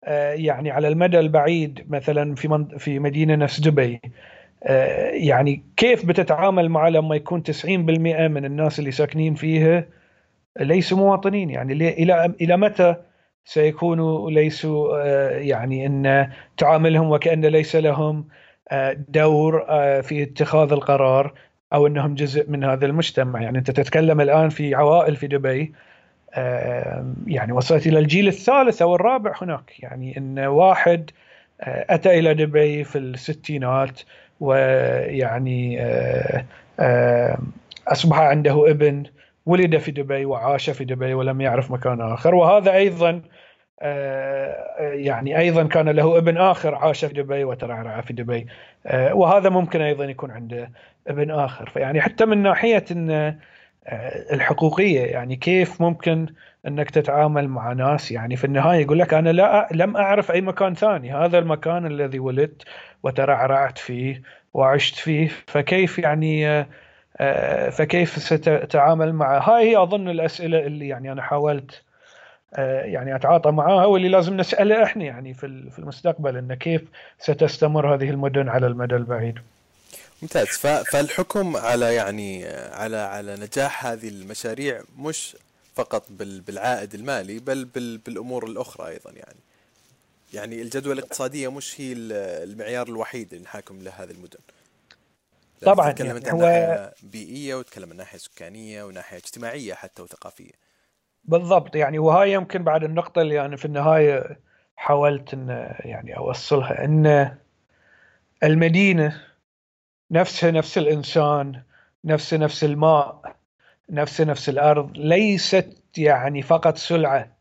آه، 0.03 0.33
يعني 0.33 0.71
على 0.71 0.87
المدى 0.87 1.19
البعيد 1.19 1.85
مثلا 1.89 2.35
في 2.35 2.65
في 2.77 2.99
مدينة 2.99 3.35
نفس 3.35 3.59
دبي 3.59 4.01
آه، 4.63 5.09
يعني 5.09 5.63
كيف 5.77 6.05
بتتعامل 6.05 6.69
مع 6.69 6.87
لما 6.87 7.15
يكون 7.15 7.43
90% 7.43 7.67
من 8.27 8.45
الناس 8.45 8.79
اللي 8.79 8.91
ساكنين 8.91 9.35
فيها 9.35 9.85
ليسوا 10.59 10.97
مواطنين؟ 10.97 11.49
يعني 11.49 11.73
إلى 11.73 12.33
إلى 12.41 12.57
متى 12.57 12.95
سيكونوا 13.45 14.31
ليسوا 14.31 14.97
آه، 15.03 15.29
يعني 15.29 15.85
إن 15.85 16.29
تعاملهم 16.57 17.11
وكأن 17.11 17.45
ليس 17.45 17.75
لهم 17.75 18.27
دور 19.09 19.65
في 20.01 20.23
اتخاذ 20.23 20.71
القرار 20.71 21.33
أو 21.73 21.87
إنهم 21.87 22.15
جزء 22.15 22.49
من 22.49 22.63
هذا 22.63 22.85
المجتمع. 22.85 23.41
يعني 23.41 23.57
أنت 23.57 23.71
تتكلم 23.71 24.21
الآن 24.21 24.49
في 24.49 24.75
عوائل 24.75 25.15
في 25.15 25.27
دبي 25.27 25.73
يعني 27.27 27.51
وصلت 27.51 27.87
إلى 27.87 27.99
الجيل 27.99 28.27
الثالث 28.27 28.81
أو 28.81 28.95
الرابع 28.95 29.33
هناك. 29.41 29.79
يعني 29.79 30.17
إن 30.17 30.39
واحد 30.39 31.11
آه، 31.61 31.85
أتى 31.89 32.19
إلى 32.19 32.33
دبي 32.33 32.83
في 32.83 32.97
الستينات 32.97 34.01
ويعني 34.39 35.77
آه، 36.79 37.37
أصبح 37.87 38.19
عنده 38.19 38.71
ابن 38.71 39.03
ولد 39.45 39.77
في 39.77 39.91
دبي 39.91 40.25
وعاش 40.25 40.69
في 40.69 40.85
دبي 40.85 41.13
ولم 41.13 41.41
يعرف 41.41 41.71
مكان 41.71 42.01
آخر. 42.01 42.35
وهذا 42.35 42.73
أيضا 42.73 43.09
آه، 43.09 43.21
يعني 44.79 45.39
أيضا 45.39 45.63
كان 45.63 45.89
له 45.89 46.17
ابن 46.17 46.37
آخر 46.37 46.75
عاش 46.75 47.05
في 47.05 47.13
دبي 47.13 47.43
وترعرع 47.43 48.01
في 48.01 48.13
دبي. 48.13 48.47
وهذا 48.93 49.49
ممكن 49.49 49.81
أيضا 49.81 50.05
يكون 50.05 50.31
عنده 50.31 50.71
ابن 51.07 51.31
آخر. 51.31 51.69
فيعني 51.69 52.01
حتى 52.01 52.25
من 52.25 52.37
ناحية 52.43 52.85
إن 52.91 53.37
آه، 53.87 54.33
الحقوقية 54.33 55.01
يعني 55.01 55.35
كيف 55.35 55.81
ممكن 55.81 56.27
إنك 56.67 56.89
تتعامل 56.89 57.47
مع 57.47 57.73
ناس؟ 57.73 58.11
يعني 58.11 58.35
في 58.35 58.45
النهاية 58.45 58.81
يقول 58.81 58.99
لك 58.99 59.13
أنا 59.13 59.29
لا 59.29 59.67
لم 59.71 59.97
أعرف 59.97 60.31
أي 60.31 60.41
مكان 60.41 60.73
ثاني. 60.73 61.13
هذا 61.13 61.39
المكان 61.39 61.85
الذي 61.85 62.19
ولدت 62.19 62.63
وترعرعت 63.03 63.77
فيه 63.77 64.21
وعشت 64.53 64.95
فيه 64.95 65.29
فكيف 65.47 65.99
يعني 65.99 66.47
آه، 66.47 66.67
آه، 67.17 67.69
فكيف 67.69 68.09
ستتعامل 68.09 69.13
مع 69.13 69.37
هاي 69.49 69.69
هي 69.69 69.77
أظن 69.83 70.09
الأسئلة 70.09 70.59
اللي 70.59 70.87
يعني 70.87 71.11
أنا 71.11 71.21
حاولت 71.21 71.83
يعني 72.53 73.15
أتعاطى 73.15 73.51
معها 73.51 73.85
واللي 73.85 74.09
لازم 74.09 74.37
نسأله 74.37 74.83
إحنا 74.83 75.03
يعني 75.03 75.33
في 75.33 75.69
في 75.71 75.79
المستقبل 75.79 76.37
انه 76.37 76.55
كيف 76.55 76.81
ستستمر 77.19 77.95
هذه 77.95 78.09
المدن 78.09 78.49
على 78.49 78.67
المدى 78.67 78.95
البعيد. 78.95 79.35
ممتاز. 80.21 80.47
فالحكم 80.91 81.57
على 81.57 81.95
يعني 81.95 82.45
على 82.71 82.97
على 82.97 83.35
نجاح 83.35 83.85
هذه 83.85 84.07
المشاريع 84.07 84.81
مش 84.97 85.37
فقط 85.75 86.05
بالعائد 86.47 86.93
المالي 86.93 87.39
بل 87.39 87.65
بالأمور 88.05 88.45
الأخرى 88.45 88.87
أيضا 88.87 89.11
يعني. 89.11 89.39
يعني 90.33 90.61
الجدوى 90.61 90.93
الاقتصادية 90.93 91.51
مش 91.51 91.81
هي 91.81 91.93
المعيار 91.93 92.87
الوحيد 92.87 93.33
اللي 93.33 93.43
نحاكم 93.43 93.81
له 93.81 93.91
هذه 93.91 94.11
المدن. 94.11 94.39
طبعا 95.61 95.91
تتكلم 95.91 96.07
يعني 96.07 96.29
عن 96.29 96.37
ناحية 96.37 96.93
بيئية 97.03 97.55
وتتكلم 97.55 97.89
عن 97.89 97.97
ناحية 97.97 98.17
سكانية 98.17 98.83
وناحية 98.83 99.17
اجتماعية 99.17 99.73
حتى 99.73 100.01
وثقافية. 100.01 100.66
بالضبط 101.27 101.75
يعني 101.75 101.99
وهاي 101.99 102.31
يمكن 102.33 102.63
بعد 102.63 102.83
النقطة 102.83 103.21
اللي 103.21 103.45
أنا 103.45 103.55
في 103.55 103.65
النهاية 103.65 104.39
حاولت 104.75 105.33
إن 105.33 105.75
يعني 105.79 106.17
أوصلها 106.17 106.85
إن 106.85 107.31
المدينة 108.43 109.21
نفسها 110.11 110.51
نفس 110.51 110.77
الإنسان 110.77 111.61
نفسها 112.05 112.39
نفس 112.39 112.63
الماء 112.63 113.35
نفسها 113.89 114.25
نفس 114.25 114.49
الأرض 114.49 114.97
ليست 114.97 115.77
يعني 115.97 116.41
فقط 116.41 116.77
سلعة 116.77 117.37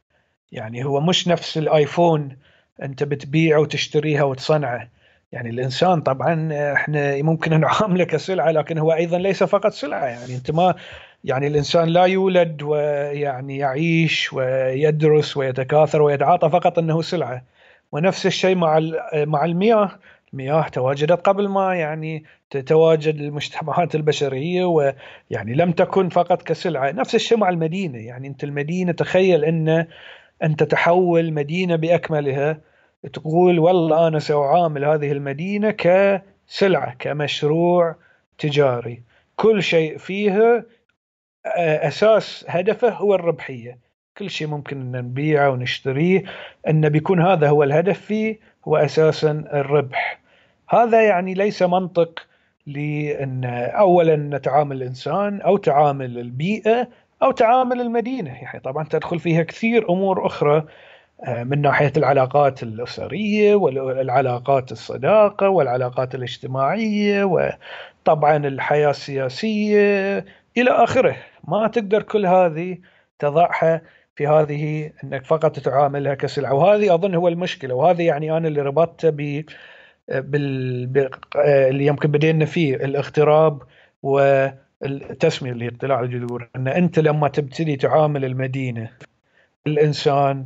يعني 0.53 0.85
هو 0.85 1.01
مش 1.01 1.29
نفس 1.29 1.59
الآيفون 1.59 2.37
أنت 2.83 3.03
بتبيعه 3.03 3.61
وتشتريها 3.61 4.23
وتصنعه. 4.23 4.89
يعني 5.33 5.51
الإنسان 5.51 6.01
طبعا 6.01 6.51
إحنا 6.73 7.23
ممكن 7.23 7.61
نعامله 7.61 8.05
كسلعة 8.05 8.51
لكن 8.51 8.79
هو 8.79 8.93
أيضا 8.93 9.19
ليس 9.19 9.43
فقط 9.43 9.73
سلعة 9.73 10.05
يعني 10.07 10.37
أنت 10.37 10.51
ما 10.51 10.75
يعني 11.27 11.47
الإنسان 11.47 11.89
لا 11.89 12.05
يولد 12.05 12.63
ويعني 12.63 13.59
يعيش 13.59 14.33
ويدرس 14.33 15.37
ويتكاثر 15.37 16.03
ويتعاطى 16.03 16.51
فقط 16.51 16.79
إنه 16.79 17.03
سلعة. 17.03 17.43
ونفس 17.93 18.27
الشيء 18.27 18.57
مع 18.57 18.81
مع 19.15 19.45
المياه. 19.45 19.91
المياه 20.33 20.69
تواجدت 20.69 21.27
قبل 21.27 21.49
ما 21.49 21.75
يعني 21.75 22.25
تتواجد 22.51 23.21
المجتمعات 23.21 23.95
البشرية 23.95 24.65
ويعني 24.65 25.55
لم 25.55 25.73
تكن 25.73 26.09
فقط 26.09 26.43
كسلعة، 26.43 26.91
نفس 26.91 27.15
الشيء 27.15 27.39
مع 27.39 27.49
المدينة، 27.49 27.99
يعني 27.99 28.29
أنت 28.29 28.45
المدينة 28.45 28.93
تخيل 28.93 29.45
إن 29.45 29.87
انت 30.43 30.63
تحول 30.63 31.33
مدينة 31.33 31.77
بأكملها. 31.77 32.61
تقول 33.13 33.59
والله 33.59 34.09
أنا 34.09 34.19
سأعامل 34.19 34.85
هذه 34.85 35.13
المدينة 35.13 35.71
كسلعة 35.71 36.95
كمشروع 36.99 37.97
تجاري، 38.39 39.03
كل 39.37 39.63
شيء 39.63 39.99
فيها 39.99 40.65
أساس 41.57 42.45
هدفه 42.49 42.89
هو 42.91 43.15
الربحية، 43.15 43.79
كل 44.19 44.31
شيء 44.31 44.49
ممكن 44.49 44.81
إن 44.81 44.93
نبيعه 45.05 45.51
ونشتريه. 45.51 46.25
إن 46.69 46.89
بيكون 46.89 47.23
هذا 47.23 47.49
هو 47.49 47.63
الهدف 47.63 48.01
فيه 48.01 48.39
هو 48.69 48.77
أساسا 48.77 49.31
الربح. 49.53 50.21
هذا 50.69 51.03
يعني 51.03 51.35
ليس 51.35 51.63
منطق 51.63 52.27
لإن 52.67 53.45
اولا 53.75 54.17
نتعامل 54.17 54.77
الإنسان 54.77 55.41
أو 55.41 55.57
تعامل 55.57 56.19
البيئة 56.19 56.89
أو 57.23 57.31
تعامل 57.31 57.81
المدينة. 57.81 58.31
يعني 58.31 58.61
طبعا 58.61 58.85
تدخل 58.91 59.19
فيها 59.19 59.43
كثير 59.43 59.91
أمور 59.91 60.27
أخرى 60.27 60.65
آه، 61.25 61.45
من 61.45 61.61
ناحية 61.63 61.93
العلاقات 61.97 62.63
الأسرية 62.63 63.55
والعلاقات 63.55 64.73
الصداقة 64.73 65.49
والعلاقات 65.49 66.15
الاجتماعية 66.15 67.25
وطبعا 67.25 68.37
الحياة 68.37 68.91
السياسية 68.91 70.25
إلى 70.59 70.71
آخره. 70.71 71.17
ما 71.49 71.69
تقدر 71.69 72.03
كل 72.03 72.27
هذه 72.27 72.79
تضعها 73.19 73.83
في 74.17 74.27
هذه 74.27 74.93
إنك 75.05 75.25
فقط 75.25 75.59
تعاملها 75.59 76.15
كسلعة. 76.15 76.55
وهذه 76.55 76.95
أظن 76.95 77.15
هو 77.15 77.29
المشكلة. 77.29 77.75
وهذه 77.75 78.03
يعني 78.03 78.37
أنا 78.37 78.49
اللي 78.49 78.63
ربطته 78.63 79.11
ب 79.11 79.45
بال 80.09 81.09
اللي 81.37 81.87
يمكن 81.87 82.11
بدينا 82.11 82.45
فيه 82.45 82.75
الاغتراب 82.75 83.63
والتسمية 84.03 85.53
اللي 85.53 85.69
اطلاع 85.69 86.01
الجذور 86.01 86.49
إن 86.57 86.69
أنت 86.69 86.99
لما 86.99 87.29
تبتدي 87.29 87.77
تعامل 87.77 88.25
المدينة 88.25 88.91
الإنسان 89.67 90.45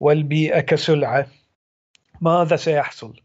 والبيئة 0.00 0.60
كسلعة 0.60 1.26
ماذا 2.20 2.56
سيحصل؟ 2.56 3.20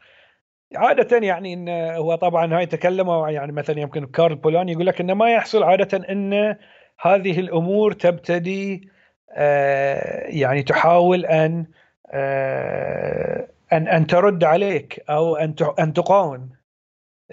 عادة 0.76 1.18
يعني 1.18 1.54
إن 1.54 1.70
هو 1.96 2.16
طبعا 2.16 2.58
هاي 2.58 2.66
تكلموا 2.66 3.30
يعني 3.30 3.52
مثلا 3.52 3.80
يمكن 3.80 4.06
كارل 4.06 4.36
بولاني 4.36 4.72
يقول 4.72 4.86
لك 4.86 5.02
إنه 5.02 5.14
ما 5.14 5.34
يحصل 5.34 5.64
عادة 5.64 5.98
إن 6.10 6.56
هذه 7.02 7.40
الأمور 7.40 7.92
تبتدي 7.94 8.90
آه، 9.32 10.28
يعني 10.28 10.64
تحاول 10.64 11.26
أن 11.26 11.66
آه، 12.12 13.48
أن 13.74 13.88
أن 13.88 14.08
ترد 14.08 14.44
عليك 14.44 15.04
أو 15.10 15.36
أن 15.36 15.56
أن 15.80 15.94
تقاوم. 15.94 16.50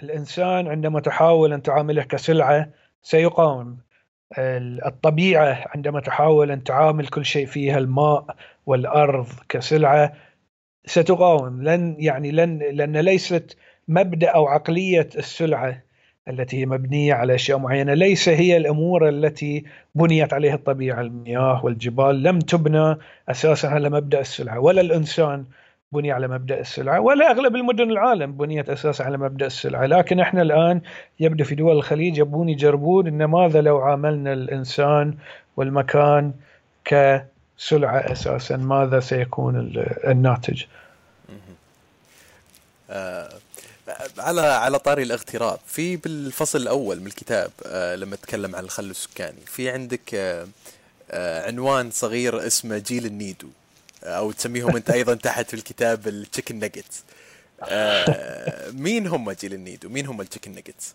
الإنسان 0.03 0.67
عندما 0.67 0.99
تحاول 0.99 1.53
أن 1.53 1.61
تعامله 1.61 2.03
كسلعة 2.03 2.69
سيقاوم. 3.03 3.77
الطبيعة 4.37 5.65
عندما 5.75 5.99
تحاول 5.99 6.51
أن 6.51 6.63
تعامل 6.63 7.07
كل 7.07 7.25
شيء 7.25 7.45
فيها 7.45 7.77
الماء 7.77 8.35
والأرض 8.65 9.27
كسلعة 9.49 10.13
ستقاوم. 10.85 11.63
لن 11.63 11.95
يعني 11.99 12.31
لن 12.31 12.59
لأن 12.59 12.97
ليست 12.97 13.57
مبدأ 13.87 14.29
أو 14.29 14.47
عقلية 14.47 15.09
السلعة 15.17 15.81
التي 16.27 16.57
هي 16.61 16.65
مبنية 16.65 17.13
على 17.13 17.35
أشياء 17.35 17.57
معينة. 17.57 17.93
ليس 17.93 18.29
هي 18.29 18.57
الأمور 18.57 19.09
التي 19.09 19.63
بنيت 19.95 20.33
عليها 20.33 20.55
الطبيعة 20.55 21.01
المياه 21.01 21.65
والجبال. 21.65 22.23
لم 22.23 22.39
تبنى 22.39 22.97
أساسا 23.29 23.67
على 23.67 23.89
مبدأ 23.89 24.19
السلعة 24.19 24.59
ولا 24.59 24.81
الإنسان 24.81 25.45
بني 25.91 26.11
على 26.11 26.27
مبدأ 26.27 26.59
السلعة 26.59 26.99
ولا 26.99 27.31
أغلب 27.31 27.55
المدن 27.55 27.91
العالم 27.91 28.31
بنيت 28.31 28.69
أساسا 28.69 29.03
على 29.03 29.17
مبدأ 29.17 29.45
السلعة. 29.45 29.85
لكن 29.85 30.19
إحنا 30.19 30.41
الآن 30.41 30.81
يبدو 31.19 31.43
في 31.43 31.55
دول 31.55 31.75
الخليج 31.75 32.17
يبون 32.17 32.49
يجربون 32.49 33.07
إن 33.07 33.25
ماذا 33.25 33.61
لو 33.61 33.77
عاملنا 33.77 34.33
الإنسان 34.33 35.15
والمكان 35.57 36.33
كسلعه 37.61 38.11
أساسا 38.11 38.57
ماذا 38.57 38.99
سيكون 38.99 39.73
الناتج؟ 40.07 40.63
آه 42.89 43.29
على 44.17 44.41
على 44.41 44.79
طاري 44.79 45.03
الاغتراب 45.03 45.59
في 45.67 45.97
بالفصل 45.97 46.61
الأول 46.61 46.99
من 46.99 47.07
الكتاب 47.07 47.51
آه 47.65 47.95
لما 47.95 48.15
تكلم 48.15 48.55
عن 48.55 48.63
الخل 48.63 48.89
السكاني 48.89 49.41
في 49.45 49.69
عندك 49.69 50.15
آه 51.11 51.47
عنوان 51.47 51.91
صغير 51.91 52.47
اسمه 52.47 52.77
جيل 52.77 53.05
النيدو 53.05 53.47
أو 54.03 54.31
تسميهم 54.31 54.75
أنت 54.75 54.89
أيضا 54.89 55.15
تحت 55.15 55.49
في 55.49 55.53
الكتاب 55.53 56.07
التشيكن 56.07 56.59
ناجتس 56.59 57.03
مين 58.73 59.07
هم 59.07 59.31
جيل 59.31 59.53
النيدو؟ 59.53 59.89
مين 59.89 60.05
هم 60.05 60.21
التشيكن 60.21 60.51
ناجتس 60.51 60.93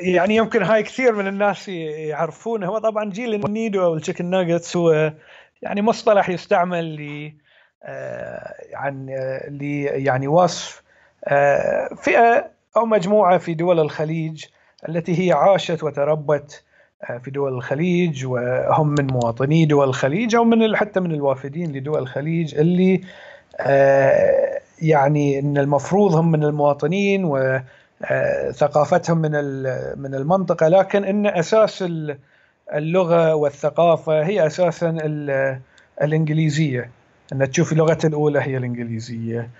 يعني 0.00 0.36
يمكن 0.36 0.62
هاي 0.62 0.82
كثير 0.82 1.12
من 1.12 1.26
الناس 1.26 1.68
يعرفونه 1.68 2.66
هو 2.66 2.78
طبعا 2.78 3.10
جيل 3.10 3.34
النيدو 3.46 3.84
أو 3.84 3.94
التشيكن 3.94 4.30
ناجتس 4.30 4.76
هو 4.76 5.12
يعني 5.62 5.82
مصطلح 5.82 6.28
يستعمل 6.28 6.96
ل 6.96 7.32
عن 8.74 9.06
ل 9.48 9.62
يعني 10.06 10.28
وصف 10.28 10.82
آه، 11.24 11.88
فئة 12.02 12.50
أو 12.76 12.86
مجموعة 12.86 13.38
في 13.38 13.54
دول 13.54 13.80
الخليج 13.80 14.44
التي 14.88 15.26
هي 15.28 15.32
عاشت 15.32 15.82
وتربت 15.84 16.64
آه، 17.10 17.18
في 17.18 17.30
دول 17.30 17.52
الخليج 17.52 18.26
وهم 18.26 18.88
من 18.88 19.06
مواطني 19.06 19.64
دول 19.64 19.88
الخليج 19.88 20.34
أو 20.34 20.44
من 20.44 20.76
حتى 20.76 21.00
من 21.00 21.12
الوافدين 21.12 21.72
لدول 21.72 21.98
الخليج 21.98 22.54
اللي 22.54 23.00
آه، 23.60 24.60
يعني 24.82 25.38
إن 25.38 25.58
المفروض 25.58 26.14
هم 26.14 26.30
من 26.30 26.44
المواطنين 26.44 27.24
وثقافتهم 28.00 29.18
من 29.18 29.32
من 29.98 30.14
المنطقة 30.14 30.68
لكن 30.68 31.04
إن 31.04 31.26
أساس 31.26 31.84
اللغة 32.74 33.34
والثقافة 33.34 34.26
هي 34.26 34.46
أساسا 34.46 34.96
الإنجليزية. 36.02 36.90
إن 37.32 37.50
تشوفي 37.50 37.74
لغته 37.74 38.06
الأولى 38.06 38.40
هي 38.40 38.56
الإنجليزية. 38.56 39.50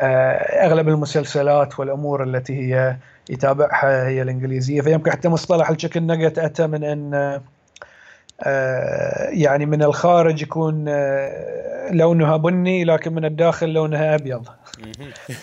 أغلب 0.00 0.88
المسلسلات 0.88 1.80
والأمور 1.80 2.24
التي 2.24 2.56
هي 2.56 2.96
يتابعها 3.30 4.08
هي 4.08 4.22
الإنجليزية. 4.22 4.80
فيمكن 4.80 5.10
حتى 5.10 5.28
مصطلح 5.28 5.70
التشيكن 5.70 6.06
نجت 6.06 6.38
أتى 6.38 6.66
من 6.66 6.84
إن 6.84 7.40
آه، 8.42 9.28
يعني 9.30 9.66
من 9.66 9.82
الخارج 9.82 10.42
يكون 10.42 10.84
آه، 10.88 11.92
لونها 11.92 12.36
بني 12.36 12.84
لكن 12.84 13.14
من 13.14 13.24
الداخل 13.24 13.72
لونها 13.72 14.14
أبيض. 14.14 14.48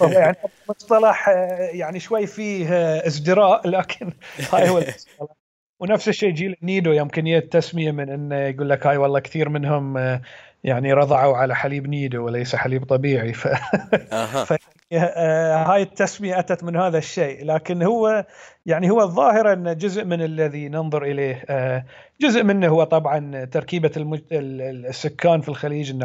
يعني 0.01 0.37
مصطلح 0.69 1.29
آه، 1.29 1.33
يعني 1.73 1.99
شوي 1.99 2.27
فيه 2.27 2.67
ازدراء 3.07 3.67
لكن 3.67 4.13
هاي 4.53 4.69
هو 4.69 4.77
المصطلح. 4.77 5.35
ونفس 5.79 6.09
الشيء 6.09 6.31
جيل 6.31 6.55
نيدو 6.63 6.91
يمكن 6.91 7.27
التسميه 7.27 7.91
من 7.91 8.09
إنه 8.09 8.35
يقول 8.35 8.69
لك 8.69 8.87
هاي 8.87 8.97
والله 8.97 9.19
كثير 9.19 9.49
منهم 9.49 9.97
يعني 10.65 10.93
رضعوا 10.93 11.37
على 11.37 11.55
حليب 11.55 11.87
نيدو 11.87 12.25
وليس 12.25 12.55
حليب 12.55 12.85
طبيعي. 12.85 13.33
ف... 13.33 13.47
ف... 14.49 14.53
آه، 14.93 15.63
هاي 15.63 15.81
التسمية 15.81 16.39
أتت 16.39 16.63
من 16.63 16.75
هذا 16.75 16.97
الشيء. 16.97 17.45
لكن 17.45 17.83
هو 17.83 18.25
يعني 18.65 18.89
هو 18.89 19.01
الظاهر 19.01 19.53
أن 19.53 19.77
جزء 19.77 20.05
من 20.05 20.21
الذي 20.21 20.69
ننظر 20.69 21.03
إليه 21.03 21.45
آه، 21.49 21.85
جزء 22.21 22.43
منه 22.43 22.67
هو 22.67 22.83
طبعا 22.83 23.45
تركيبة 23.45 23.91
المج... 23.97 24.19
السكان 24.31 25.41
في 25.41 25.49
الخليج. 25.49 25.91
أن 25.91 26.03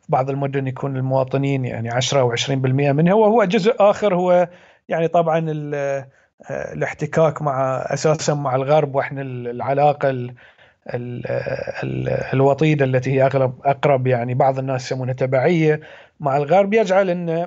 في 0.00 0.06
بعض 0.08 0.30
المدن 0.30 0.66
يكون 0.66 0.96
المواطنين 0.96 1.64
يعني 1.64 1.90
10 1.90 2.20
أو 2.20 2.36
20% 2.36 2.50
منها 2.50 3.14
وهو 3.14 3.44
جزء 3.44 3.74
آخر 3.80 4.14
هو 4.14 4.48
يعني 4.88 5.08
طبعا 5.08 5.46
آه، 5.74 6.06
الاحتكاك 6.50 7.42
مع 7.42 7.84
أساسا 7.86 8.34
مع 8.34 8.54
الغرب 8.54 8.94
وإحنا 8.94 9.22
العلاقة 9.22 10.10
ال... 10.10 10.34
ال... 10.94 11.26
ال... 11.82 12.08
الوطيدة 12.08 12.84
التي 12.84 13.12
هي 13.12 13.26
أغلب 13.26 13.54
أقرب 13.64 14.06
يعني 14.06 14.34
بعض 14.34 14.58
الناس 14.58 14.86
يسمونها 14.86 15.14
تبعية 15.14 15.80
مع 16.20 16.36
الغرب 16.36 16.74
يجعل 16.74 17.10
أن 17.10 17.46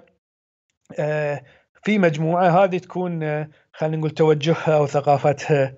آه، 0.99 1.43
في 1.84 1.99
مجموعة 1.99 2.64
هذه 2.64 2.78
تكون 2.78 3.24
آه، 3.24 3.49
خلينا 3.74 3.97
نقول 3.97 4.12
توجهها 4.12 4.78
أو 4.78 4.88
ثقافتها 4.88 5.74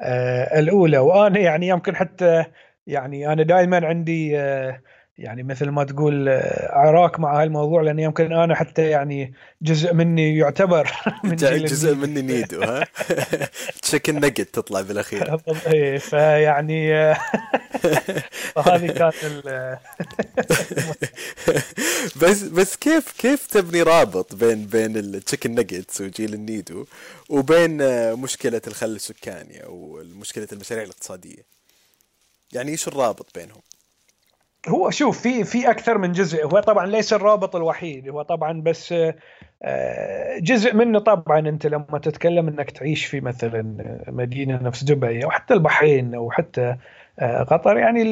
آه، 0.00 0.58
الأولى. 0.58 0.98
وأنا 0.98 1.38
يعني 1.38 1.68
يمكن 1.68 1.96
حتى 1.96 2.44
يعني 2.86 3.32
أنا 3.32 3.42
دائما 3.42 3.86
عندي 3.86 4.38
يعني 5.18 5.42
مثل 5.42 5.68
ما 5.68 5.84
تقول 5.84 6.28
عراك 6.70 7.20
مع 7.20 7.42
هالموضوع 7.42 7.82
لأن 7.82 7.98
يمكن 7.98 8.32
أنا 8.32 8.54
حتى 8.54 8.90
يعني 8.90 9.34
جزء 9.62 9.94
مني 9.94 10.38
يعتبر 10.38 10.92
من 11.24 11.36
جزء 11.36 11.94
مني 11.94 12.22
نيدو 12.22 12.62
ها؟ 12.62 12.86
تشيكن 13.82 14.14
نجت 14.14 14.54
تطلع 14.54 14.80
بالأخير. 14.80 15.40
إيه 15.72 15.98
فيعني 15.98 17.14
فهذه 18.54 18.92
كانت 18.92 19.78
بس 22.22 22.42
بس 22.42 22.76
كيف 22.76 23.12
كيف 23.18 23.46
تبني 23.46 23.82
رابط 23.82 24.34
بين 24.34 24.66
بين 24.66 24.96
التشيكن 24.96 25.50
نجتس 25.50 26.00
وجيل 26.00 26.34
النيدو 26.34 26.84
وبين 27.28 27.78
مشكلة 28.14 28.62
الخل 28.66 28.90
السكاني 28.90 29.64
أو 29.64 30.02
مشكلة 30.04 30.48
المشاريع 30.52 30.84
الاقتصادية؟ 30.84 31.44
يعني 32.52 32.70
إيش 32.70 32.88
الرابط 32.88 33.38
بينهم؟ 33.38 33.60
هو 34.68 34.90
شوف 34.90 35.20
في 35.20 35.44
في 35.44 35.70
أكثر 35.70 35.98
من 35.98 36.12
جزء. 36.12 36.44
هو 36.44 36.60
طبعا 36.60 36.86
ليس 36.86 37.12
الرابط 37.12 37.56
الوحيد. 37.56 38.08
هو 38.08 38.22
طبعا 38.22 38.60
بس 38.60 38.94
آه، 39.62 40.38
جزء 40.38 40.74
منه 40.74 40.98
طبعا 40.98 41.38
أنت 41.38 41.66
لما 41.66 41.98
تتكلم 42.02 42.48
إنك 42.48 42.70
تعيش 42.70 43.06
في 43.06 43.20
مثلا 43.20 43.74
مدينة 44.08 44.62
نفس 44.62 44.84
دبي 44.84 45.24
أو 45.24 45.30
حتى 45.30 45.54
البحرين 45.54 46.14
أو 46.14 46.30
حتى 46.30 46.76
آه، 47.18 47.42
قطر. 47.42 47.78
يعني 47.78 48.02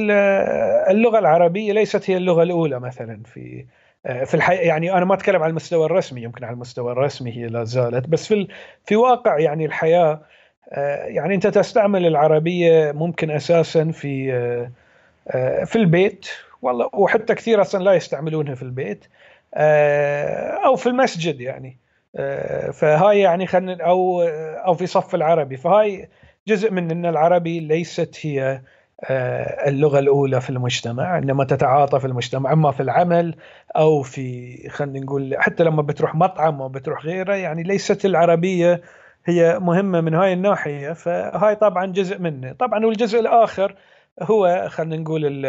اللغة 0.91 1.19
العربية 1.19 1.73
ليست 1.73 2.11
هي 2.11 2.17
اللغة 2.17 2.43
الأولى 2.43 2.81
مثلا 2.81 3.23
في 3.25 3.65
آه، 4.07 4.25
في 4.25 4.35
الحقيقة 4.35 4.63
يعني 4.63 4.93
أنا 4.93 5.05
ما 5.05 5.15
أتكلم 5.15 5.43
على 5.43 5.51
المستوى 5.51 5.87
الرسمي 5.87 6.23
يمكن 6.23 6.45
على 6.45 6.55
المستوى 6.55 6.93
الرسمي 6.93 7.33
هي 7.37 7.47
لا 7.47 7.65
زالت. 7.65 8.09
بس 8.09 8.27
في 8.27 8.49
في 8.85 8.97
واقع 8.97 9.39
يعني 9.39 9.67
الحياة 9.67 10.21
يعني 11.07 11.35
أنت 11.35 11.47
تستعمل 11.47 12.07
العربية 12.07 12.93
ممكن 12.93 13.31
أساسا 13.31 13.91
في 13.91 14.33
آه، 15.29 15.65
في 15.65 15.77
البيت 15.77 16.27
والله 16.63 16.91
وحتى 16.93 17.35
كثير 17.35 17.61
أصلا 17.61 17.85
لا 17.85 17.93
يستعملونها 17.95 18.55
في 18.55 18.63
البيت 18.63 19.05
آه، 19.55 20.67
أو 20.67 20.77
في 20.77 20.87
المسجد 20.89 21.41
يعني. 21.41 21.79
آه، 22.17 22.71
فهاي 22.71 23.21
يعني 23.21 23.47
خلينا 23.47 23.85
أو 23.85 24.23
أو 24.67 24.75
في 24.75 24.87
صف 24.87 25.15
العربي. 25.15 25.57
فهاي 25.57 26.09
جزء 26.49 26.71
من 26.71 26.91
إن 26.91 27.07
العربي 27.07 27.61
ليست 27.61 28.19
هي 28.27 28.61
اللغة 29.67 29.99
الأولى 29.99 30.41
في 30.41 30.51
المجتمع 30.51 31.19
إنما 31.19 31.45
تتعاطى 31.45 32.01
في 32.01 32.07
المجتمع 32.07 32.53
أما 32.53 32.71
في 32.73 32.83
العمل 32.83 33.35
أو 33.77 34.03
في 34.03 34.57
خلينا 34.69 35.01
نقول 35.01 35.37
حتى 35.39 35.65
لما 35.65 35.83
بتروح 35.83 36.15
مطعم 36.15 36.63
أو 36.63 36.69
بتروح 36.69 37.05
غيره 37.05 37.35
يعني 37.35 37.63
ليست 37.63 38.05
العربية 38.05 38.81
هي 39.27 39.59
مهمة 39.59 40.01
من 40.01 40.15
هاي 40.15 40.33
الناحية. 40.33 40.93
فهاي 40.93 41.55
طبعا 41.55 41.87
جزء 41.87 42.19
منه. 42.19 42.53
طبعا 42.53 42.87
والجزء 42.87 43.21
الآخر 43.21 43.75
هو 44.23 44.67
خلينا 44.69 44.97
نقول 44.97 45.27
ال 45.27 45.47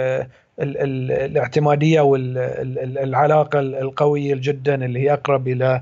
ال 0.62 0.78
ال 0.78 1.12
الاعتمادية 1.12 2.02
والعلاقه 2.02 3.60
القوية 3.60 4.36
جدا 4.36 4.86
اللي 4.86 5.00
هي 5.00 5.14
أقرب 5.14 5.48
إلى 5.48 5.82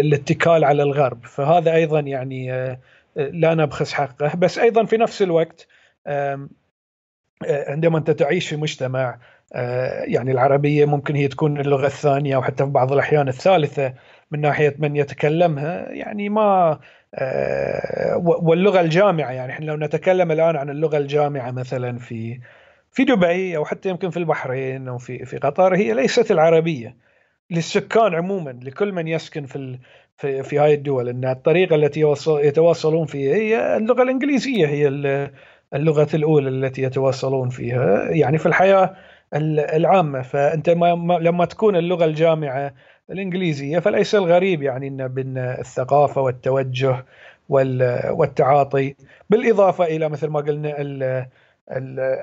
الاتكال 0.00 0.64
على 0.64 0.82
الغرب. 0.82 1.24
فهذا 1.24 1.74
أيضا 1.74 2.00
يعني 2.00 2.50
لا 3.16 3.54
نبخس 3.54 3.92
حقه. 3.92 4.36
بس 4.36 4.58
أيضا 4.58 4.84
في 4.84 4.96
نفس 4.96 5.22
الوقت 5.22 5.66
عندما 7.46 7.98
أنت 7.98 8.10
تعيش 8.10 8.48
في 8.48 8.56
مجتمع 8.56 9.18
يعني 10.04 10.32
العربية 10.32 10.84
ممكن 10.84 11.16
هي 11.16 11.28
تكون 11.28 11.60
اللغة 11.60 11.86
الثانية 11.86 12.36
أو 12.36 12.42
حتى 12.42 12.64
في 12.64 12.70
بعض 12.70 12.92
الأحيان 12.92 13.28
الثالثة 13.28 13.94
من 14.30 14.40
ناحية 14.40 14.74
من 14.78 14.96
يتكلمها 14.96 15.88
يعني 15.90 16.28
ما 16.28 16.78
واللغة 18.42 18.80
الجامعة 18.80 19.30
يعني 19.30 19.52
إحنا 19.52 19.64
لو 19.64 19.76
نتكلم 19.76 20.32
الآن 20.32 20.56
عن 20.56 20.70
اللغة 20.70 20.98
الجامعة 20.98 21.50
مثلا 21.50 21.98
في 21.98 22.40
في 22.92 23.04
دبي 23.04 23.56
أو 23.56 23.64
حتى 23.64 23.88
يمكن 23.88 24.10
في 24.10 24.16
البحرين 24.16 24.88
أو 24.88 24.98
في 24.98 25.24
في 25.24 25.38
قطر 25.38 25.76
هي 25.76 25.94
ليست 25.94 26.30
العربية 26.30 26.96
للسكان 27.50 28.14
عموما 28.14 28.58
لكل 28.62 28.92
من 28.92 29.08
يسكن 29.08 29.46
في 29.46 29.78
في, 30.16 30.42
في 30.42 30.58
هاي 30.58 30.74
الدول 30.74 31.08
إن 31.08 31.24
الطريقة 31.24 31.76
التي 31.76 32.00
يتواصلون 32.28 33.06
فيها 33.06 33.34
هي 33.34 33.76
اللغة 33.76 34.02
الإنجليزية 34.02 34.66
هي 34.66 34.88
اللغة 35.74 36.08
الأولى 36.14 36.48
التي 36.48 36.82
يتواصلون 36.82 37.48
فيها 37.48 38.10
يعني 38.10 38.38
في 38.38 38.46
الحياة 38.46 38.94
العامة. 39.34 40.22
فأنت 40.22 40.70
ما 40.70 41.18
لما 41.22 41.44
تكون 41.44 41.76
اللغة 41.76 42.04
الجامعة 42.04 42.74
الإنجليزية 43.12 43.78
فليس 43.78 44.14
الغريب 44.14 44.62
يعني 44.62 44.88
إن 44.88 45.08
بين 45.08 45.38
الثقافة 45.38 46.20
والتوجه 46.20 47.04
والتعاطي 47.48 48.94
بالإضافة 49.30 49.84
إلى 49.84 50.08
مثل 50.08 50.28
ما 50.28 50.40
قلنا 50.40 50.74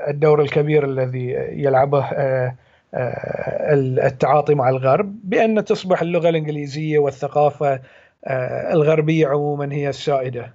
الدور 0.09 0.41
الكبير 0.41 0.85
الذي 0.85 1.29
يلعبه 1.51 2.05
آه، 2.05 2.55
آه، 2.93 3.73
التعاطي 3.73 4.55
مع 4.55 4.69
الغرب 4.69 5.15
بأن 5.23 5.65
تصبح 5.65 6.01
اللغة 6.01 6.29
الإنجليزية 6.29 6.99
والثقافة 6.99 7.79
آه، 8.25 8.73
الغربية 8.73 9.27
عموما 9.27 9.73
هي 9.73 9.89
السائدة 9.89 10.53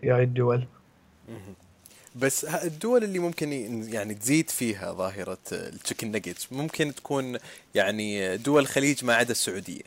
في 0.00 0.12
هذه 0.12 0.22
الدول. 0.22 0.64
بس 2.14 2.44
الدول 2.44 3.04
اللي 3.04 3.18
ممكن 3.18 3.52
يعني 3.92 4.14
تزيد 4.14 4.50
فيها 4.50 4.92
ظاهرة 4.92 5.38
التشيكن 5.52 6.12
نجتس 6.12 6.52
ممكن 6.52 6.94
تكون 6.94 7.38
يعني 7.74 8.36
دول 8.36 8.62
الخليج 8.62 9.04
ما 9.04 9.14
عدا 9.14 9.30
السعودية 9.32 9.82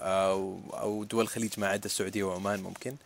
أو 0.00 0.60
أو 0.72 1.04
دول 1.04 1.22
الخليج 1.22 1.52
ما 1.58 1.66
عدا 1.68 1.86
السعودية 1.86 2.24
وعمان 2.24 2.60
ممكن 2.60 2.96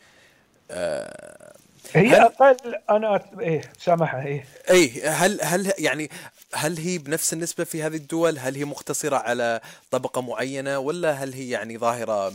آه 0.70 1.54
هي 1.94 2.09
هل 2.09 2.14
أقل 2.14 2.74
أنا 2.90 3.24
إيه 3.40 3.72
سامحها 3.78 4.26
إيه 4.26 4.44
اي 4.70 5.02
هل 5.02 5.40
هل 5.42 5.72
يعني 5.78 6.11
هل 6.54 6.78
هي 6.78 6.98
بنفس 6.98 7.32
النسبة 7.32 7.64
في 7.64 7.82
هذه 7.82 7.96
الدول؟ 7.96 8.38
هل 8.38 8.54
هي 8.54 8.64
مقتصرة 8.64 9.16
على 9.16 9.61
طبقة 9.90 10.20
معينة 10.20 10.78
ولا 10.78 11.12
هل 11.12 11.32
هي 11.32 11.50
يعني 11.50 11.78
ظاهرة. 11.78 12.32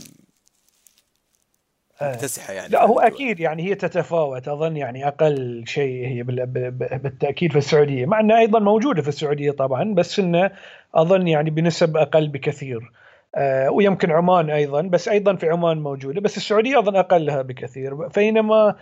مكتسحة 2.02 2.52
يعني 2.52 2.68
لا 2.68 2.84
هو 2.84 3.00
أكيد 3.00 3.40
يعني 3.40 3.62
هي 3.62 3.74
تتفاوت 3.74 4.48
أظن 4.48 4.76
يعني 4.76 5.08
أقل 5.08 5.64
شيء 5.66 6.06
هي 6.06 6.22
بالتأكيد 6.22 7.52
في 7.52 7.58
السعودية 7.58 8.06
مع 8.06 8.20
إنها 8.20 8.38
أيضا 8.38 8.58
موجودة 8.58 9.02
في 9.02 9.08
السعودية 9.08 9.50
طبعا 9.50 9.94
بس 9.94 10.18
إنه 10.18 10.50
أظن 10.94 11.28
يعني 11.28 11.50
بنسب 11.50 11.96
أقل 11.96 12.28
بكثير. 12.28 12.92
آه 13.36 13.70
ويمكن 13.70 14.10
عمان 14.10 14.50
أيضا 14.50 14.82
بس 14.82 15.08
أيضا 15.08 15.36
في 15.36 15.48
عمان 15.48 15.78
موجودة 15.78 16.20
بس 16.20 16.36
السعودية 16.36 16.78
أظن 16.78 16.96
أقلها 16.96 17.42
بكثير. 17.42 17.94
بينما 17.94 18.74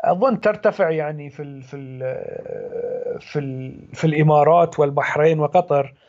أظن 0.00 0.40
ترتفع 0.40 0.90
يعني 0.90 1.30
في 1.30 1.42
ال 1.42 1.62
في 1.62 1.76
ال 1.76 1.98
في 3.20 3.38
ال 3.38 3.78
في 3.92 4.04
الإمارات 4.06 4.78
والبحرين 4.78 5.40
وقطر 5.40 5.84
آه، 5.84 6.03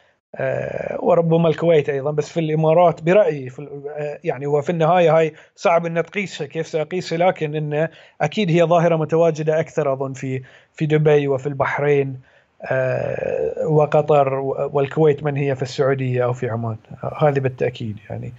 وربما 0.99 1.49
الكويت 1.49 1.89
أيضا 1.89 2.11
بس 2.11 2.29
في 2.29 2.39
الإمارات 2.39 3.03
برأيي 3.03 3.49
في 3.49 3.83
آه، 3.97 4.19
يعني 4.23 4.45
هو 4.45 4.61
في 4.61 4.69
النهاية 4.69 5.17
هاي 5.17 5.33
صعب 5.55 5.85
ان 5.85 6.03
تقيسها 6.03 6.47
كيف 6.47 6.67
ساقيسها 6.67 7.17
لكن 7.17 7.55
انه 7.55 7.89
أكيد 8.21 8.51
هي 8.51 8.63
ظاهرة 8.63 8.95
متواجدة 8.95 9.59
أكثر 9.59 9.93
أظن 9.93 10.13
في 10.13 10.41
في 10.73 10.85
دبي 10.85 11.27
وفي 11.27 11.47
البحرين 11.47 12.19
آه، 12.61 13.67
وقطر 13.67 14.33
والكويت 14.73 15.23
من 15.23 15.35
هي 15.35 15.55
في 15.55 15.61
السعودية 15.61 16.23
أو 16.23 16.33
في 16.33 16.49
عمان 16.49 16.77
هذه 17.21 17.39
بالتأكيد 17.39 17.97
يعني 18.09 18.33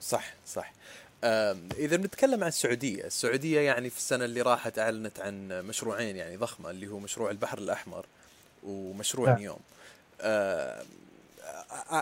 صح 0.00 0.24
صح 0.46 0.72
إذا 1.78 1.96
بنتكلم 1.96 2.42
عن 2.42 2.48
السعودية، 2.48 3.04
السعودية 3.04 3.60
يعني 3.60 3.90
في 3.90 3.96
السنة 3.96 4.24
اللي 4.24 4.42
راحت 4.42 4.78
أعلنت 4.78 5.20
عن 5.20 5.48
مشروعين 5.48 6.16
يعني 6.16 6.36
ضخمة 6.36 6.70
اللي 6.70 6.88
هو 6.88 6.98
مشروع 6.98 7.30
البحر 7.30 7.58
الأحمر 7.58 8.06
ومشروع 8.62 9.28
نعم. 9.28 9.38
نيوم. 9.38 9.58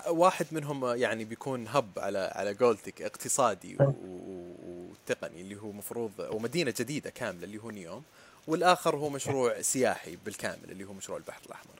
واحد 0.08 0.46
منهم 0.52 0.96
يعني 0.96 1.24
بيكون 1.24 1.68
هب 1.68 1.98
على 1.98 2.32
على 2.34 2.52
قولتك 2.54 3.02
اقتصادي 3.02 3.76
وتقني 3.80 5.40
اللي 5.40 5.56
هو 5.56 5.72
مفروض 5.72 6.12
ومدينة 6.18 6.74
جديدة 6.78 7.10
كاملة 7.10 7.44
اللي 7.44 7.58
هو 7.58 7.70
نيوم 7.70 8.02
والآخر 8.46 8.96
هو 8.96 9.08
مشروع 9.08 9.60
سياحي 9.60 10.16
بالكامل 10.24 10.70
اللي 10.70 10.84
هو 10.84 10.92
مشروع 10.92 11.18
البحر 11.18 11.40
الأحمر. 11.46 11.74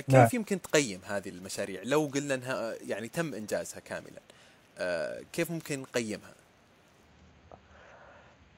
كيف 0.00 0.14
نعم. 0.14 0.28
يمكن 0.32 0.62
تقيم 0.62 1.00
هذه 1.06 1.28
المشاريع 1.28 1.80
لو 1.84 2.10
قلنا 2.14 2.34
إنها 2.34 2.74
يعني 2.86 3.08
تم 3.08 3.34
إنجازها 3.34 3.80
كاملا؟ 3.80 4.20
كيف 5.32 5.50
ممكن 5.50 5.80
نقيمها؟ 5.80 6.34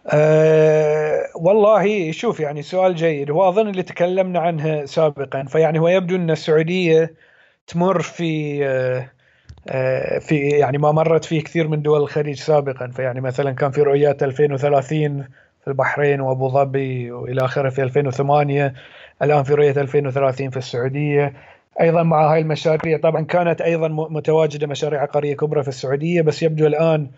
أه 0.07 1.23
والله 1.35 2.13
شوف 2.13 2.41
يعني 2.41 2.63
سؤال 2.63 2.95
جيد. 2.95 3.31
هو 3.31 3.49
أظن 3.49 3.69
اللي 3.69 3.83
تكلمنا 3.83 4.39
عنه 4.41 4.85
سابقا. 4.85 5.45
فيعني 5.45 5.79
هو 5.79 5.89
يبدو 5.89 6.17
إن 6.17 6.31
السعودية 6.31 7.15
تمر 7.67 8.03
في 8.03 8.61
أه, 8.67 9.11
آه، 9.69 10.19
في 10.19 10.37
يعني 10.49 10.79
ما 10.79 10.93
مرت 10.93 11.25
فيه 11.25 11.43
كثير 11.43 11.69
من 11.69 11.83
دول 11.83 12.03
الخليج 12.03 12.37
سابقا. 12.39 12.89
فيعني 12.89 13.21
مثلا 13.21 13.53
كان 13.53 13.71
في 13.71 13.83
رؤيات 13.83 14.23
2030 14.23 15.23
في 15.65 15.69
البحرين 15.69 16.21
وأبو 16.21 16.49
ظبي 16.49 17.11
وإلى 17.13 17.45
آخره 17.45 17.69
في 17.71 17.83
2008 17.83 18.75
الآن 19.23 19.43
في 19.43 19.55
رؤية 19.55 19.81
2030 19.81 20.51
في 20.51 20.57
السعودية. 20.57 21.33
أيضا 21.81 22.03
مع 22.03 22.33
هاي 22.33 22.41
المشاريع 22.41 22.99
طبعا 22.99 23.23
كانت 23.25 23.61
أيضا 23.61 23.89
متواجدة 23.89 24.67
مشاريع 24.67 25.03
عقارية 25.03 25.37
كبرى 25.37 25.63
في 25.63 25.69
السعودية 25.69 26.23
بس 26.23 26.43
يبدو 26.43 26.67
الآن 26.67 27.11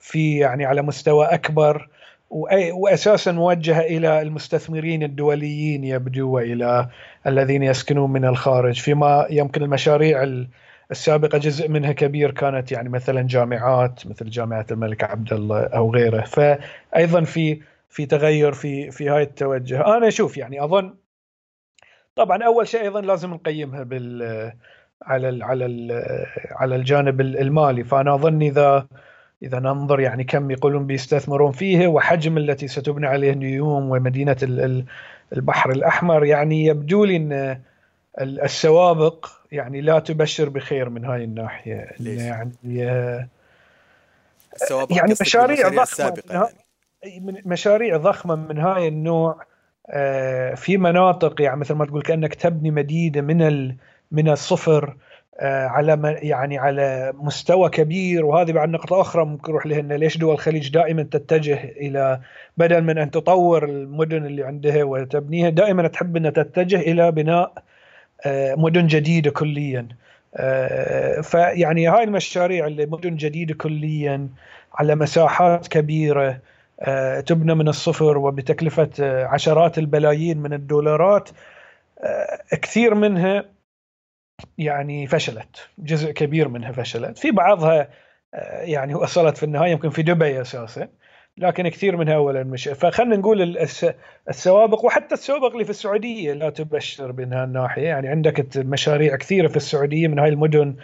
في 0.00 0.38
يعني 0.38 0.64
على 0.64 0.82
مستوى 0.82 1.26
أكبر 1.26 1.88
واساسا 2.34 3.32
موجهة 3.32 3.80
إلى 3.80 4.22
المستثمرين 4.22 5.02
الدوليين 5.02 5.84
يبدو 5.84 6.30
والى 6.30 6.88
الذين 7.26 7.62
يسكنون 7.62 8.10
من 8.10 8.24
الخارج 8.24 8.80
فيما 8.80 9.26
يمكن 9.30 9.62
المشاريع 9.62 10.44
السابقة 10.90 11.38
جزء 11.38 11.68
منها 11.68 11.92
كبير 11.92 12.30
كانت 12.30 12.72
يعني 12.72 12.88
مثلا 12.88 13.22
جامعات 13.22 14.06
مثل 14.06 14.30
جامعة 14.30 14.66
الملك 14.70 15.04
عبد 15.04 15.32
الله 15.32 15.62
أو 15.62 15.94
غيره. 15.94 16.20
فايضا 16.20 17.24
في 17.24 17.60
في 17.88 18.06
تغير 18.06 18.52
في 18.52 18.90
في 18.90 19.08
هاي 19.08 19.22
التوجه. 19.22 19.96
أنا 19.96 20.08
أشوف 20.08 20.36
يعني 20.36 20.64
اظن 20.64 20.94
طبعا 22.16 22.42
أول 22.42 22.68
شيء 22.68 22.82
أيضا 22.82 23.00
لازم 23.00 23.34
نقيمها 23.34 23.82
بال 23.82 24.52
على 25.02 25.44
على 25.44 25.64
على 26.50 26.76
الجانب 26.76 27.20
المالي. 27.20 27.84
فأنا 27.84 28.14
أظن 28.14 28.42
اذا 28.42 28.86
إذا 29.44 29.58
ننظر 29.58 30.00
يعني 30.00 30.24
كم 30.24 30.50
يقولون 30.50 30.86
بيستثمرون 30.86 31.52
فيه 31.52 31.86
وحجم 31.86 32.38
التي 32.38 32.68
ستبنى 32.68 33.06
عليه 33.06 33.32
نيوم 33.32 33.90
ومدينة 33.90 34.36
البحر 35.32 35.70
الأحمر 35.70 36.24
يعني 36.24 36.64
يبدو 36.64 37.04
لي 37.04 37.16
إن 37.16 37.60
السوابق 38.20 39.26
يعني 39.52 39.80
لا 39.80 39.98
تبشر 39.98 40.48
بخير 40.48 40.88
من 40.88 41.04
هاي 41.04 41.24
الناحية 41.24 41.90
ليش؟ 42.00 42.22
يعني 42.22 42.52
السوابق 44.62 44.96
يعني 44.96 45.14
مشاريع 45.20 45.68
ضخمة 45.68 46.22
يعني. 46.30 47.42
مشاريع 47.44 47.96
ضخمة 47.96 48.34
من 48.34 48.58
هاي 48.58 48.88
النوع 48.88 49.44
آه، 49.90 50.54
في 50.54 50.76
مناطق 50.76 51.42
يعني 51.42 51.56
مثل 51.56 51.74
ما 51.74 51.86
تقول 51.86 52.02
كأنك 52.02 52.34
تبني 52.34 52.70
مدينة 52.70 53.20
من 53.20 53.74
من 54.12 54.28
الصفر 54.28 54.84
آه، 54.84 54.96
على 55.40 56.18
يعني 56.22 56.58
على 56.58 57.12
مستوى 57.16 57.68
كبير 57.68 58.24
وهذه 58.24 58.52
بعد 58.52 58.68
نقطة 58.68 59.00
أخرى 59.00 59.24
ممكن 59.24 59.52
نروح 59.52 59.66
لها 59.66 59.80
ليش 59.82 60.18
دول 60.18 60.34
الخليج 60.34 60.68
دائما 60.70 61.02
تتجه 61.02 61.64
إلى 61.64 62.20
بدل 62.56 62.82
من 62.82 62.98
أن 62.98 63.10
تطور 63.10 63.64
المدن 63.64 64.26
اللي 64.26 64.44
عندها 64.44 64.84
وتبنيها 64.84 65.50
دائما 65.50 65.88
تحب 65.88 66.16
أن 66.16 66.32
تتجه 66.32 66.80
إلى 66.80 67.10
بناء 67.12 67.52
آه، 68.26 68.54
مدن 68.54 68.86
جديدة 68.86 69.30
كليا. 69.30 69.88
آه، 70.36 71.20
فيعني 71.20 71.88
هاي 71.88 72.04
المشاريع 72.04 72.66
اللي 72.66 72.86
مدن 72.86 73.16
جديدة 73.16 73.54
كليا 73.54 74.28
على 74.74 74.94
مساحات 74.94 75.68
كبيرة 75.68 76.38
تبنى 77.26 77.54
من 77.54 77.68
الصفر 77.68 78.18
وبتكلفة 78.18 78.90
عشرات 79.26 79.78
البلايين 79.78 80.38
من 80.38 80.52
الدولارات 80.52 81.30
كثير 82.50 82.94
منها 82.94 83.44
يعني 84.58 85.06
فشلت. 85.06 85.68
جزء 85.78 86.10
كبير 86.12 86.48
منها 86.48 86.72
فشلت. 86.72 87.18
في 87.18 87.30
بعضها 87.30 87.88
آه، 88.34 88.62
يعني 88.62 88.94
وصلت 88.94 89.36
في 89.36 89.42
النهاية 89.42 89.70
يمكن 89.72 89.90
في 89.90 90.02
دبي 90.02 90.40
أساسا 90.40 90.88
لكن 91.38 91.68
كثير 91.68 91.96
منها 91.96 92.14
اولا 92.14 92.44
مش. 92.44 92.68
فخلنا 92.68 93.16
نقول 93.16 93.58
السوابق 94.28 94.84
وحتى 94.84 95.14
السوابق 95.14 95.52
اللي 95.52 95.64
في 95.64 95.70
السعودية 95.70 96.32
لا 96.32 96.50
تبشر 96.50 97.12
من 97.12 97.32
هالناحيه 97.32 97.88
يعني 97.88 98.08
عندك 98.08 98.56
مشاريع 98.58 99.16
كثيرة 99.16 99.48
في 99.48 99.56
السعودية 99.56 100.08
من 100.08 100.18
هاي 100.18 100.28
المدن 100.28 100.76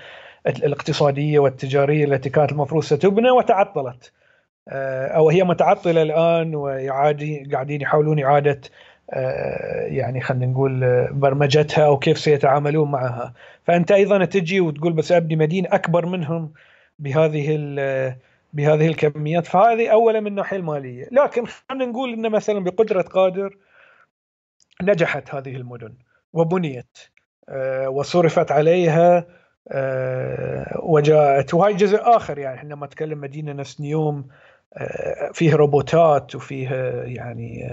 الاقتصادية 0.47 1.39
والتجارية 1.39 2.05
التي 2.05 2.31
كانت 2.31 2.53
المفروض 2.53 2.83
ستبنى 2.83 3.31
وتعطلت. 3.31 4.13
آه، 4.69 5.07
أو 5.07 5.31
هي 5.31 5.45
متعطلة 5.45 6.03
الآن 6.03 6.55
ويعادي 6.55 7.49
قاعدين 7.53 7.81
يحاولون 7.81 8.25
إعادة 8.25 8.61
يعني 9.87 10.21
خلينا 10.21 10.47
نقول 10.47 11.09
برمجتها 11.13 11.87
أو 11.87 11.99
كيف 11.99 12.19
سيتعاملون 12.19 12.91
معها. 12.91 13.35
فأنت 13.65 13.93
أيضا 13.93 14.25
تجي 14.25 14.61
وتقول 14.61 14.93
بس 14.93 15.13
أبني 15.13 15.37
مدينة 15.37 15.69
أكبر 15.73 16.07
منهم 16.07 16.53
بهذه 16.99 17.57
بهذه 18.53 18.87
الكميات. 18.87 19.47
فهذه 19.47 19.89
اولا 19.89 20.21
من 20.21 20.27
الناحية 20.27 20.57
المالية. 20.57 21.09
لكن 21.13 21.47
خلينا 21.47 21.85
نقول 21.85 22.13
إن 22.13 22.31
مثلا 22.31 22.65
بقدرة 22.65 23.03
قادر 23.03 23.57
نجحت 24.83 25.35
هذه 25.35 25.57
المدن 25.57 25.95
وبنيت 26.33 26.99
آه، 27.49 27.89
وصرفت 27.89 28.53
عليها 28.53 29.27
آه، 29.69 30.81
وجاءت. 30.83 31.55
وهي 31.55 31.75
جزء 31.75 31.99
آخر 32.03 32.39
يعني 32.39 32.57
إحنا 32.57 32.75
لما 32.75 32.87
نتكلم 32.87 33.21
مدينة 33.21 33.53
نفس 33.53 33.81
نيوم 33.81 34.29
آه، 34.77 35.31
فيه 35.33 35.55
روبوتات 35.55 36.35
وفيه 36.35 36.71
يعني 37.05 37.67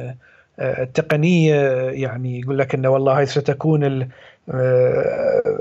التقنيه 0.59 1.55
يعني 1.89 2.39
يقول 2.39 2.57
لك 2.57 2.75
انه 2.75 2.89
والله 2.89 3.17
هاي 3.17 3.25
ستكون 3.25 4.09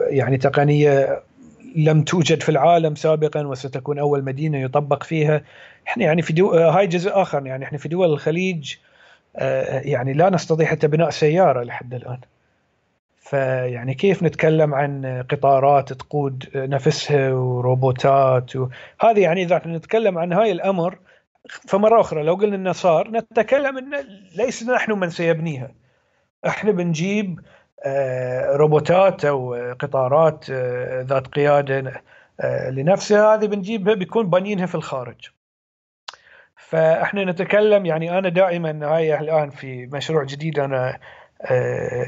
يعني 0.09 0.37
تقنية 0.37 1.23
لم 1.77 2.03
توجد 2.03 2.43
في 2.43 2.49
العالم 2.49 2.95
سابقا 2.95 3.47
وستكون 3.47 3.99
أول 3.99 4.25
مدينة 4.25 4.59
يطبق 4.59 5.03
فيها. 5.03 5.43
إحنا 5.89 6.05
يعني 6.05 6.23
في 6.23 6.33
دو... 6.33 6.51
هاي 6.51 6.87
جزء 6.87 7.11
آخر 7.15 7.47
يعني 7.47 7.65
إحنا 7.65 7.79
في 7.79 7.89
دول 7.89 8.13
الخليج 8.13 8.75
يعني 9.85 10.13
لا 10.13 10.31
نستطيع 10.31 10.67
حتى 10.67 10.87
بناء 10.87 11.11
سيارة 11.11 11.63
لحد 11.63 11.95
الآن. 11.95 12.19
فيعني 13.21 13.95
كيف 13.95 14.23
نتكلم 14.23 14.75
عن 14.75 15.25
قطارات 15.31 15.93
تقود 15.93 16.45
نفسها 16.55 17.33
وروبوتات 17.33 18.57
وهذه 18.57 19.21
يعني 19.21 19.43
إذا 19.43 19.63
نتكلم 19.67 20.19
عن 20.19 20.33
هاي 20.33 20.53
الأمر 20.53 20.99
فمرة 21.49 22.01
أخرى 22.01 22.23
لو 22.23 22.35
قلنا 22.35 22.57
إنه 22.57 22.73
صار 22.73 23.11
نتكلم 23.11 23.79
إن 23.79 24.07
ليس 24.37 24.63
نحن 24.69 24.93
من 24.93 25.11
سيبنيها. 25.11 25.71
إحنا 26.47 26.73
بنجيب 26.73 27.41
آه، 27.85 28.57
روبوتات 28.57 29.25
أو 29.25 29.55
قطارات 29.79 30.47
آه، 30.51 31.03
ذات 31.03 31.27
قيادة 31.27 32.03
آه، 32.41 32.71
لنفسها. 32.71 33.35
هذه 33.35 33.47
بنجيبها 33.47 33.95
بيكون 33.95 34.31
بانيينها 34.31 34.67
في 34.67 34.75
الخارج. 34.75 35.31
فإحنا 36.57 37.25
نتكلم 37.25 37.87
يعني 37.87 38.19
أنا 38.19 38.29
دائما 38.29 38.95
هاي 38.97 39.19
الآن 39.21 39.51
في 39.51 39.87
مشروع 39.87 40.25
جديد 40.25 40.59
أنا 40.59 40.99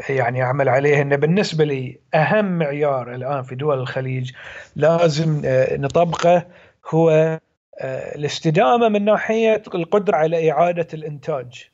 يعني 0.08 0.42
أعمل 0.42 0.68
عليه 0.68 1.02
إنه 1.02 1.16
بالنسبة 1.16 1.64
لي 1.64 2.00
أهم 2.14 2.58
معيار 2.58 3.14
الآن 3.14 3.42
في 3.42 3.54
دول 3.54 3.78
الخليج 3.80 4.32
لازم 4.76 5.42
نطبقه 5.72 6.46
هو 6.90 7.38
الاستدامة 7.80 8.88
من 8.88 9.04
ناحية 9.04 9.62
القدرة 9.74 10.16
على 10.16 10.50
إعادة 10.50 10.86
الإنتاج. 10.94 11.68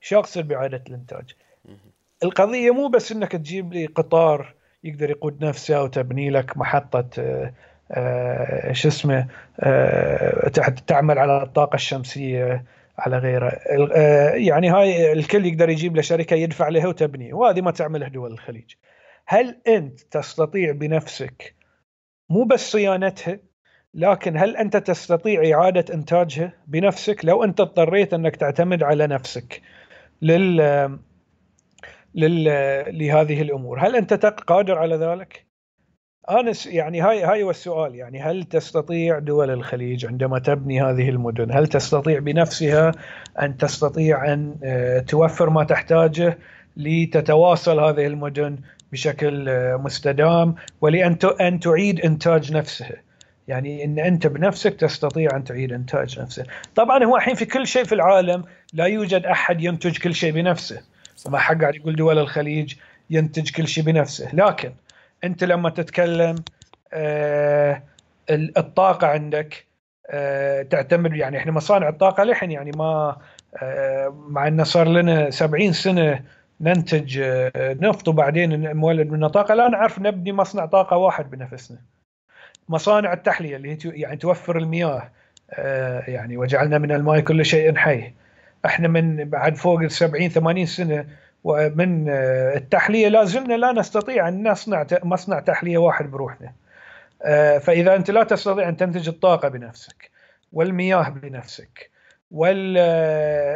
شو 0.00 0.18
اقصد 0.18 0.48
بإعادة 0.48 0.84
الإنتاج؟ 0.88 1.34
القضية 2.22 2.70
مو 2.70 2.88
بس 2.88 3.12
إنك 3.12 3.32
تجيب 3.32 3.72
لي 3.72 3.86
قطار 3.86 4.54
يقدر 4.84 5.10
يقود 5.10 5.44
نفسه 5.44 5.82
وتبني 5.82 6.30
لك 6.30 6.56
محطة 6.56 7.08
آه، 7.18 7.52
آه، 7.90 8.72
شو 8.72 8.88
اسمه 8.88 9.26
آه، 9.60 10.48
تعمل 10.86 11.18
على 11.18 11.42
الطاقة 11.42 11.74
الشمسية 11.74 12.64
على 12.98 13.18
غيره 13.18 13.60
يعني 14.34 14.70
هاي 14.70 15.12
الكل 15.12 15.46
يقدر 15.46 15.68
يجيب 15.68 15.96
له 15.96 16.02
شركة 16.02 16.34
يدفع 16.34 16.68
لها 16.68 16.86
وتبني 16.86 17.32
وهذه 17.32 17.60
ما 17.60 17.70
تعملها 17.70 18.08
دول 18.08 18.32
الخليج 18.32 18.74
هل 19.26 19.60
أنت 19.66 20.00
تستطيع 20.00 20.72
بنفسك 20.72 21.54
مو 22.28 22.44
بس 22.44 22.72
صيانتها 22.72 23.38
لكن 23.94 24.36
هل 24.36 24.56
أنت 24.56 24.76
تستطيع 24.76 25.58
إعادة 25.58 25.94
إنتاجها 25.94 26.52
بنفسك؟ 26.66 27.24
لو 27.24 27.44
أنت 27.44 27.60
اضطريت 27.60 28.14
أنك 28.14 28.36
تعتمد 28.36 28.82
على 28.82 29.06
نفسك 29.06 29.62
لل 30.22 30.56
لهذه 32.92 33.42
الأمور 33.42 33.80
هل 33.80 33.96
أنت 33.96 34.12
قادر 34.26 34.78
على 34.78 34.96
ذلك؟ 34.96 35.46
أنا 36.30 36.52
يعني 36.66 37.00
هاي 37.00 37.22
هاي 37.22 37.42
هو 37.42 37.50
السؤال 37.50 37.94
يعني 37.94 38.22
هل 38.22 38.44
تستطيع 38.44 39.18
دول 39.18 39.50
الخليج 39.50 40.06
عندما 40.06 40.38
تبني 40.38 40.82
هذه 40.82 41.08
المدن 41.08 41.52
هل 41.52 41.66
تستطيع 41.66 42.18
بنفسها 42.18 42.92
أن 43.42 43.56
تستطيع 43.56 44.32
أن 44.32 44.56
آه، 44.64 44.98
توفر 44.98 45.50
ما 45.50 45.64
تحتاجه 45.64 46.38
لتتواصل 46.76 47.80
هذه 47.80 48.06
المدن 48.06 48.56
بشكل 48.92 49.48
آه، 49.48 49.76
مستدام 49.76 50.54
ولأن 50.80 51.16
أن 51.40 51.60
تعيد 51.60 52.00
إنتاج 52.00 52.52
نفسها؟ 52.52 52.96
يعني 53.48 53.84
إن 53.84 53.98
أنت 53.98 54.26
بنفسك 54.26 54.74
تستطيع 54.74 55.36
أن 55.36 55.44
تعيد 55.44 55.72
إنتاج 55.72 56.20
نفسه. 56.20 56.44
طبعا 56.74 57.04
هو 57.04 57.16
الحين 57.16 57.34
في 57.34 57.44
كل 57.44 57.66
شيء 57.66 57.84
في 57.84 57.94
العالم 57.94 58.44
لا 58.72 58.84
يوجد 58.84 59.26
أحد 59.26 59.60
ينتج 59.60 59.98
كل 59.98 60.14
شيء 60.14 60.32
بنفسه. 60.32 60.82
ما 61.28 61.38
حق 61.38 61.60
قاعد 61.60 61.74
يقول 61.74 61.96
دول 61.96 62.18
الخليج 62.18 62.74
ينتج 63.10 63.50
كل 63.50 63.68
شيء 63.68 63.84
بنفسه. 63.84 64.34
لكن 64.34 64.72
أنت 65.24 65.44
لما 65.44 65.70
تتكلم 65.70 66.36
آه 66.92 67.82
الطاقة 68.30 69.06
عندك 69.06 69.64
آه 70.10 70.62
تعتمد 70.62 71.16
يعني 71.16 71.38
إحنا 71.38 71.52
مصانع 71.52 71.88
الطاقة 71.88 72.24
لحن 72.24 72.50
يعني 72.50 72.70
ما 72.70 73.16
آه 73.62 74.14
مع 74.28 74.48
انه 74.48 74.64
صار 74.64 74.88
لنا 74.88 75.30
70 75.30 75.72
سنة 75.72 76.20
ننتج 76.60 77.18
آه 77.22 77.50
نفط 77.80 78.08
وبعدين 78.08 78.76
مولد 78.76 79.10
من 79.10 79.24
الطاقه 79.24 79.54
لا 79.54 79.68
نعرف 79.68 79.98
نبني 79.98 80.32
مصنع 80.32 80.66
طاقة 80.66 80.96
واحد 80.96 81.30
بنفسنا. 81.30 81.78
مصانع 82.68 83.12
التحليه 83.12 83.56
اللي 83.56 83.70
هي 83.70 83.78
يعني 83.84 84.16
توفر 84.16 84.58
المياه 84.58 85.10
آه، 85.50 86.10
يعني 86.10 86.36
وجعلنا 86.36 86.78
من 86.78 86.92
الماء 86.92 87.20
كل 87.20 87.44
شيء 87.44 87.76
حي 87.76 88.12
إحنا 88.66 88.88
من 88.88 89.24
بعد 89.24 89.56
فوق 89.56 89.80
ال 89.80 89.90
70 89.92 90.28
80 90.28 90.66
سنه 90.66 91.06
ومن 91.44 92.08
آه، 92.08 92.56
التحلية 92.56 93.08
لا 93.08 93.24
زلنا 93.24 93.54
لا 93.54 93.72
نستطيع 93.72 94.28
أن 94.28 94.48
نصنع 94.48 94.86
مصنع 95.04 95.40
تحلية 95.40 95.78
واحد 95.78 96.10
بروحنا. 96.10 96.52
آه، 97.22 97.58
فإذا 97.58 97.94
أنت 97.96 98.10
لا 98.10 98.24
تستطيع 98.24 98.68
أن 98.68 98.76
تنتج 98.76 99.08
الطاقة 99.08 99.48
بنفسك 99.48 100.10
والمياه 100.52 101.08
بنفسك 101.08 101.90
وال 102.30 102.78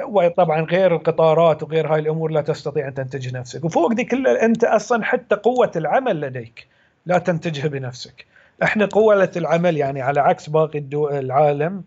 وطبعا 0.04 0.61
غير 0.62 0.94
القطارات 0.96 1.62
وغير 1.62 1.94
هاي 1.94 2.00
الأمور 2.00 2.30
لا 2.30 2.40
تستطيع 2.40 2.88
أن 2.88 2.94
تنتجها 2.94 3.40
نفسك 3.40 3.64
وفوق 3.64 3.92
دي 3.92 4.04
كلها 4.04 4.44
أنت 4.44 4.64
أصلا 4.64 5.04
حتى 5.04 5.34
قوة 5.34 5.70
العمل 5.76 6.20
لديك 6.20 6.66
لا 7.07 7.18
تنتجها 7.18 7.68
بنفسك. 7.68 8.26
إحنا 8.62 8.86
قوه 8.86 9.30
العمل 9.36 9.76
يعني 9.76 10.02
على 10.02 10.20
عكس 10.20 10.48
باقي 10.48 10.84
العالم 10.92 11.84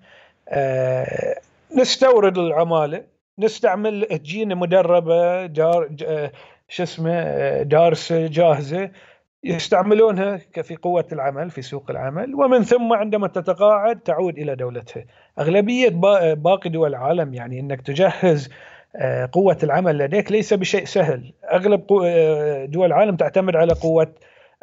نستورد 1.77 2.37
العمالة 2.37 3.03
نستعمل 3.39 4.05
تجينا 4.05 4.55
مدربة 4.55 5.45
جار 5.45 5.89
شو 6.67 6.83
اسمه 6.83 7.61
دارسة 7.61 8.27
جاهزة 8.27 8.91
يستعملونها 9.43 10.37
في 10.37 10.75
قوة 10.75 11.05
العمل 11.11 11.49
في 11.49 11.61
سوق 11.61 11.85
العمل. 11.89 12.35
ومن 12.35 12.63
ثم 12.63 12.93
عندما 12.93 13.27
تتقاعد 13.27 13.99
تعود 13.99 14.37
إلى 14.37 14.55
دولتها. 14.55 15.05
أغلبية 15.39 15.89
باقي 16.33 16.69
دول 16.69 16.89
العالم 16.89 17.33
يعني 17.33 17.59
أنك 17.59 17.81
تجهز 17.81 18.49
آه، 18.95 19.29
قوة 19.31 19.57
العمل 19.63 19.97
لديك 19.97 20.31
ليس 20.31 20.53
بشيء 20.53 20.85
سهل. 20.85 21.33
أغلب 21.51 21.93
آه، 22.03 22.65
دول 22.65 22.87
العالم 22.87 23.15
تعتمد 23.15 23.55
على 23.55 23.73
قوة 23.73 24.13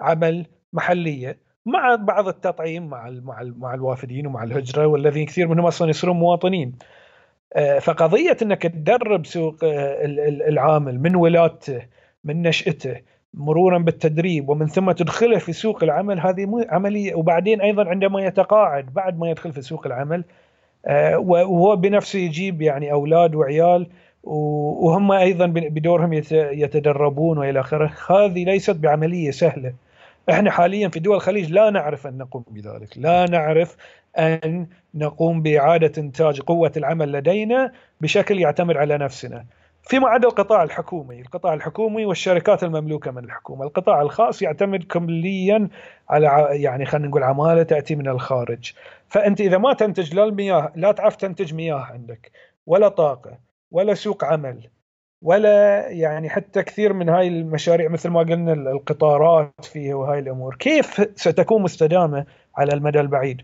عمل 0.00 0.46
محلية. 0.72 1.38
مع 1.66 1.94
بعض 1.94 2.28
التطعيم 2.28 2.86
مع 2.86 3.10
مع 3.10 3.42
مع 3.58 3.74
الوافدين 3.74 4.26
ومع 4.26 4.42
الهجرة 4.42 4.86
والذين 4.86 5.26
كثير 5.26 5.48
منهم 5.48 5.66
أصلا 5.66 5.90
يصيرون 5.90 6.16
مواطنين. 6.16 6.72
آه، 7.56 7.78
فقضية 7.78 8.36
إنك 8.42 8.62
تدرب 8.62 9.26
سوق 9.26 9.56
آه، 9.64 10.04
العامل 10.48 11.00
من 11.00 11.16
ولادته 11.16 11.82
من 12.24 12.42
نشأته 12.42 12.96
مرورا 13.34 13.78
بالتدريب 13.78 14.48
ومن 14.48 14.66
ثم 14.66 14.92
تدخله 14.92 15.38
في 15.38 15.52
سوق 15.52 15.82
العمل 15.84 16.20
هذه 16.20 16.66
عملية. 16.68 17.14
وبعدين 17.14 17.60
أيضا 17.60 17.88
عندما 17.88 18.20
يتقاعد 18.20 18.94
بعد 18.94 19.18
ما 19.18 19.30
يدخل 19.30 19.52
في 19.52 19.62
سوق 19.62 19.86
العمل. 19.86 20.24
آه، 20.86 21.18
وهو 21.18 21.76
بنفسه 21.76 22.18
يجيب 22.18 22.62
يعني 22.62 22.92
أولاد 22.92 23.34
وعيال 23.34 23.86
وهم 24.24 25.12
أيضا 25.12 25.46
بدورهم 25.46 26.12
يتدربون 26.32 27.38
وإلى 27.38 27.60
آخره. 27.60 27.92
هذه 28.10 28.44
ليست 28.44 28.76
بعملية 28.76 29.30
سهلة. 29.30 29.72
إحنا 30.30 30.50
حاليا 30.50 30.88
في 30.88 31.00
دول 31.00 31.16
الخليج 31.16 31.52
لا 31.52 31.70
نعرف 31.70 32.06
أن 32.06 32.18
نقوم 32.18 32.44
بذلك، 32.50 32.98
لا 32.98 33.26
نعرف 33.30 33.76
أن 34.18 34.66
نقوم 34.94 35.42
بإعادة 35.42 35.92
إنتاج 36.02 36.40
قوة 36.40 36.72
العمل 36.76 37.12
لدينا 37.12 37.72
بشكل 38.00 38.40
يعتمد 38.40 38.76
على 38.76 38.98
نفسنا. 38.98 39.44
فيما 39.82 40.08
عدا 40.08 40.28
القطاع 40.28 40.62
الحكومي، 40.62 41.20
القطاع 41.20 41.54
الحكومي 41.54 42.06
والشركات 42.06 42.64
المملوكة 42.64 43.10
من 43.10 43.24
الحكومة، 43.24 43.64
القطاع 43.64 44.02
الخاص 44.02 44.42
يعتمد 44.42 44.82
كليا 44.84 45.68
على 46.10 46.48
يعني 46.50 46.86
خلينا 46.86 47.08
نقول 47.08 47.22
عمالة 47.22 47.62
تأتي 47.62 47.94
من 47.94 48.08
الخارج. 48.08 48.72
فأنت 49.08 49.40
إذا 49.40 49.58
ما 49.58 49.72
تنتج 49.72 50.14
لا 50.14 50.24
المياه 50.24 50.72
لا 50.76 50.92
تعرف 50.92 51.16
تنتج 51.16 51.54
مياه 51.54 51.78
عندك 51.78 52.30
ولا 52.66 52.88
طاقة 52.88 53.38
ولا 53.70 53.94
سوق 53.94 54.24
عمل 54.24 54.68
ولا 55.26 55.88
يعني 55.88 56.30
حتى 56.30 56.62
كثير 56.62 56.92
من 56.92 57.08
هاي 57.08 57.28
المشاريع 57.28 57.88
مثل 57.88 58.08
ما 58.08 58.20
قلنا 58.20 58.52
القطارات 58.52 59.64
فيها 59.64 59.94
وهاي 59.94 60.18
الأمور. 60.18 60.54
كيف 60.54 61.08
ستكون 61.16 61.62
مستدامة 61.62 62.26
على 62.56 62.72
المدى 62.74 63.00
البعيد؟ 63.00 63.42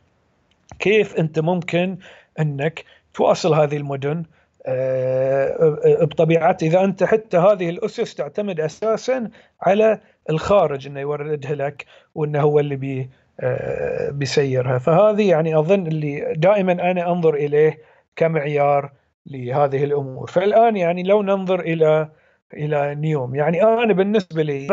كيف 0.78 1.16
أنت 1.16 1.38
ممكن 1.38 1.96
أنك 2.40 2.84
تواصل 3.14 3.54
هذه 3.54 3.76
المدن؟ 3.76 4.22
آه، 4.66 5.78
بطبيعتها 6.00 6.66
إذا 6.66 6.84
أنت 6.84 7.04
حتى 7.04 7.36
هذه 7.36 7.70
الأسس 7.70 8.14
تعتمد 8.14 8.60
أساسا 8.60 9.30
على 9.62 10.00
الخارج 10.30 10.86
إنه 10.86 11.00
يوردها 11.00 11.54
لك 11.54 11.86
وإنه 12.14 12.40
هو 12.40 12.60
اللي 12.60 12.76
بي 12.76 13.10
آه، 13.40 14.10
بيسيرها. 14.10 14.78
فهذه 14.78 15.30
يعني 15.30 15.58
أظن 15.58 15.86
اللي 15.86 16.32
دائما 16.36 16.72
أنا 16.72 17.12
أنظر 17.12 17.34
إليه 17.34 17.78
كمعيار 18.16 18.90
لهذه 19.26 19.84
الأمور 19.84 20.26
فالآن 20.26 20.76
يعني 20.76 21.02
لو 21.02 21.22
ننظر 21.22 21.60
إلى 21.60 22.08
إلى 22.54 22.94
نيوم 22.94 23.34
يعني 23.34 23.62
أنا 23.62 23.92
بالنسبة 23.92 24.42
لي 24.42 24.68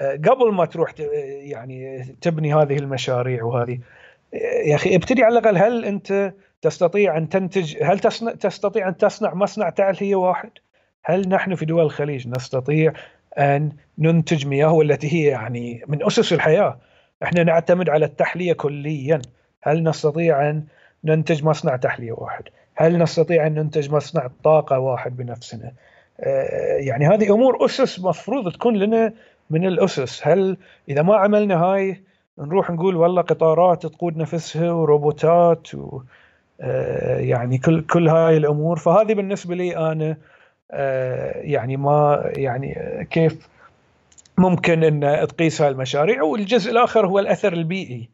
آه، 0.00 0.12
قبل 0.12 0.52
ما 0.52 0.64
تروح 0.64 0.94
يعني 1.40 2.04
تبني 2.20 2.54
هذه 2.54 2.76
المشاريع 2.76 3.44
وهذه 3.44 3.78
يا 4.64 4.74
أخي 4.74 4.96
ابتدي 4.96 5.22
على 5.24 5.38
الأقل 5.38 5.56
هل 5.56 5.84
أنت 5.84 6.34
تستطيع 6.62 7.16
أن 7.16 7.28
تنتج 7.28 7.82
هل 7.82 7.98
تستطيع 8.38 8.88
أن 8.88 8.96
تصنع 8.96 9.34
مصنع 9.34 9.70
تعليه 9.70 10.14
واحد؟ 10.14 10.50
هل 11.04 11.28
نحن 11.28 11.54
في 11.54 11.64
دول 11.64 11.84
الخليج 11.84 12.28
نستطيع 12.28 12.92
أن 13.38 13.72
ننتج 13.98 14.46
مياه 14.46 14.72
والتي 14.72 15.12
هي 15.12 15.26
يعني 15.26 15.84
من 15.88 16.06
أسس 16.06 16.32
الحياة؟ 16.32 16.78
إحنا 17.22 17.44
نعتمد 17.44 17.88
على 17.88 18.04
التحلية 18.04 18.52
كليا، 18.52 19.22
هل 19.62 19.82
نستطيع 19.82 20.50
أن 20.50 20.64
ننتج 21.04 21.44
مصنع 21.44 21.76
تحلية 21.76 22.12
واحد؟ 22.12 22.44
هل 22.74 22.98
نستطيع 22.98 23.46
أن 23.46 23.54
ننتج 23.54 23.90
مصنع 23.90 24.30
طاقة 24.44 24.78
واحد 24.78 25.16
بنفسنا؟ 25.16 25.72
آه، 26.20 26.76
يعني 26.76 27.06
هذه 27.06 27.34
أمور 27.34 27.64
أسس 27.64 28.00
مفروض 28.00 28.52
تكون 28.52 28.76
لنا 28.76 29.12
من 29.50 29.66
الأسس، 29.66 30.26
هل 30.26 30.56
إذا 30.88 31.02
ما 31.02 31.16
عملنا 31.16 31.62
هاي 31.64 32.02
نروح 32.38 32.70
نقول 32.70 32.96
والله 32.96 33.22
قطارات 33.22 33.86
تقود 33.86 34.16
نفسها 34.16 34.72
وروبوتات 34.72 35.74
و 35.74 36.00
آه، 36.60 37.18
يعني 37.18 37.58
كل 37.58 37.82
كل 37.82 38.08
هاي 38.08 38.36
الأمور. 38.36 38.78
فهذه 38.78 39.14
بالنسبة 39.14 39.54
لي 39.54 39.76
أنا 39.76 40.16
آه، 40.70 41.38
يعني 41.40 41.76
ما 41.76 42.30
يعني 42.36 42.76
كيف 43.10 43.48
ممكن 44.38 44.84
إن 44.84 45.26
تقيس 45.28 45.62
هاي 45.62 45.70
المشاريع. 45.70 46.22
والجزء 46.22 46.70
الآخر 46.70 47.06
هو 47.06 47.18
الأثر 47.18 47.52
البيئي. 47.52 48.08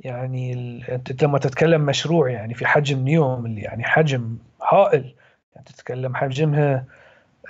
يعني 0.00 0.52
أنت 0.88 1.24
لما 1.24 1.38
تتكلم 1.38 1.80
مشروع 1.80 2.30
يعني 2.30 2.54
في 2.54 2.66
حجم 2.66 2.98
نيوم 2.98 3.46
اللي 3.46 3.60
يعني 3.60 3.84
حجم 3.84 4.36
هائل 4.72 5.14
يعني 5.54 5.66
تتكلم 5.66 6.14
حجمها 6.14 6.84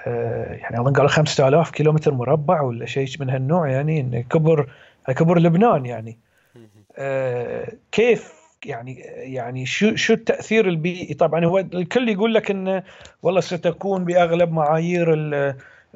آه، 0.07 0.53
يعني 0.53 0.81
أظن 0.81 0.93
قالوا 0.93 1.11
5000 1.11 1.71
كيلومتر 1.71 2.15
مربع 2.15 2.61
ولا 2.61 2.87
شيء 2.87 3.09
من 3.21 3.31
هالنوع 3.31 3.71
يعني 3.71 4.01
انه 4.01 4.21
كبر 4.21 4.71
كبر 5.09 5.39
لبنان 5.39 5.87
يعني. 5.87 6.19
كيف 7.93 8.33
يعني 8.65 8.95
يعني 9.17 9.67
شو 9.67 9.95
شو 9.95 10.13
التأثير 10.13 10.69
البيئي؟ 10.69 11.15
طبعا 11.15 11.45
هو 11.45 11.59
الكل 11.59 12.09
يقول 12.09 12.35
لك 12.35 12.51
انه 12.51 12.83
والله 13.23 13.41
ستكون 13.41 14.05
بأغلب 14.05 14.53
معايير 14.53 15.15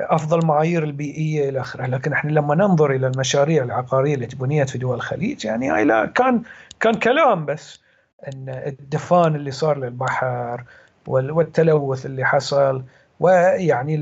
أفضل 0.00 0.46
معايير 0.46 0.84
البيئية 0.84 1.48
إلى 1.48 1.60
آخره. 1.60 1.86
لكن 1.86 2.12
إحنا 2.12 2.30
لما 2.30 2.54
ننظر 2.54 2.90
إلى 2.90 3.06
المشاريع 3.06 3.64
العقارية 3.64 4.14
اللي 4.14 4.26
بنيت 4.26 4.70
في 4.70 4.78
دول 4.78 4.94
الخليج 4.94 5.44
يعني 5.44 5.70
هاي 5.70 5.84
لا 5.84 6.06
كان 6.06 6.42
كان 6.80 6.94
كلام 6.94 7.46
بس 7.46 7.80
إن 8.28 8.48
الدفان 8.48 9.34
اللي 9.34 9.50
صار 9.50 9.78
للبحر 9.78 10.64
والتلوث 11.06 12.06
اللي 12.06 12.24
حصل 12.24 12.82
ويعني 13.20 13.94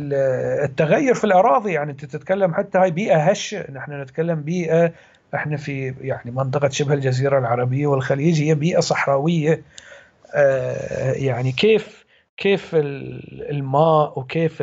التغير 0.65 1.15
في 1.15 1.25
الأراضي 1.25 1.73
يعني 1.73 1.93
أنت 1.93 2.05
تتكلم 2.05 2.55
حتى 2.55 2.79
هاي 2.79 2.91
بيئة 2.91 3.17
هشه 3.17 3.71
نحن 3.71 4.03
نتكلم 4.03 4.43
بيئة 4.43 4.93
إحنا 5.35 5.57
في 5.57 5.95
يعني 6.01 6.31
منطقة 6.31 6.69
شبه 6.69 6.95
الجزيرة 6.95 7.39
العربية 7.39 7.87
والخليج 7.87 8.43
هي 8.43 8.55
بيئة 8.55 8.81
صحراوية. 8.81 9.63
آه، 10.35 11.13
يعني 11.13 11.53
كيف 11.53 12.05
كيف 12.37 12.71
الماء 12.75 14.19
وكيف 14.19 14.59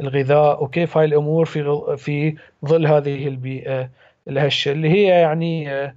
الغذاء 0.00 0.64
وكيف 0.64 0.96
هاي 0.96 1.04
الأمور 1.04 1.44
في 1.44 1.96
في 1.96 2.36
ظل 2.66 2.86
هذه 2.86 3.28
البيئة 3.28 3.90
الهشة 4.28 4.72
اللي 4.72 4.90
هي 4.90 5.04
يعني 5.04 5.72
آه، 5.72 5.94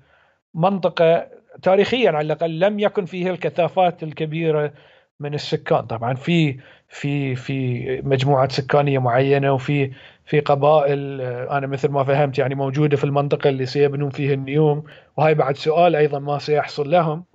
منطقة 0.53 1.27
تاريخيا 1.61 2.11
على 2.11 2.21
الأقل 2.25 2.59
لم 2.59 2.79
يكن 2.79 3.05
فيها 3.05 3.31
الكثافات 3.31 4.03
الكبيرة 4.03 4.73
من 5.19 5.33
السكان. 5.33 5.81
طبعا 5.81 6.13
في 6.13 6.59
في 6.89 7.35
في 7.35 7.85
مجموعات 8.01 8.51
سكانية 8.51 8.99
معينة 8.99 9.53
وفي 9.53 9.91
في 10.25 10.39
قبائل 10.39 11.21
آه، 11.21 11.57
أنا 11.57 11.67
مثل 11.67 11.89
ما 11.89 12.03
فهمت 12.03 12.37
يعني 12.37 12.55
موجودة 12.55 12.97
في 12.97 13.03
المنطقة 13.03 13.49
اللي 13.49 13.65
سيبنون 13.65 14.09
فيها 14.09 14.33
النيوم 14.33 14.83
وهي 15.17 15.33
بعد 15.33 15.57
سؤال 15.57 15.95
أيضا 15.95 16.19
ما 16.19 16.39
سيحصل 16.39 16.91
لهم. 16.91 17.25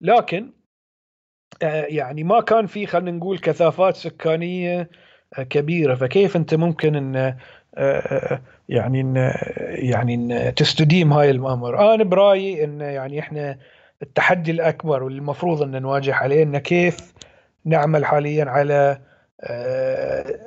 لكن 0.00 0.52
آه، 1.62 1.84
يعني 1.84 2.24
ما 2.24 2.40
كان 2.40 2.66
في 2.66 2.86
خلينا 2.86 3.10
نقول 3.10 3.38
كثافات 3.38 3.96
سكانية 3.96 4.90
كبيرة. 5.50 5.94
فكيف 5.94 6.36
أنت 6.36 6.54
ممكن 6.54 6.96
إن 6.96 7.34
يعني 8.68 9.00
إن 9.00 9.32
يعني 9.68 10.14
إن 10.14 10.54
تستديم 10.54 11.12
هاي 11.12 11.30
الأمر؟ 11.30 11.94
أنا 11.94 12.04
برأيي 12.04 12.64
إن 12.64 12.80
يعني 12.80 13.20
إحنا 13.20 13.58
التحدي 14.02 14.50
الأكبر 14.50 15.02
واللي 15.02 15.18
المفروض 15.18 15.62
إن 15.62 15.82
نواجه 15.82 16.14
عليه 16.14 16.42
إن 16.42 16.58
كيف 16.58 17.12
نعمل 17.64 18.04
حاليا 18.04 18.44
على 18.44 18.98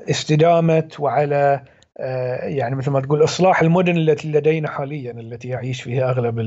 استدامة 0.10 0.90
وعلى 1.00 1.64
آه، 1.98 2.46
يعني 2.46 2.76
مثل 2.76 2.92
ما 2.92 3.02
تقول 3.02 3.24
إصلاح 3.24 3.62
المدن 3.62 3.98
التي 3.98 4.32
لدينا 4.32 4.70
حاليا 4.70 5.12
التي 5.12 5.48
يعيش 5.48 5.82
فيها 5.82 6.10
أغلب 6.10 6.40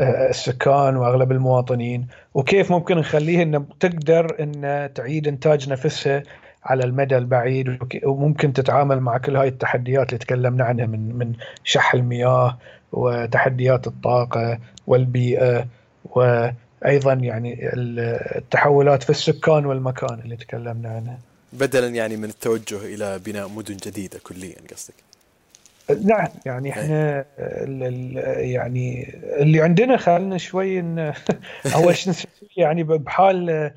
آه، 0.00 0.28
السكان 0.28 0.96
وأغلب 0.96 1.32
المواطنين. 1.32 2.06
وكيف 2.34 2.72
ممكن 2.72 2.96
نخليها 2.98 3.42
إن 3.42 3.68
تقدر 3.80 4.36
إن 4.40 4.90
تعيد 4.94 5.28
إنتاج 5.28 5.70
نفسها 5.70 6.22
على 6.64 6.84
المدى 6.84 7.18
البعيد 7.18 7.78
وممكن 8.04 8.52
تتعامل 8.52 9.00
مع 9.00 9.18
كل 9.18 9.36
هاي 9.36 9.48
التحديات 9.48 10.08
اللي 10.08 10.18
تكلمنا 10.18 10.64
عنها 10.64 10.86
من 10.86 11.18
من 11.18 11.32
شح 11.64 11.94
المياه 11.94 12.58
وتحديات 12.92 13.86
الطاقة 13.86 14.58
والبيئة 14.86 15.66
وأيضا 16.04 17.12
يعني 17.12 17.70
التحولات 18.36 19.02
في 19.02 19.10
السكان 19.10 19.66
والمكان 19.66 20.20
اللي 20.24 20.36
تكلمنا 20.36 20.88
عنها. 20.88 21.18
بدلا 21.52 21.88
يعني 21.88 22.16
من 22.16 22.24
التوجه 22.24 22.76
إلى 22.94 23.18
بناء 23.18 23.48
مدن 23.48 23.76
جديدة 23.76 24.18
كليا 24.22 24.54
قصدك 24.72 24.94
نعم 26.04 26.28
يعني 26.46 26.68
إيه. 26.68 26.80
إحنا 26.80 27.24
يعني 28.36 29.14
اللي 29.22 29.60
عندنا 29.62 29.96
خلنا 29.96 30.38
شوي 30.38 30.80
أول 31.74 31.96
شيء 31.96 32.14
يعني 32.56 32.82
بحال 32.82 33.70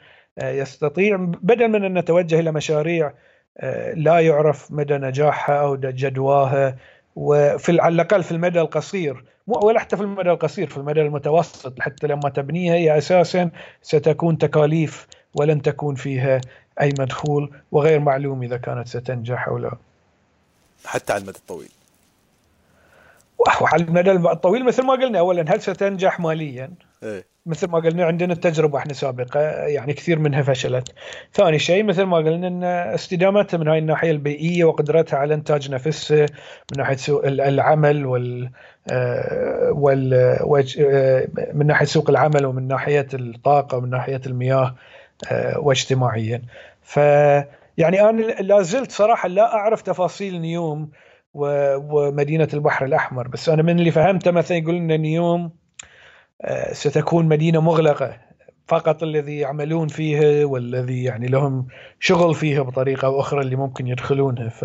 يستطيع 0.43 1.15
بدل 1.19 1.67
من 1.67 1.83
أن 1.83 1.97
نتوجه 1.97 2.39
إلى 2.39 2.51
مشاريع 2.51 3.13
آه، 3.57 3.93
لا 3.93 4.19
يعرف 4.19 4.71
مدى 4.71 4.97
نجاحها 4.97 5.55
أو 5.55 5.75
جدواها 5.75 6.75
وفي 7.15 7.81
على 7.81 7.95
الأقل 7.95 8.23
في 8.23 8.31
المدى 8.31 8.61
القصير. 8.61 9.23
ولا 9.47 9.79
حتى 9.79 9.97
في 9.97 10.03
المدى 10.03 10.31
القصير 10.31 10.67
في 10.67 10.77
المدى 10.77 11.01
المتوسط 11.01 11.79
حتى 11.79 12.07
لما 12.07 12.29
تبنيها 12.29 12.73
هي 12.73 12.97
أساسا 12.97 13.49
ستكون 13.81 14.37
تكاليف 14.37 15.07
ولن 15.35 15.61
تكون 15.61 15.95
فيها 15.95 16.41
أي 16.81 16.89
مدخول 16.99 17.51
وغير 17.71 17.99
معلوم 17.99 18.43
إذا 18.43 18.57
كانت 18.57 18.87
ستنجح 18.87 19.47
أو 19.47 19.57
لا. 19.57 19.71
حتى 20.85 21.13
على 21.13 21.21
المدى 21.21 21.37
الطويل. 21.37 21.69
وعلى 23.37 23.83
المدى 23.83 24.11
الطويل 24.11 24.65
مثل 24.65 24.83
ما 24.83 24.93
قلنا 24.93 25.19
أولا 25.19 25.45
هل 25.47 25.61
ستنجح 25.61 26.19
ماليا؟ 26.19 26.71
إيه؟ 27.03 27.25
مثل 27.45 27.67
ما 27.67 27.79
قلنا 27.79 28.05
عندنا 28.05 28.33
التجربة 28.33 28.77
إحنا 28.77 28.93
سابقة 28.93 29.39
يعني 29.67 29.93
كثير 29.93 30.19
منها 30.19 30.41
فشلت. 30.41 30.93
ثاني 31.33 31.59
شيء 31.59 31.83
مثل 31.83 32.03
ما 32.03 32.17
قلنا 32.17 32.47
إن 32.47 32.63
استدامتها 32.63 33.57
من 33.57 33.67
هاي 33.67 33.79
الناحية 33.79 34.11
البيئية 34.11 34.63
وقدرتها 34.63 35.17
على 35.19 35.33
إنتاج 35.33 35.71
نفسها 35.71 36.25
من 36.71 36.77
ناحية 36.77 36.95
سوق 36.95 37.25
العمل 37.25 38.05
وال 38.05 38.49
آه، 38.91 39.71
وال 39.71 40.13
آه، 40.79 41.27
من 41.53 41.67
ناحية 41.67 41.85
سوق 41.85 42.09
العمل 42.09 42.45
ومن 42.45 42.67
ناحية 42.67 43.07
الطاقة 43.13 43.77
ومن 43.77 43.89
ناحية 43.89 44.21
المياه 44.25 44.75
آه، 45.31 45.59
واجتماعيا. 45.59 46.41
ف 46.81 46.97
يعني 47.77 48.01
أنا 48.09 48.21
لا 48.21 48.61
زلت 48.61 48.91
صراحة 48.91 49.29
لا 49.29 49.53
أعرف 49.55 49.81
تفاصيل 49.81 50.41
نيوم 50.41 50.89
ومدينة 51.33 52.47
البحر 52.53 52.85
الأحمر 52.85 53.27
بس 53.27 53.49
أنا 53.49 53.63
من 53.63 53.79
اللي 53.79 53.91
فهمته 53.91 54.31
مثلا 54.31 54.57
يقول 54.57 54.75
إن 54.75 55.01
نيوم 55.01 55.51
ستكون 56.71 57.25
مدينة 57.25 57.61
مغلقة. 57.61 58.17
فقط 58.67 59.03
الذي 59.03 59.37
يعملون 59.37 59.87
فيها 59.87 60.45
والذي 60.45 61.03
يعني 61.03 61.27
لهم 61.27 61.67
شغل 61.99 62.35
فيها 62.35 62.61
بطريقة 62.61 63.05
أو 63.05 63.19
أخرى 63.19 63.41
اللي 63.41 63.55
ممكن 63.55 63.87
يدخلونها. 63.87 64.49
ف 64.49 64.63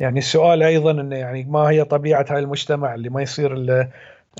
يعني 0.00 0.18
السؤال 0.18 0.62
أيضا 0.62 0.90
إنه 0.90 1.16
يعني 1.16 1.44
ما 1.44 1.60
هي 1.60 1.84
طبيعة 1.84 2.26
هذا 2.30 2.38
المجتمع 2.38 2.94
اللي 2.94 3.08
ما 3.08 3.22
يصير 3.22 3.54
إلا 3.54 3.88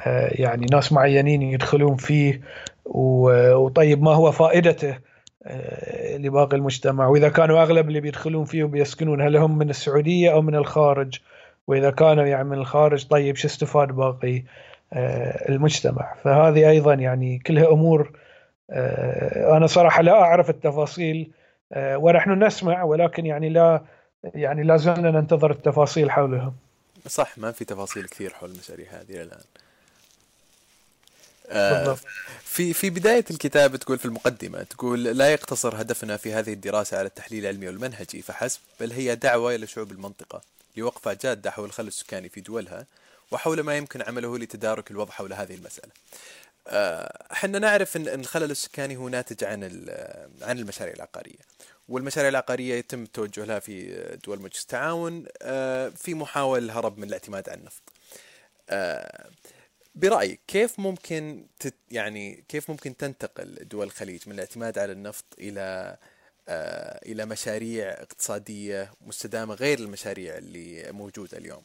آه، 0.07 0.31
يعني 0.33 0.67
ناس 0.73 0.93
معينين 0.93 1.43
يدخلون 1.43 1.97
فيه؟ 1.97 2.41
وطيب 2.85 4.03
ما 4.03 4.15
هو 4.15 4.33
فائدته 4.33 4.99
آه، 5.45 6.17
لباقي 6.17 6.57
المجتمع؟ 6.57 7.07
وإذا 7.07 7.29
كانوا 7.29 7.63
أغلب 7.63 7.89
اللي 7.89 8.01
بيدخلون 8.01 8.45
فيه 8.45 8.65
وبيسكنون 8.65 9.21
هل 9.21 9.37
هم 9.37 9.59
من 9.59 9.71
السعودية 9.71 10.33
أو 10.33 10.43
من 10.43 10.55
الخارج؟ 10.55 11.19
وإذا 11.67 11.91
كانوا 11.91 12.25
يعني 12.25 12.45
من 12.45 12.59
الخارج 12.59 13.07
طيب 13.07 13.37
شو 13.37 13.49
استفاد 13.49 13.89
باقي؟ 13.89 14.37
آه، 14.39 14.43
المجتمع. 15.49 16.15
فهذه 16.25 16.71
أيضا 16.71 16.95
يعني 16.95 17.39
كلها 17.39 17.69
أمور 17.69 18.13
أنا 19.57 19.67
صراحة 19.67 20.03
لا 20.03 20.13
أعرف 20.13 20.51
التفاصيل 20.51 21.31
ونحن 21.77 22.45
نسمع 22.45 22.83
ولكن 22.83 23.27
يعني 23.27 23.49
لا 23.49 23.83
يعني 24.35 24.63
لا 24.63 24.77
زلنا 24.77 25.11
ننتظر 25.11 25.51
التفاصيل 25.51 26.11
حولها 26.11 26.53
صح 27.09 27.39
ما 27.39 27.53
في 27.53 27.65
تفاصيل 27.65 28.09
كثير 28.09 28.31
حول 28.31 28.51
المشاريع 28.51 28.87
هذه 28.91 29.23
الآن. 29.23 29.41
آه 31.51 31.97
في 32.43 32.73
في 32.73 32.91
بداية 32.91 33.25
الكتاب 33.31 33.77
تقول 33.77 33.99
في 33.99 34.05
المقدمة 34.05 34.63
تقول 34.63 35.05
لا 35.05 35.33
يقتصر 35.33 35.81
هدفنا 35.81 36.17
في 36.17 36.33
هذه 36.33 36.53
الدراسة 36.53 36.99
على 36.99 37.07
التحليل 37.07 37.45
العلمي 37.45 37.67
والمنهجي 37.67 38.23
فحسب 38.23 38.61
بل 38.81 38.93
هي 38.93 39.15
دعوة 39.15 39.55
إلى 39.55 39.67
شعوب 39.67 39.93
المنطقة 39.93 40.41
لوقفة 40.77 41.17
جادة 41.23 41.51
حول 41.51 41.65
الخلل 41.65 41.89
السكاني 41.89 42.29
في 42.29 42.41
دولها 42.41 42.87
وحول 43.31 43.61
ما 43.61 43.77
يمكن 43.77 44.03
عمله 44.03 44.39
لتدارك 44.39 44.91
الوضع 44.91 45.13
حول 45.13 45.33
هذه 45.33 45.55
المسألة. 45.55 45.93
إحنا 47.33 47.59
نعرف 47.59 47.97
ان 47.97 48.09
الخلل 48.09 48.51
السكاني 48.51 48.97
هو 48.97 49.09
ناتج 49.09 49.45
عن 49.45 49.63
عن 50.43 50.59
المشاريع 50.59 50.95
العقارية 50.95 51.39
والمشاريع 51.89 52.29
العقارية 52.29 52.75
يتم 52.75 53.03
التوجه 53.03 53.45
لها 53.45 53.59
في 53.59 53.95
دول 54.25 54.41
مجلس 54.41 54.63
التعاون 54.63 55.25
آه، 55.43 55.89
في 55.89 56.15
محاولة 56.15 56.65
الهرب 56.65 56.99
من 56.99 57.05
الاعتماد 57.05 57.49
على 57.49 57.59
النفط. 57.61 57.83
آه، 58.71 59.31
برايك 59.95 60.41
كيف 60.49 60.81
ممكن 60.81 61.47
تت 61.61 61.75
يعني 61.91 62.45
كيف 62.49 62.71
ممكن 62.71 62.97
تنتقل 62.97 63.55
دول 63.55 63.87
الخليج 63.87 64.21
من 64.27 64.35
الاعتماد 64.35 64.79
على 64.79 64.93
النفط 64.93 65.25
إلى 65.39 65.97
آه، 66.49 67.01
إلى 67.07 67.27
مشاريع 67.27 67.93
اقتصادية 67.93 68.93
مستدامة 69.01 69.55
غير 69.55 69.79
المشاريع 69.79 70.39
اللي 70.39 70.93
موجودة 70.93 71.39
اليوم؟ 71.39 71.63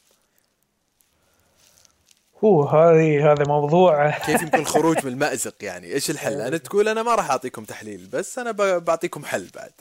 هو 2.44 2.64
هذه 2.64 3.32
هذا 3.32 3.44
موضوع 3.48 4.10
كيف 4.26 4.42
يمكن 4.42 4.60
الخروج 4.60 5.06
من 5.06 5.12
المأزق 5.12 5.56
يعني؟ 5.62 5.88
إيش 5.88 6.10
الحل؟ 6.10 6.42
أنا 6.42 6.58
تقول 6.58 6.88
أنا 6.88 7.04
ما 7.04 7.16
راح 7.16 7.32
أعطيكم 7.32 7.64
تحليل 7.64 8.08
بس 8.14 8.40
أنا 8.40 8.52
بعطيكم 8.78 9.26
حل 9.26 9.48
بعد. 9.56 9.72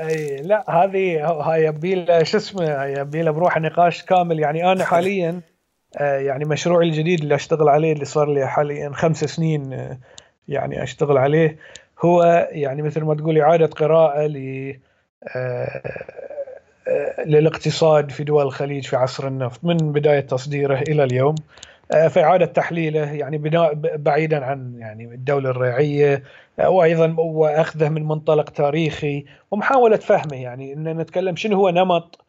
أي 0.00 0.36
لا 0.36 0.64
هذه 0.70 1.26
هاي 1.26 1.64
يبي 1.64 2.24
شو 2.24 2.36
اسمه 2.36 2.84
يبي 2.84 3.30
بروح 3.30 3.58
نقاش 3.58 4.02
كامل. 4.02 4.40
يعني 4.40 4.72
أنا 4.72 4.84
حاليا 4.94 5.40
آه، 5.96 6.18
يعني 6.18 6.44
مشروعي 6.44 6.88
الجديد 6.88 7.20
اللي 7.20 7.34
أشتغل 7.34 7.68
عليه 7.68 7.92
اللي 7.92 8.04
صار 8.04 8.32
لي 8.32 8.48
حاليا 8.48 8.90
خمس 8.94 9.24
سنين 9.24 9.72
آه، 9.72 9.98
يعني 10.48 10.82
أشتغل 10.82 11.18
عليه 11.18 11.58
هو 12.04 12.48
يعني 12.52 12.82
مثل 12.82 13.00
ما 13.00 13.14
تقول 13.14 13.38
إعادة 13.38 13.66
قراءة 13.66 14.26
ل 14.26 14.74
آه، 15.36 15.82
للاقتصاد 17.26 18.10
في 18.10 18.24
دول 18.24 18.42
الخليج 18.46 18.86
في 18.86 18.96
عصر 18.96 19.26
النفط 19.26 19.64
من 19.64 19.76
بداية 19.76 20.20
تصديره 20.20 20.78
إلى 20.88 21.04
اليوم. 21.04 21.34
فإعادة 21.90 22.46
تحليله 22.46 23.12
يعني 23.12 23.38
بناء 23.38 23.74
بعيدا 23.74 24.44
عن 24.44 24.74
يعني 24.78 25.04
الدولة 25.04 25.50
الريعية 25.50 26.22
وأيضا 26.58 27.14
وأخذه 27.18 27.88
من 27.88 28.04
منطلق 28.04 28.50
تاريخي 28.50 29.24
ومحاولة 29.50 29.96
فهمه. 29.96 30.36
يعني 30.36 30.72
أن 30.72 30.98
نتكلم 30.98 31.36
شنو 31.36 31.56
هو 31.56 31.70
نمط 31.70 32.24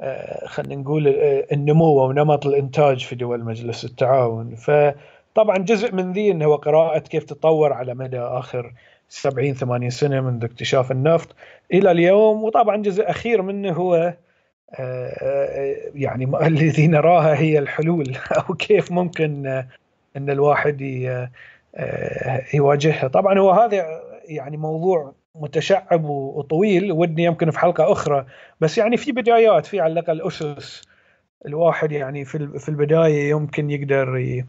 آه، 0.00 0.46
خلينا 0.46 0.82
نقول 0.82 1.08
آه، 1.08 1.46
النمو 1.52 2.00
أو 2.00 2.12
نمط 2.12 2.46
الإنتاج 2.46 3.04
في 3.04 3.14
دول 3.14 3.44
مجلس 3.44 3.84
التعاون. 3.84 4.54
فطبعا 4.54 5.58
جزء 5.58 5.94
من 5.94 6.12
ذي 6.12 6.30
انه 6.30 6.44
هو 6.44 6.56
قراءة 6.56 6.98
كيف 6.98 7.24
تطور 7.24 7.72
على 7.72 7.94
مدى 7.94 8.20
آخر 8.20 8.72
70 9.08 9.54
80 9.54 9.90
سنة 9.90 10.20
منذ 10.20 10.44
اكتشاف 10.44 10.92
النفط 10.92 11.34
إلى 11.72 11.90
اليوم. 11.90 12.44
وطبعا 12.44 12.76
جزء 12.76 13.10
أخير 13.10 13.42
منه 13.42 13.72
هو 13.72 13.94
آه، 13.94 14.16
يعني 15.94 16.46
الذي 16.46 16.86
نراها 16.86 17.34
هي 17.34 17.58
الحلول. 17.58 18.16
أو 18.38 18.54
كيف 18.54 18.92
ممكن 18.92 19.46
إن 20.16 20.30
الواحد 20.30 20.80
يواجهها. 22.54 23.08
طبعا 23.08 23.38
هو 23.38 23.50
هذا 23.50 23.86
يعني 24.24 24.56
موضوع 24.56 25.12
متشعب 25.34 26.04
وطويل 26.04 26.92
ودي 26.92 27.22
يمكن 27.22 27.50
في 27.50 27.58
حلقة 27.58 27.92
أخرى. 27.92 28.26
بس 28.60 28.78
يعني 28.78 28.96
في 28.96 29.12
بدايات 29.12 29.66
في 29.66 29.80
على 29.80 29.92
الأقل 29.92 30.22
أسس 30.22 30.82
الواحد 31.46 31.92
يعني 31.92 32.24
في 32.24 32.58
في 32.58 32.68
البداية 32.68 33.30
يمكن 33.30 33.70
يقدر 33.70 34.42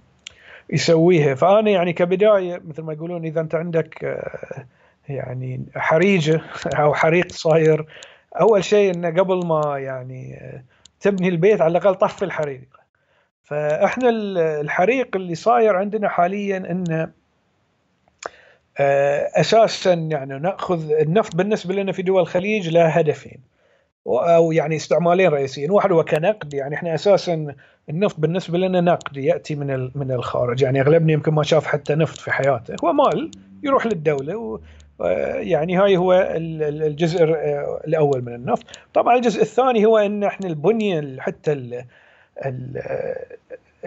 يسويها. 0.69 1.35
فأنا 1.35 1.71
يعني 1.71 1.93
كبداية 1.93 2.61
مثل 2.65 2.81
ما 2.81 2.93
يقولون 2.93 3.25
إذا 3.25 3.41
أنت 3.41 3.55
عندك 3.55 4.03
آه، 4.03 4.65
يعني 5.09 5.65
حريجة 5.75 6.41
أو 6.75 6.93
حريق 6.93 7.31
صاير 7.31 7.85
أول 8.39 8.63
شيء 8.63 8.93
إنه 8.93 9.09
قبل 9.09 9.45
ما 9.45 9.79
يعني 9.79 10.51
تبني 10.99 11.27
البيت 11.29 11.61
على 11.61 11.71
الأقل 11.77 11.95
طفي 11.95 12.25
الحريق. 12.25 12.67
فإحنا 13.43 14.09
الحريق 14.61 15.15
اللي 15.15 15.35
صاير 15.35 15.75
عندنا 15.75 16.09
حاليا 16.09 16.57
انه 16.57 17.11
آه، 18.79 19.29
أساسا 19.35 19.93
يعني 19.93 20.39
نأخذ 20.39 20.91
النفط 20.91 21.35
بالنسبة 21.35 21.73
لنا 21.73 21.91
في 21.91 22.01
دول 22.01 22.21
الخليج 22.21 22.69
له 22.69 22.87
هدفين. 22.87 23.39
أو 24.07 24.51
يعني 24.51 24.75
استعمالين 24.75 25.29
رئيسيين، 25.29 25.71
واحد 25.71 25.91
هو 25.91 26.03
كنقد 26.03 26.53
يعني 26.53 26.75
إحنا 26.75 26.95
أساسا 26.95 27.55
النفط 27.89 28.19
بالنسبة 28.19 28.57
لنا 28.57 28.81
نقد 28.81 29.17
يأتي 29.17 29.55
من 29.55 29.91
من 29.95 30.11
الخارج، 30.11 30.61
يعني 30.61 30.81
أغلبنا 30.81 31.13
يمكن 31.13 31.33
ما 31.33 31.43
شاف 31.43 31.65
حتى 31.65 31.95
نفط 31.95 32.17
في 32.17 32.31
حياته، 32.31 32.75
هو 32.83 32.93
مال 32.93 33.31
يروح 33.63 33.85
للدولة 33.85 34.59
يعني 35.37 35.77
هاي 35.77 35.97
هو 35.97 36.13
الجزء 36.37 37.23
الأول 37.87 38.21
من 38.21 38.35
النفط، 38.35 38.65
طبعا 38.93 39.15
الجزء 39.15 39.41
الثاني 39.41 39.85
هو 39.85 39.97
إن 39.97 40.23
إحنا 40.23 40.47
البنية 40.47 41.19
حتى 41.19 41.83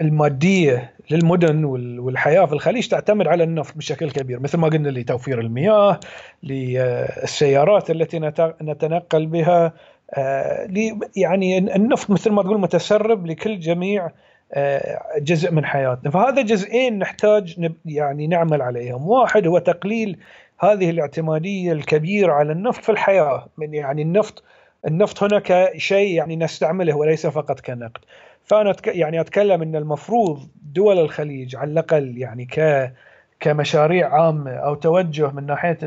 المادية 0.01 0.91
للمدن 1.11 1.65
والحياة 1.99 2.45
في 2.45 2.53
الخليج 2.53 2.87
تعتمد 2.87 3.27
على 3.27 3.43
النفط 3.43 3.77
بشكل 3.77 4.11
كبير 4.11 4.39
مثل 4.39 4.57
ما 4.57 4.67
قلنا 4.67 4.89
لتوفير 4.89 5.39
المياه 5.39 5.99
للسيارات 6.43 7.89
التي 7.89 8.19
نتنقل 8.61 9.25
بها 9.25 9.73
آه، 10.13 10.67
يعني 11.15 11.57
النفط 11.57 12.09
مثل 12.09 12.31
ما 12.31 12.43
تقول 12.43 12.59
متسرب 12.59 13.25
لكل 13.25 13.59
جميع 13.59 14.11
آه، 14.53 14.99
جزء 15.19 15.51
من 15.51 15.65
حياتنا. 15.65 16.11
فهذا 16.11 16.41
جزئين 16.41 16.99
نحتاج 16.99 17.69
يعني 17.85 18.27
نعمل 18.27 18.61
عليهم. 18.61 19.07
واحد 19.07 19.47
هو 19.47 19.57
تقليل 19.57 20.17
هذه 20.59 20.89
الاعتمادية 20.89 21.71
الكبيرة 21.71 22.33
على 22.33 22.51
النفط 22.51 22.83
في 22.83 22.91
الحياة. 22.91 23.47
من 23.57 23.73
يعني 23.73 24.01
النفط 24.01 24.43
النفط 24.87 25.23
هنا 25.23 25.41
كشيء 25.45 26.15
يعني 26.15 26.35
نستعمله 26.35 26.97
وليس 26.97 27.27
فقط 27.27 27.59
كنقد. 27.59 28.01
فأنا 28.43 28.75
يعني 28.85 29.21
أتكلم 29.21 29.61
إن 29.61 29.75
المفروض 29.75 30.47
دول 30.73 30.99
الخليج 30.99 31.55
على 31.55 31.71
الأقل 31.71 32.17
يعني 32.17 32.45
ك 32.45 32.91
كمشاريع 33.39 34.13
عامة 34.13 34.51
أو 34.51 34.75
توجه 34.75 35.31
من 35.31 35.45
ناحية 35.45 35.77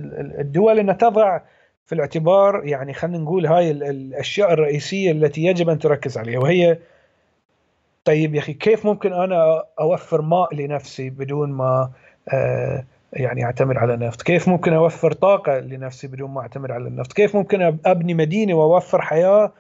الدول 0.41 0.79
إنها 0.79 0.95
تضع 0.95 1.41
في 1.87 1.95
الاعتبار 1.95 2.63
يعني 2.65 2.93
خلينا 2.93 3.19
نقول 3.19 3.47
هاي 3.47 3.71
الأشياء 3.71 4.53
الرئيسية 4.53 5.13
التي 5.13 5.45
يجب 5.45 5.69
أن 5.69 5.79
تركز 5.79 6.19
عليها. 6.19 6.39
وهي 6.39 6.79
طيب 8.05 8.35
يا 8.35 8.41
أخي 8.41 8.53
كيف 8.53 8.87
ممكن 8.87 9.13
أنا 9.13 9.65
أوفر 9.81 10.23
ماء 10.23 10.55
لنفسي 10.55 11.11
بدون 11.11 11.53
ما 11.53 11.91
آه 12.33 12.85
يعني 13.13 13.45
أعتمد 13.45 13.77
على 13.77 13.95
النفط؟ 13.95 14.23
كيف 14.23 14.49
ممكن 14.49 14.73
أوفر 14.73 15.13
طاقة 15.13 15.59
لنفسي 15.59 16.07
بدون 16.07 16.31
ما 16.31 16.41
أعتمد 16.41 16.71
على 16.71 16.89
النفط؟ 16.89 17.13
كيف 17.13 17.37
ممكن 17.37 17.79
أبني 17.87 18.15
مدينة 18.15 18.55
وأوفر 18.55 19.03
حياة 19.03 19.53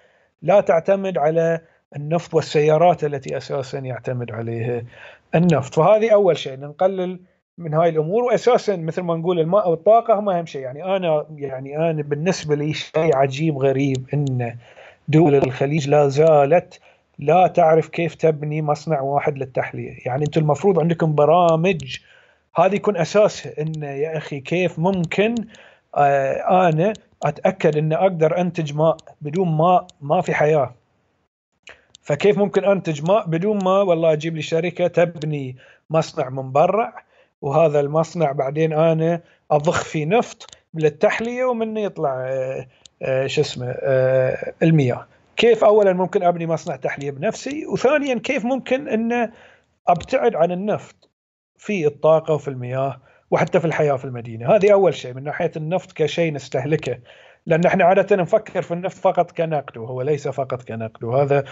لا 0.43 0.61
تعتمد 0.61 1.19
على 1.19 1.61
النفط 1.97 2.35
والسيارات 2.35 3.05
التي 3.05 3.37
أساسا 3.37 3.79
يعتمد 3.79 4.33
عليها؟ 4.33 4.83
النفط. 5.35 5.75
فهذه 5.75 6.11
أول 6.11 6.37
شيء. 6.37 6.61
نقلل 6.61 7.21
من 7.59 7.75
هاي 7.75 7.89
الأمور. 7.89 8.23
واساسا 8.23 8.77
مثل 8.77 9.03
ما 9.03 9.17
نقول 9.17 9.41
الماء 9.41 9.71
والطاقة 9.71 10.15
هم 10.15 10.29
أهم 10.29 10.47
شيء. 10.47 10.63
يعني 10.63 10.85
أنا 10.97 11.27
يعني 11.37 11.77
أنا 11.91 12.03
بالنسبة 12.03 12.55
لي 12.55 12.73
شيء 12.73 13.17
عجيب 13.17 13.59
غريب 13.59 14.07
إن 14.15 14.57
دول 15.09 15.35
الخليج 15.35 15.89
لا 15.89 16.09
زالت 16.09 16.81
لا 17.19 17.47
تعرف 17.47 17.89
كيف 17.89 18.15
تبني 18.15 18.63
مصنع 18.63 19.01
واحد 19.01 19.39
للتحلية. 19.39 19.97
يعني 20.07 20.25
أنتم 20.25 20.41
المفروض 20.41 20.81
عندكم 20.81 21.15
برامج 21.15 21.99
هذه 22.59 22.75
يكون 22.75 22.97
اساسها 22.97 23.53
إن 23.61 23.83
يا 23.83 24.17
أخي 24.17 24.41
كيف 24.41 24.79
ممكن 24.79 25.35
آه 25.95 26.69
أنا 26.69 26.93
أتأكد 27.23 27.77
ان 27.77 27.93
أقدر 27.93 28.41
أنتج 28.41 28.75
ماء 28.75 28.97
بدون 29.21 29.49
ماء 29.49 29.87
ما 30.01 30.21
في 30.21 30.35
حياة. 30.35 30.75
فكيف 32.03 32.39
ممكن 32.39 32.65
أنتج 32.65 33.11
ماء 33.11 33.27
بدون 33.27 33.65
ما 33.65 33.83
والله 33.83 34.13
أجيب 34.13 34.37
لي 34.37 34.43
شركة 34.43 34.87
تبني 34.87 35.57
مصنع 35.91 36.29
منبرع 36.29 37.05
وهذا 37.43 37.81
المصنع 37.81 38.33
بعدين 38.33 38.73
أنا 38.73 39.21
أضخ 39.51 39.85
فيه 39.85 40.07
نفط 40.07 40.47
للتحلية 40.75 41.45
ومنه 41.45 41.81
يطلع 41.81 42.27
آه، 42.29 42.67
آه، 43.03 43.27
شو 43.27 43.41
اسمه 43.41 43.75
آه، 43.83 44.53
المياه. 44.63 45.07
كيف؟ 45.37 45.65
اولا 45.65 45.93
ممكن 45.93 46.23
أبني 46.23 46.47
مصنع 46.47 46.77
تحلية 46.77 47.11
بنفسي 47.11 47.67
وثانيا 47.67 48.19
كيف 48.19 48.45
ممكن 48.45 48.89
ان 48.89 49.33
أبتعد 49.89 50.35
عن 50.35 50.53
النفط؟ 50.53 51.08
في 51.59 51.87
الطاقة 51.87 52.35
وفي 52.35 52.49
المياه 52.49 53.01
وحتى 53.31 53.61
في 53.61 53.65
الحياة 53.67 53.97
في 53.97 54.05
المدينة. 54.05 54.57
هذه 54.57 54.73
أول 54.73 54.95
شيء 54.95 55.15
من 55.15 55.25
ناحية 55.25 55.51
النفط 55.57 55.93
كشيء 55.93 56.33
نستهلكه. 56.33 56.99
لأن 57.47 57.65
إحنا 57.65 57.85
عادة 57.85 58.17
نفكر 58.17 58.63
في 58.63 58.75
النفط 58.75 58.97
فقط 58.97 59.31
كنقد 59.31 59.77
وهو 59.77 60.03
ليس 60.03 60.29
فقط 60.29 60.63
كنقد 60.63 61.05
وهذا 61.05 61.45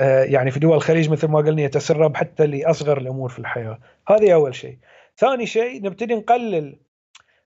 آه، 0.00 0.24
يعني 0.24 0.50
في 0.50 0.60
دول 0.60 0.76
الخليج 0.76 1.10
مثل 1.10 1.28
ما 1.28 1.38
قلنا 1.38 1.62
يتسرب 1.62 2.16
حتى 2.16 2.46
لأصغر 2.46 2.98
الأمور 2.98 3.28
في 3.28 3.38
الحياة. 3.38 3.78
هذه 4.08 4.34
أول 4.34 4.54
شيء. 4.54 4.78
ثاني 5.16 5.46
شيء 5.46 5.82
نبتدي 5.82 6.14
نقلل 6.14 6.76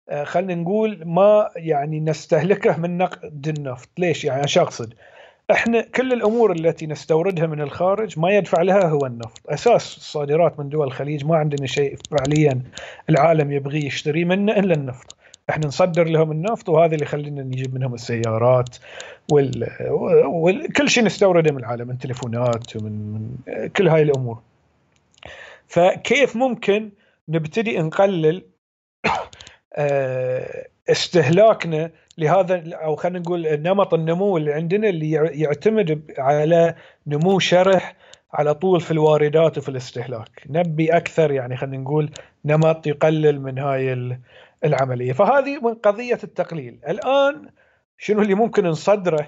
آه، 0.09 0.25
خلينا 0.25 0.55
نقول 0.55 1.03
ما 1.05 1.51
يعني 1.57 2.01
نستهلكه 2.01 2.77
من 2.81 2.99
نقد 2.99 3.49
النفط. 3.49 3.89
ليش؟ 3.99 4.25
يعني 4.25 4.43
إيش 4.43 4.59
اقصد 4.59 4.95
إحنا 5.51 5.81
كل 5.81 6.13
الأمور 6.13 6.53
التي 6.53 6.87
نستوردها 6.87 7.47
من 7.47 7.61
الخارج 7.61 8.19
ما 8.19 8.31
يدفع 8.31 8.63
لها 8.63 8.89
هو 8.89 9.07
النفط. 9.07 9.41
أساس 9.47 9.97
الصادرات 9.97 10.61
من 10.61 10.69
دول 10.69 10.87
الخليج 10.87 11.25
ما 11.25 11.37
عندنا 11.37 11.67
شيء 11.67 11.97
فعليا 12.11 12.63
العالم 13.11 13.53
يبغي 13.53 13.87
يشتري 13.87 14.25
منه 14.25 14.53
إلا 14.53 14.75
النفط. 14.75 15.17
إحنا 15.51 15.67
نصدر 15.67 16.05
لهم 16.05 16.33
النفط 16.33 16.69
وهذا 16.69 16.95
اللي 16.95 17.05
يخلينا 17.05 17.43
نجيب 17.43 17.75
منهم 17.75 17.95
السيارات 17.95 18.77
وال... 19.33 19.69
وكل 20.25 20.89
شيء 20.91 21.05
نستورده 21.05 21.53
من 21.53 21.59
العالم 21.59 21.89
من 21.89 21.99
تليفونات 21.99 22.77
ومن 22.77 22.93
من 22.93 23.37
كل 23.69 23.89
هاي 23.89 24.03
الأمور. 24.03 24.41
فكيف 25.67 26.37
ممكن 26.37 26.91
نبتدي 27.29 27.79
نقلل 27.79 28.43
آه، 29.73 30.67
استهلاكنا 30.91 31.91
لهذا 32.19 32.75
أو 32.75 32.97
خلينا 32.97 33.19
نقول 33.19 33.63
نمط 33.63 33.95
النمو 33.95 34.37
اللي 34.37 34.53
عندنا 34.53 34.89
اللي 34.89 35.11
يعتمد 35.13 36.15
على 36.19 36.75
نمو 37.07 37.39
شرح 37.39 37.97
على 38.33 38.55
طول 38.55 38.81
في 38.81 38.91
الواردات 38.91 39.59
وفي 39.59 39.69
الاستهلاك. 39.69 40.43
نبي 40.51 40.97
أكثر 40.97 41.31
يعني 41.33 41.57
خلينا 41.57 41.77
نقول 41.77 42.11
نمط 42.45 42.87
يقلل 42.87 43.41
من 43.41 43.59
هاي 43.59 44.17
العملية. 44.65 45.13
فهذه 45.13 45.59
من 45.63 45.75
قضية 45.75 46.19
التقليل. 46.25 46.79
الآن 46.89 47.49
شنو 47.99 48.23
اللي 48.23 48.35
ممكن 48.35 48.67
نصدره 48.67 49.27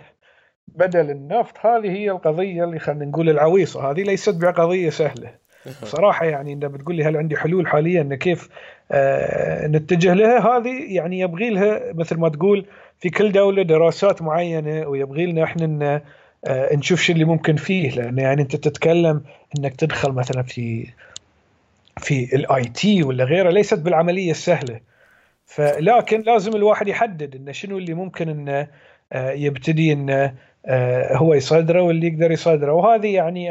بدل 0.69 1.11
النفط؟ 1.11 1.55
هذه 1.66 1.91
هي 1.91 2.11
القضية 2.11 2.65
اللي 2.65 2.78
خلينا 2.78 3.05
نقول 3.05 3.31
العويصة. 3.31 3.91
هذه 3.91 4.03
ليست 4.03 4.35
بقضيه 4.35 4.91
سهلة. 4.91 5.40
صراحة 5.82 6.27
يعني 6.27 6.53
انت 6.53 6.65
بتقول 6.65 6.97
لي 6.97 7.05
هل 7.05 7.16
عندي 7.16 7.37
حلول 7.37 7.66
حاليا 7.66 8.01
ان 8.01 8.15
كيف 8.15 8.49
آه 8.93 9.66
نتجه 9.66 10.15
لها؟ 10.15 10.57
هذه 10.57 10.95
يعني 10.95 11.20
يبغي 11.20 11.51
لها 11.51 11.93
مثل 11.93 12.16
ما 12.16 12.28
تقول 12.28 12.66
في 13.01 13.11
كل 13.11 13.32
دولة 13.32 13.62
دراسات 13.62 14.23
معينة 14.23 14.89
ويبغي 14.89 15.27
لنا 15.27 15.45
إحنا 15.45 16.03
آه 16.45 16.77
نشوف 16.77 17.01
شو 17.01 17.12
اللي 17.12 17.24
ممكن 17.24 17.57
فيه 17.57 17.91
لأن 17.91 18.19
يعني 18.19 18.43
أنت 18.43 18.57
تتكلم 18.57 19.23
إنك 19.59 19.77
تدخل 19.77 20.12
مثلا 20.12 20.43
في 20.43 20.87
في 21.99 22.37
ال 22.36 22.65
IT 22.65 23.02
ولا 23.03 23.24
غيره 23.24 23.51
ليست 23.51 23.78
بالعملية 23.78 24.31
السهلة. 24.31 24.81
فلكن 25.47 26.20
لازم 26.20 26.57
الواحد 26.57 26.89
يحدد 26.89 27.37
إنه 27.37 27.53
شنو 27.53 27.78
اللي 27.78 27.95
ممكن 27.95 28.28
انه 28.28 28.66
آه 29.12 29.31
يبتدي 29.31 29.93
انه 29.93 30.35
هو 31.12 31.35
يصدره 31.35 31.82
واللي 31.82 32.07
يقدر 32.07 32.31
يصدره. 32.31 32.73
وهذه 32.73 33.15
يعني 33.15 33.51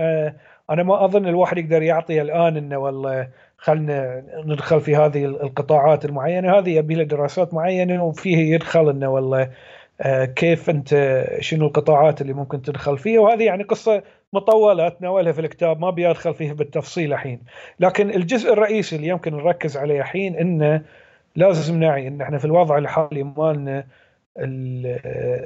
أنا 0.69 0.83
ما 0.83 1.05
أظن 1.05 1.27
الواحد 1.27 1.57
يقدر 1.57 1.81
يعطي 1.81 2.21
الآن 2.21 2.57
إنه 2.57 2.77
والله 2.77 3.27
خلنا 3.57 4.23
ندخل 4.45 4.81
في 4.81 4.95
هذه 4.95 5.25
القطاعات 5.25 6.05
المعينة. 6.05 6.59
هذه 6.59 6.69
يبي 6.69 6.95
له 6.95 7.03
دراسات 7.03 7.53
معينة 7.53 8.03
وفيه 8.03 8.53
يدخل 8.53 8.89
إنه 8.89 9.09
والله 9.09 9.49
آه، 10.01 10.25
كيف 10.25 10.69
أنت 10.69 11.23
شنو 11.39 11.67
القطاعات 11.67 12.21
اللي 12.21 12.33
ممكن 12.33 12.61
تدخل 12.61 12.97
فيها 12.97 13.19
وهذه 13.19 13.43
يعني 13.43 13.63
قصة 13.63 14.03
مطولة 14.33 14.87
أتناولها 14.87 15.31
في 15.31 15.41
الكتاب 15.41 15.79
ما 15.79 15.87
أبي 15.87 16.09
أدخل 16.09 16.33
فيها 16.33 16.53
بالتفصيل 16.53 17.13
الحين. 17.13 17.39
لكن 17.79 18.09
الجزء 18.09 18.53
الرئيسي 18.53 18.95
اللي 18.95 19.07
يمكن 19.07 19.33
نركز 19.33 19.77
عليه 19.77 19.99
الحين 19.99 20.35
إنه 20.35 20.81
لازم 21.35 21.79
نعي 21.79 22.07
إن 22.07 22.21
إحنا 22.21 22.37
في 22.37 22.45
الوضع 22.45 22.77
الحالي 22.77 23.23
مالنا 23.23 23.85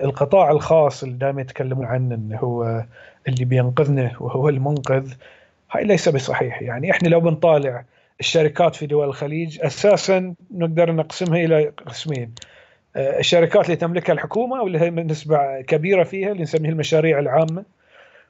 القطاع 0.03 0.51
الخاص 0.51 1.03
اللي 1.03 1.15
دائما 1.15 1.41
يتكلمون 1.41 1.85
عنه 1.85 2.15
إنه 2.15 2.37
هو 2.37 2.83
اللي 3.27 3.45
بينقذنا 3.45 4.11
وهو 4.19 4.49
المنقذ 4.49 5.13
هاي 5.71 5.83
ليس 5.83 6.09
بصحيح. 6.09 6.61
يعني 6.61 6.91
إحنا 6.91 7.07
لو 7.07 7.19
بنطالع 7.19 7.85
الشركات 8.19 8.75
في 8.75 8.85
دول 8.85 9.07
الخليج 9.07 9.59
أساسا 9.61 10.33
نقدر 10.51 10.91
نقسمها 10.91 11.39
إلى 11.45 11.65
قسمين. 11.85 12.31
آه، 12.95 13.19
الشركات 13.19 13.65
اللي 13.65 13.75
تملكها 13.75 14.13
الحكومة 14.13 14.61
واللي 14.61 14.79
هي 14.79 14.89
نسبة 14.89 15.61
كبيرة 15.61 16.03
فيها 16.03 16.31
اللي 16.31 16.43
نسميها 16.43 16.71
المشاريع 16.71 17.19
العامة. 17.19 17.63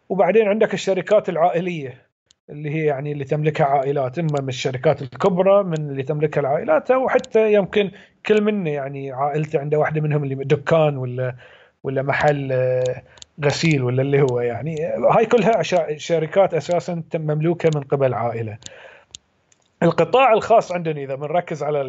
وبعدين 0.09 0.47
عندك 0.47 0.73
الشركات 0.73 1.29
العائلية 1.29 2.01
اللي 2.49 2.69
هي 2.69 2.85
يعني 2.85 3.11
اللي 3.11 3.23
تملكها 3.23 3.65
عائلات 3.65 4.19
إما 4.19 4.41
من 4.41 4.49
الشركات 4.49 5.01
الكبرى 5.01 5.63
من 5.63 5.89
اللي 5.89 6.03
تملكها 6.03 6.41
العائلات 6.41 6.91
أو 6.91 7.09
حتى 7.09 7.53
يمكن 7.53 7.91
كل 8.25 8.41
منا 8.41 8.69
يعني 8.69 9.11
عائلته 9.11 9.59
عنده 9.59 9.79
واحدة 9.79 10.01
منهم 10.01 10.23
اللي 10.23 10.35
دكان 10.35 10.97
ولا 10.97 11.35
ولا 11.83 12.01
محل 12.01 12.51
آه، 12.51 13.03
غسيل 13.45 13.84
ولا 13.84 14.01
اللي 14.01 14.22
هو 14.22 14.39
يعني 14.39 14.76
هاي 15.11 15.26
كلها 15.26 15.61
شركات 15.97 16.53
أساسا 16.53 17.03
مملوكه 17.15 17.69
من 17.76 17.81
قبل 17.84 18.14
عائلة. 18.14 18.57
القطاع 19.84 20.34
الخاص 20.34 20.72
عندنا 20.72 21.01
إذا 21.01 21.15
بنركز 21.15 21.64
على 21.64 21.81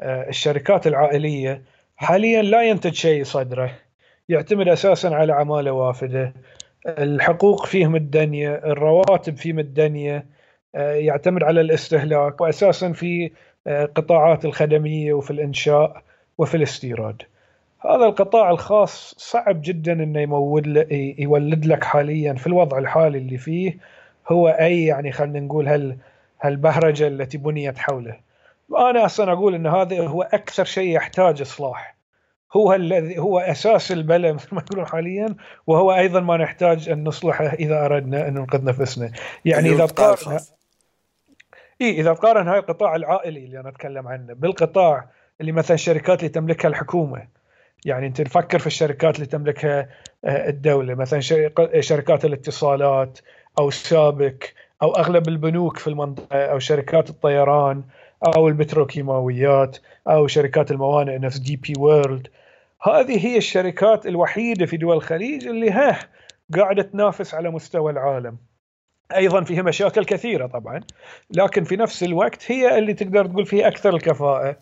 آه، 0.00 0.28
الشركات 0.28 0.86
العائلية 0.86 1.62
حاليا 1.96 2.42
لا 2.42 2.62
ينتج 2.62 2.92
شيء 2.92 3.24
صدره 3.24 3.70
يعتمد 4.28 4.68
أساسا 4.68 5.08
على 5.08 5.32
عمالة 5.32 5.72
وافدة 5.72 6.32
الحقوق 6.86 7.66
فيه 7.66 7.86
مدنيه 7.86 8.54
الرواتب 8.54 9.36
فيه 9.36 9.52
مدنيه 9.52 10.26
آه، 10.74 10.92
يعتمد 10.92 11.42
على 11.42 11.60
الاستهلاك 11.60 12.40
واساسا 12.40 12.92
في 12.92 13.30
آه، 13.66 13.84
قطاعات 13.84 14.44
الخدمية 14.44 15.12
وفي 15.12 15.30
الإنشاء 15.30 16.02
وفي 16.38 16.56
الاستيراد 16.56 17.22
هذا 17.80 18.04
القطاع 18.04 18.50
الخاص 18.50 19.14
صعب 19.18 19.60
جدا 19.64 19.92
إنه 19.92 20.20
يمول 20.20 20.86
يولد 21.18 21.66
لك 21.66 21.84
حاليا 21.84 22.34
في 22.34 22.46
الوضع 22.46 22.78
الحالي 22.78 23.18
اللي 23.18 23.38
فيه 23.38 23.78
هو 24.28 24.48
أي 24.48 24.84
يعني 24.84 25.12
خلينا 25.12 25.40
نقول 25.40 25.68
هال 25.68 25.96
هالبهرجة 26.42 27.06
التي 27.06 27.38
بنيت 27.38 27.78
حوله. 27.78 28.16
أنا 28.78 29.04
أصلا 29.04 29.32
أقول 29.32 29.54
إن 29.54 29.66
هذا 29.66 30.06
هو 30.06 30.22
أكثر 30.22 30.64
شيء 30.64 30.96
يحتاج 30.96 31.40
إصلاح. 31.40 31.96
هو 32.56 32.74
الذي 32.74 33.18
هو 33.18 33.38
أساس 33.38 33.92
البلاء 33.92 34.32
مثل 34.32 34.48
ما 34.54 34.60
يقولون 34.60 34.86
حاليا 34.86 35.34
وهو 35.66 35.92
أيضا 35.92 36.20
ما 36.20 36.36
نحتاج 36.36 36.88
أن 36.88 37.04
نصلحه 37.04 37.46
إذا 37.46 37.84
أردنا 37.84 38.28
أن 38.28 38.34
ننقذ 38.34 38.64
نفسنا. 38.64 39.12
يعني 39.44 39.68
إذا 39.68 39.86
تقارن 39.86 40.38
إي 41.80 41.90
إذا 41.90 42.14
تقارن 42.14 42.48
هاي 42.48 42.58
القطاع 42.58 42.96
العائلي 42.96 43.44
اللي 43.44 43.60
أنا 43.60 43.68
أتكلم 43.68 44.08
عنه 44.08 44.34
بالقطاع 44.34 45.08
اللي 45.40 45.52
مثلا 45.52 45.74
الشركات 45.74 46.18
اللي 46.18 46.28
تملكها 46.28 46.68
الحكومة 46.68 47.35
يعني 47.86 48.06
أنت 48.06 48.20
تفكر 48.22 48.58
في 48.58 48.66
الشركات 48.66 49.14
اللي 49.14 49.26
تملكها 49.26 49.88
آه، 50.24 50.48
الدولة. 50.48 50.94
مثلا 50.94 51.20
شركات 51.80 52.24
الاتصالات 52.24 53.18
أو 53.58 53.70
سابك 53.70 54.54
أو 54.82 54.92
أغلب 54.92 55.28
البنوك 55.28 55.78
في 55.78 55.86
المنطقة 55.86 56.44
أو 56.44 56.58
شركات 56.58 57.10
الطيران 57.10 57.82
أو 58.36 58.48
البتروكيماويات 58.48 59.78
أو 60.08 60.26
شركات 60.26 60.70
الموانئ 60.70 61.18
نفس 61.18 61.38
دي 61.38 61.56
بي 61.56 61.72
وورلد. 61.78 62.28
هذه 62.82 63.26
هي 63.26 63.36
الشركات 63.36 64.06
الوحيدة 64.06 64.66
في 64.66 64.76
دول 64.76 64.96
الخليج 64.96 65.46
اللي 65.46 65.70
ها 65.70 65.98
قاعدة 66.54 66.82
تنافس 66.82 67.34
على 67.34 67.50
مستوى 67.50 67.92
العالم. 67.92 68.36
أيضا 69.16 69.44
فيها 69.44 69.62
مشاكل 69.62 70.04
كثيرة 70.04 70.46
طبعا 70.46 70.80
لكن 71.30 71.64
في 71.64 71.76
نفس 71.76 72.02
الوقت 72.02 72.50
هي 72.50 72.78
اللي 72.78 72.94
تقدر 72.94 73.26
تقول 73.26 73.46
فيها 73.46 73.68
أكثر 73.68 73.94
الكفاءة. 73.94 74.56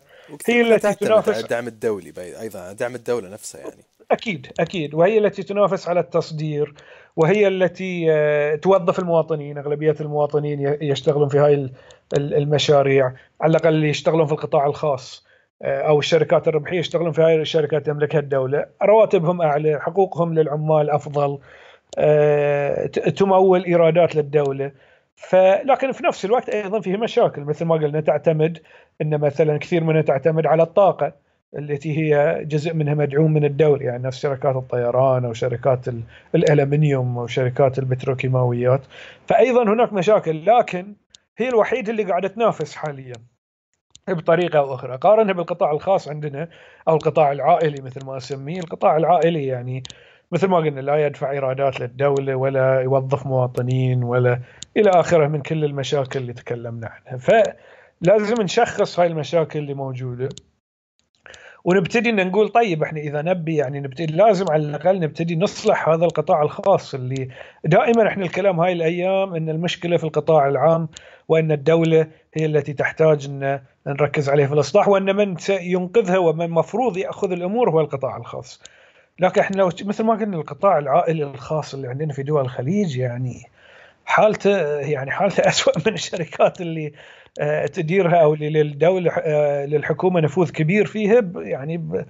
هي 0.47 0.61
التي 0.61 0.93
تنافس 0.93 1.43
الدعم 1.43 1.67
الدولي 1.67 2.13
أيضا 2.41 2.73
دعم 2.73 2.95
الدولة 2.95 3.29
نفسها 3.29 3.61
يعني. 3.61 3.83
أكيد 4.11 4.47
أكيد. 4.59 4.93
وهي 4.93 5.17
التي 5.17 5.43
تنافس 5.43 5.87
على 5.87 5.99
التصدير 5.99 6.73
وهي 7.15 7.47
التي 7.47 8.07
آه، 8.11 8.55
توظف 8.55 8.99
المواطنين 8.99 9.57
أغلبية 9.57 9.95
المواطنين 10.01 10.77
يشتغلون 10.81 11.29
في 11.29 11.37
هاي 11.37 11.69
المشاريع 12.17 13.13
على 13.41 13.49
الأقل 13.51 13.69
اللي 13.69 13.89
يشتغلون 13.89 14.27
في 14.27 14.31
القطاع 14.31 14.65
الخاص 14.65 15.25
آه، 15.61 15.81
أو 15.81 15.99
الشركات 15.99 16.47
الربحية 16.47 16.79
يشتغلون 16.79 17.11
في 17.11 17.21
هاي 17.21 17.35
الشركات 17.41 17.85
تملكها 17.85 18.19
الدولة. 18.19 18.65
رواتبهم 18.83 19.41
أعلى 19.41 19.79
حقوقهم 19.81 20.33
للعمال 20.33 20.89
أفضل 20.89 21.39
آه، 21.97 22.85
تمول 22.87 23.63
إيرادات 23.65 24.15
للدولة. 24.15 24.71
فلكن 25.15 25.91
في 25.91 26.03
نفس 26.03 26.25
الوقت 26.25 26.49
أيضا 26.49 26.79
فيه 26.79 26.97
مشاكل 26.97 27.41
مثل 27.41 27.65
ما 27.65 27.75
قلنا 27.75 28.01
تعتمد 28.01 28.61
إن 29.01 29.17
مثلا 29.17 29.57
كثير 29.57 29.83
منها 29.83 30.01
تعتمد 30.01 30.45
على 30.45 30.63
الطاقة 30.63 31.13
التي 31.57 31.97
هي 31.97 32.41
جزء 32.45 32.73
منها 32.73 32.93
مدعوم 32.93 33.33
من 33.33 33.45
الدولة 33.45 33.85
يعني 33.85 34.03
نفس 34.03 34.19
شركات 34.19 34.55
الطيران 34.55 35.25
أو 35.25 35.33
شركات 35.33 35.85
الألمنيوم 36.35 37.17
أو 37.17 37.27
شركات 37.27 37.79
البتروكيماويات. 37.79 38.81
فايضا 39.27 39.63
هناك 39.63 39.93
مشاكل 39.93 40.45
لكن 40.45 40.93
هي 41.37 41.49
الوحيدة 41.49 41.91
اللي 41.91 42.03
قاعدة 42.03 42.27
تنافس 42.27 42.75
حاليا 42.75 43.13
بطريقة 44.07 44.59
أو 44.59 44.73
أخرى. 44.73 44.97
قارنها 44.97 45.33
بالقطاع 45.33 45.71
الخاص 45.71 46.07
عندنا 46.07 46.49
أو 46.87 46.95
القطاع 46.95 47.31
العائلي 47.31 47.81
مثل 47.81 48.05
ما 48.05 48.17
أسميه 48.17 48.59
القطاع 48.59 48.97
العائلي 48.97 49.45
يعني 49.45 49.83
مثل 50.31 50.47
ما 50.47 50.57
قلنا 50.57 50.79
لا 50.79 51.05
يدفع 51.05 51.31
إيرادات 51.31 51.79
للدولة 51.79 52.35
ولا 52.35 52.81
يوظف 52.81 53.25
مواطنين 53.25 54.03
ولا 54.03 54.39
إلى 54.77 54.89
آخره 54.89 55.27
من 55.27 55.41
كل 55.41 55.65
المشاكل 55.65 56.19
اللي 56.19 56.33
تكلمنا 56.33 56.87
عنها 56.87 57.17
ف 57.17 57.31
لازم 58.01 58.41
نشخص 58.41 58.99
هاي 58.99 59.07
المشاكل 59.07 59.59
اللي 59.59 59.73
موجودة 59.73 60.29
ونبتدي 61.65 62.09
إن 62.09 62.27
نقول 62.27 62.49
طيب 62.49 62.83
إحنا 62.83 62.99
إذا 62.99 63.21
نبي 63.21 63.55
يعني 63.55 63.79
نبتدي 63.79 64.13
لازم 64.13 64.45
على 64.49 64.63
الأقل 64.63 64.99
نبتدي 64.99 65.35
نصلح 65.35 65.89
هذا 65.89 66.05
القطاع 66.05 66.41
الخاص 66.41 66.93
اللي 66.93 67.29
دائما 67.63 68.07
إحنا 68.07 68.25
الكلام 68.25 68.59
هاي 68.59 68.73
الأيام 68.73 69.35
إن 69.35 69.49
المشكلة 69.49 69.97
في 69.97 70.03
القطاع 70.03 70.47
العام 70.47 70.87
وإن 71.27 71.51
الدولة 71.51 72.07
هي 72.33 72.45
التي 72.45 72.73
تحتاج 72.73 73.25
إن 73.25 73.61
نركز 73.87 74.29
عليه 74.29 74.45
في 74.45 74.53
الإصلاح 74.53 74.87
وإن 74.87 75.15
من 75.15 75.37
سينقذها 75.37 76.17
ومن 76.17 76.45
المفروض 76.45 76.97
يأخذ 76.97 77.31
الأمور 77.31 77.69
هو 77.69 77.79
القطاع 77.79 78.17
الخاص. 78.17 78.61
لكن 79.19 79.41
إحنا 79.41 79.55
لو 79.55 79.69
مثل 79.81 80.03
ما 80.03 80.13
قلنا 80.13 80.37
القطاع 80.37 80.77
العائلي 80.77 81.23
الخاص 81.23 81.73
اللي 81.73 81.87
عندنا 81.87 82.13
في 82.13 82.23
دول 82.23 82.41
الخليج 82.41 82.97
يعني 82.97 83.43
حالته 84.05 84.79
يعني 84.79 85.11
حالته 85.11 85.41
اسوء 85.49 85.73
من 85.85 85.93
الشركات 85.93 86.61
اللي 86.61 86.93
آه، 87.41 87.65
تديرها 87.65 88.15
أو 88.15 88.35
للدولة 88.35 89.11
آه، 89.11 89.65
للحكومة 89.65 90.19
نفوذ 90.21 90.51
كبير 90.51 90.85
فيها 90.85 91.31
يعني 91.35 92.03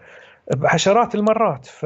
بعشرات 0.56 1.16
المرات. 1.16 1.66
ف 1.66 1.86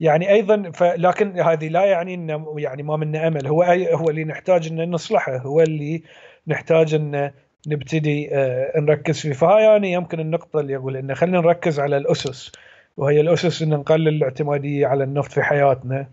يعني 0.00 0.32
أيضا 0.32 0.72
لكن 0.80 1.40
هذه 1.40 1.68
لا 1.68 1.84
يعني 1.84 2.14
ان 2.14 2.44
يعني 2.56 2.82
ما 2.82 2.96
منا 2.96 3.28
أمل. 3.28 3.46
هو 3.46 3.62
هو 3.92 4.10
اللي 4.10 4.24
نحتاج 4.24 4.68
ان 4.68 4.90
نصلحه. 4.90 5.36
هو 5.36 5.60
اللي 5.60 6.02
نحتاج 6.46 6.94
ان 6.94 7.30
نبتدي 7.68 8.34
آه، 8.34 8.80
نركز 8.80 9.20
فيه. 9.20 9.32
فهاي 9.32 9.64
يعني 9.64 9.92
يمكن 9.92 10.20
النقطة 10.20 10.60
اللي 10.60 10.76
أقول 10.76 10.96
إنه 10.96 11.14
خلينا 11.14 11.40
نركز 11.40 11.80
على 11.80 11.96
الأسس. 11.96 12.52
وهي 12.96 13.20
الأسس 13.20 13.62
إن 13.62 13.70
نقلل 13.70 14.08
الاعتمادية 14.08 14.86
على 14.86 15.04
النفط 15.04 15.32
في 15.32 15.42
حياتنا. 15.42 16.06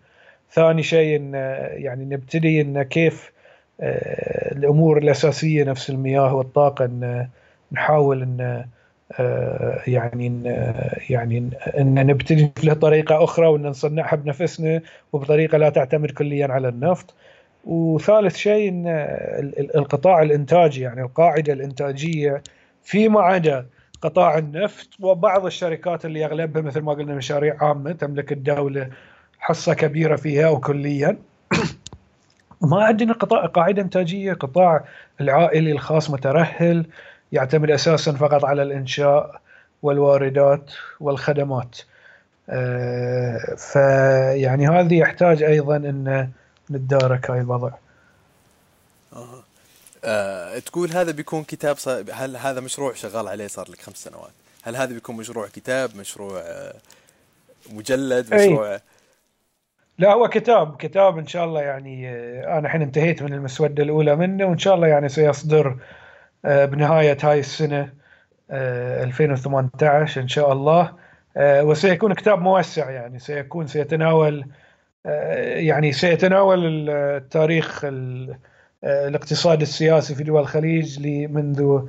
ثاني 0.51 0.83
شيء 0.83 1.15
إن 1.15 1.33
يعني 1.73 2.05
نبتدي 2.05 2.61
إن 2.61 2.83
كيف 2.83 3.31
آه، 3.81 4.51
الأمور 4.51 4.97
الأساسية 4.97 5.63
نفس 5.63 5.89
المياه 5.89 6.35
والطاقة 6.35 6.85
إن 6.85 7.27
نحاول 7.71 8.21
إن 8.21 8.65
آه، 9.19 9.81
يعني 9.87 10.41
يعني 11.09 11.49
إن 11.77 12.07
نبتدي 12.07 12.51
له 12.63 12.73
طريقة 12.73 13.23
أخرى 13.23 13.47
وإن 13.47 13.61
نصنعها 13.61 14.15
بنفسنا 14.15 14.81
وبطريقة 15.13 15.57
لا 15.57 15.69
تعتمد 15.69 16.11
كليا 16.11 16.47
على 16.47 16.67
النفط. 16.67 17.13
وثالث 17.65 18.35
شيء 18.35 18.69
إن 18.69 18.87
القطاع 19.75 20.21
الإنتاجي 20.21 20.81
يعني 20.81 21.01
القاعدة 21.01 21.53
الإنتاجية 21.53 22.43
فيما 22.83 23.21
عدا 23.21 23.65
قطاع 24.01 24.37
النفط 24.37 24.87
وبعض 24.99 25.45
الشركات 25.45 26.05
اللي 26.05 26.25
أغلبها 26.25 26.61
مثل 26.61 26.81
ما 26.81 26.93
قلنا 26.93 27.15
مشاريع 27.15 27.57
عامة 27.63 27.91
تملك 27.91 28.31
الدولة 28.31 28.89
حصة 29.39 29.73
كبيرة 29.73 30.15
فيها 30.15 30.49
وكليا. 30.49 31.17
ما 32.71 32.83
عندنا 32.83 33.13
قطاع 33.13 33.45
قاعدة 33.45 33.81
إنتاجية 33.81 34.33
قطاع 34.33 34.85
العائلي 35.21 35.71
الخاص 35.71 36.09
مترهل 36.09 36.85
يعتمد 37.31 37.71
أساسا 37.71 38.11
فقط 38.11 38.45
على 38.45 38.63
الإنشاء 38.63 39.41
والواردات 39.83 40.71
والخدمات. 40.99 41.77
آه، 42.49 43.55
فيعني 43.57 44.67
هذه 44.67 44.99
يحتاج 44.99 45.43
أيضا 45.43 45.75
إن 45.77 46.29
نتدارك 46.71 47.31
هاي 47.31 47.41
الوضع. 47.41 47.71
آه. 49.13 49.46
آه، 50.07 50.59
تقول 50.59 50.91
هذا 50.91 51.11
بيكون 51.11 51.43
كتاب 51.43 51.77
صار 51.77 52.03
هل 52.13 52.37
هذا 52.37 52.61
مشروع 52.61 52.93
شغال 52.93 53.27
عليه 53.27 53.47
صار 53.47 53.71
لك 53.71 53.81
خمس 53.81 53.97
سنوات؟ 53.97 54.31
هل 54.63 54.75
هذا 54.75 54.93
بيكون 54.93 55.17
مشروع 55.17 55.47
كتاب 55.47 55.95
مشروع 55.95 56.39
آه، 56.39 56.73
مجلد 57.73 58.33
مشروع؟ 58.33 58.73
أي. 58.73 58.79
لا 59.99 60.13
هو 60.13 60.27
كتاب 60.27 60.77
كتاب 60.77 61.17
إن 61.17 61.27
شاء 61.27 61.45
الله 61.45 61.61
يعني 61.61 62.09
آه، 62.09 62.57
أنا 62.57 62.67
الحين 62.67 62.81
انتهيت 62.81 63.23
من 63.23 63.33
المسودة 63.33 63.83
الأولى 63.83 64.15
منه 64.15 64.45
وإن 64.45 64.57
شاء 64.57 64.75
الله 64.75 64.87
يعني 64.87 65.09
سيصدر 65.09 65.77
آه، 66.45 66.65
بنهاية 66.65 67.17
هاي 67.23 67.39
السنة 67.39 67.97
2018 68.51 70.21
إن 70.21 70.27
شاء 70.27 70.53
الله. 70.53 70.93
وسيكون 71.39 72.13
كتاب 72.13 72.41
موسع 72.41 72.89
يعني 72.89 73.19
سيكون 73.19 73.67
سيتناول 73.67 74.45
يعني 75.55 75.91
سيتناول 75.91 76.89
التاريخ 76.89 77.85
الاقتصاد 78.83 79.61
السياسي 79.61 80.15
في 80.15 80.23
دول 80.23 80.41
الخليج 80.41 81.07
منذ 81.07 81.79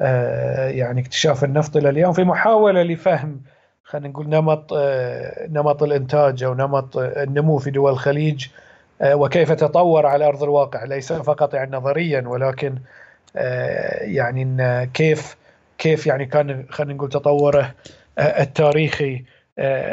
آه، 0.00 0.68
يعني 0.68 1.00
اكتشاف 1.00 1.44
النفط 1.44 1.76
إلى 1.76 1.88
اليوم 1.88 2.12
في 2.12 2.24
محاولة 2.24 2.82
لفهم 2.82 3.40
خلينا 3.84 4.08
نقول 4.08 4.28
نمط 4.28 4.72
آه، 4.72 5.46
نمط 5.46 5.82
الإنتاج 5.82 6.42
أو 6.44 6.54
نمط 6.54 6.96
النمو 6.96 7.58
في 7.58 7.70
دول 7.70 7.92
الخليج 7.92 8.46
آه، 9.00 9.16
وكيف 9.16 9.52
تطور 9.52 10.06
على 10.06 10.26
أرض 10.26 10.42
الواقع 10.42 10.84
ليس 10.84 11.12
فقط 11.12 11.54
يعني 11.54 11.76
نظريا 11.76 12.28
ولكن 12.28 12.78
يعني 14.00 14.86
كيف 14.94 15.36
كيف 15.78 16.06
يعني 16.06 16.26
كان 16.26 16.66
خلينا 16.70 16.94
نقول 16.94 17.08
تطوره 17.08 17.74
التاريخي 18.18 19.14
آه، 19.14 19.22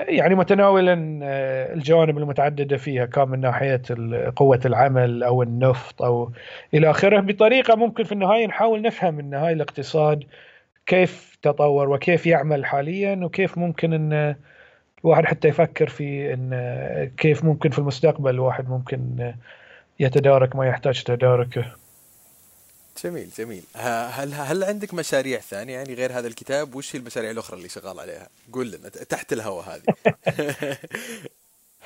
يعني 0.07 0.35
متناولا 0.35 1.19
آه، 1.23 1.73
الجوانب 1.73 2.17
المتعددة 2.17 2.77
فيها 2.77 3.05
كان 3.05 3.29
من 3.29 3.39
ناحية 3.39 3.81
قوة 4.35 4.59
العمل 4.65 5.23
أو 5.23 5.43
النفط 5.43 6.01
أو 6.01 6.31
إلى 6.73 6.89
آخره 6.89 7.19
بطريقة 7.19 7.75
ممكن 7.75 8.03
في 8.03 8.11
النهاية 8.11 8.47
نحاول 8.47 8.81
نفهم 8.81 9.19
ان 9.19 9.33
هاي 9.33 9.53
الاقتصاد 9.53 10.23
كيف 10.85 11.37
تطور 11.41 11.89
وكيف 11.89 12.25
يعمل 12.27 12.65
حاليا 12.65 13.15
وكيف 13.25 13.57
ممكن 13.57 13.93
إن 13.93 14.35
الواحد 15.03 15.25
حتى 15.25 15.47
يفكر 15.47 15.87
في 15.89 16.33
إن 16.33 16.51
كيف 17.17 17.45
ممكن 17.45 17.69
في 17.69 17.79
المستقبل 17.79 18.29
الواحد 18.29 18.69
ممكن 18.69 19.33
يتدارك 19.99 20.55
ما 20.55 20.67
يحتاج 20.67 21.03
تداركه. 21.03 21.65
جميل 23.03 23.29
جميل. 23.37 23.63
هل 24.11 24.33
هل 24.33 24.63
عندك 24.63 24.93
مشاريع 24.93 25.39
ثانية؟ 25.39 25.73
يعني 25.73 25.93
غير 25.93 26.11
هذا 26.11 26.27
الكتاب 26.27 26.75
وش 26.75 26.95
هي 26.95 26.99
المشاريع 26.99 27.31
الأخرى 27.31 27.57
اللي 27.57 27.69
شغال 27.69 27.99
عليها؟ 27.99 28.27
قول 28.53 28.71
لنا 28.71 28.89
تحت 28.89 29.33
الهواء 29.33 29.65
هذه. 29.65 29.95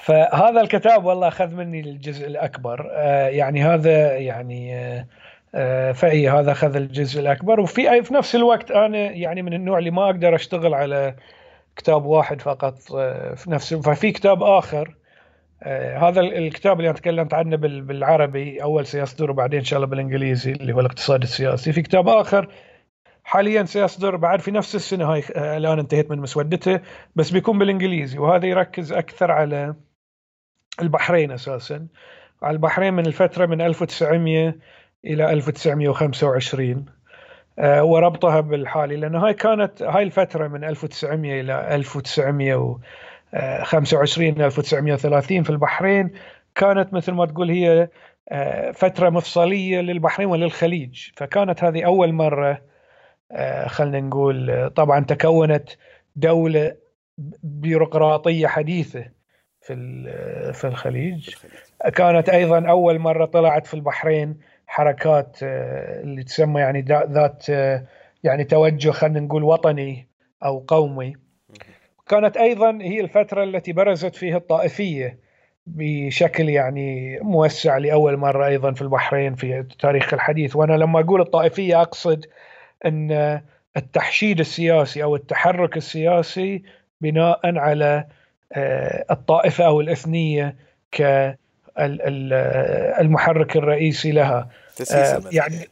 فهذا 0.05 0.61
الكتاب 0.61 1.05
والله 1.05 1.27
أخذ 1.27 1.47
مني 1.47 1.79
الجزء 1.79 2.27
الأكبر. 2.27 2.89
آه، 2.91 3.27
يعني 3.27 3.63
هذا 3.63 4.17
يعني 4.17 4.75
آه، 4.75 5.05
آه، 5.55 5.91
فإي 5.91 6.29
هذا 6.29 6.51
أخذ 6.51 6.75
الجزء 6.75 7.19
الأكبر. 7.19 7.59
وفي 7.59 8.03
في 8.03 8.13
نفس 8.13 8.35
الوقت 8.35 8.71
أنا 8.71 8.97
يعني 8.97 9.41
من 9.41 9.53
النوع 9.53 9.77
اللي 9.77 9.91
ما 9.91 10.05
أقدر 10.05 10.35
أشتغل 10.35 10.73
على 10.73 11.15
كتاب 11.75 12.05
واحد 12.05 12.41
فقط 12.41 12.79
في 13.35 13.43
نفس 13.47 13.73
ففي 13.73 14.11
كتاب 14.11 14.43
آخر 14.43 14.95
هذا 15.97 16.21
الكتاب 16.21 16.79
اللي 16.79 16.89
أنا 16.89 16.97
تكلمت 16.97 17.33
عنه 17.33 17.55
بالعربي 17.57 18.63
أول 18.63 18.85
سيصدر 18.85 19.31
وبعدين 19.31 19.59
إن 19.59 19.65
شاء 19.65 19.77
الله 19.77 19.87
بالإنجليزي 19.87 20.51
اللي 20.51 20.73
هو 20.73 20.79
الاقتصاد 20.79 21.21
السياسي. 21.21 21.73
في 21.73 21.81
كتاب 21.81 22.07
آخر 22.07 22.47
حاليا 23.23 23.63
سيصدر 23.63 24.15
بعد 24.15 24.41
في 24.41 24.51
نفس 24.51 24.75
السنة 24.75 25.13
هاي 25.13 25.23
آه، 25.35 25.57
الآن 25.57 25.79
انتهيت 25.79 26.11
من 26.11 26.19
مسودته 26.19 26.79
بس 27.15 27.31
بيكون 27.31 27.59
بالإنجليزي. 27.59 28.19
وهذا 28.19 28.47
يركز 28.47 28.91
أكثر 28.91 29.31
على 29.31 29.75
البحرين 30.81 31.31
أساسا. 31.31 31.87
على 32.41 32.53
البحرين 32.55 32.93
من 32.93 33.05
الفترة 33.05 33.45
من 33.45 33.61
1900 33.61 34.55
إلى 35.05 35.33
1925 35.33 36.85
آه، 37.59 37.83
وربطها 37.83 38.41
بالحالي. 38.41 38.95
لأن 38.95 39.15
هاي 39.15 39.33
كانت 39.33 39.81
هاي 39.81 40.03
الفترة 40.03 40.47
من 40.47 40.63
1900 40.63 41.41
إلى 41.41 41.75
1900 41.75 42.79
25 43.63 44.41
1930 44.41 45.43
في 45.43 45.49
البحرين. 45.49 46.11
كانت 46.55 46.93
مثل 46.93 47.11
ما 47.11 47.25
تقول 47.25 47.49
هي 47.49 47.89
آه، 48.29 48.71
فترة 48.71 49.09
مفصلية 49.09 49.81
للبحرين 49.81 50.29
وللخليج. 50.29 51.09
فكانت 51.15 51.63
هذه 51.63 51.85
أول 51.85 52.13
مرة 52.13 52.61
آه، 53.31 53.67
خلينا 53.67 53.99
نقول 53.99 54.69
طبعا 54.69 54.99
تكونت 55.05 55.69
دولة 56.15 56.75
بيروقراطية 57.43 58.47
حديثة 58.47 59.05
في 59.61 59.73
في 60.53 60.67
الخليج. 60.67 61.35
كانت 61.95 62.29
أيضا 62.29 62.69
أول 62.69 62.99
مرة 62.99 63.25
طلعت 63.25 63.67
في 63.67 63.73
البحرين 63.73 64.39
حركات 64.67 65.37
آه، 65.43 66.01
اللي 66.01 66.23
تسمى 66.23 66.61
يعني 66.61 66.81
ذات 66.91 67.49
يعني 68.23 68.43
توجه 68.43 68.91
خلينا 68.91 69.19
نقول 69.19 69.43
وطني 69.43 70.07
أو 70.43 70.59
قومي. 70.67 71.28
كانت 72.09 72.37
أيضا 72.37 72.79
هي 72.81 73.01
الفترة 73.01 73.43
التي 73.43 73.73
برزت 73.73 74.15
فيها 74.15 74.37
الطائفية 74.37 75.17
بشكل 75.67 76.49
يعني 76.49 77.19
موسع 77.19 77.77
لأول 77.77 78.17
مرة 78.17 78.45
أيضا 78.47 78.71
في 78.71 78.81
البحرين 78.81 79.35
في 79.35 79.59
التاريخ 79.59 80.13
الحديث 80.13 80.55
وأنا 80.55 80.73
لما 80.73 80.99
أقول 80.99 81.21
الطائفية 81.21 81.81
أقصد 81.81 82.25
أن 82.85 83.41
التحشيد 83.77 84.39
السياسي 84.39 85.03
أو 85.03 85.15
التحرك 85.15 85.77
السياسي 85.77 86.63
بناء 87.01 87.57
على 87.57 88.05
آه، 88.53 89.05
الطائفة 89.11 89.65
أو 89.65 89.81
الإثنية 89.81 90.55
كالمحرك 90.91 91.95
الرئيسي 93.57 94.11
لها 94.11 94.49
المذهب. 94.91 95.33
يعني 95.33 95.67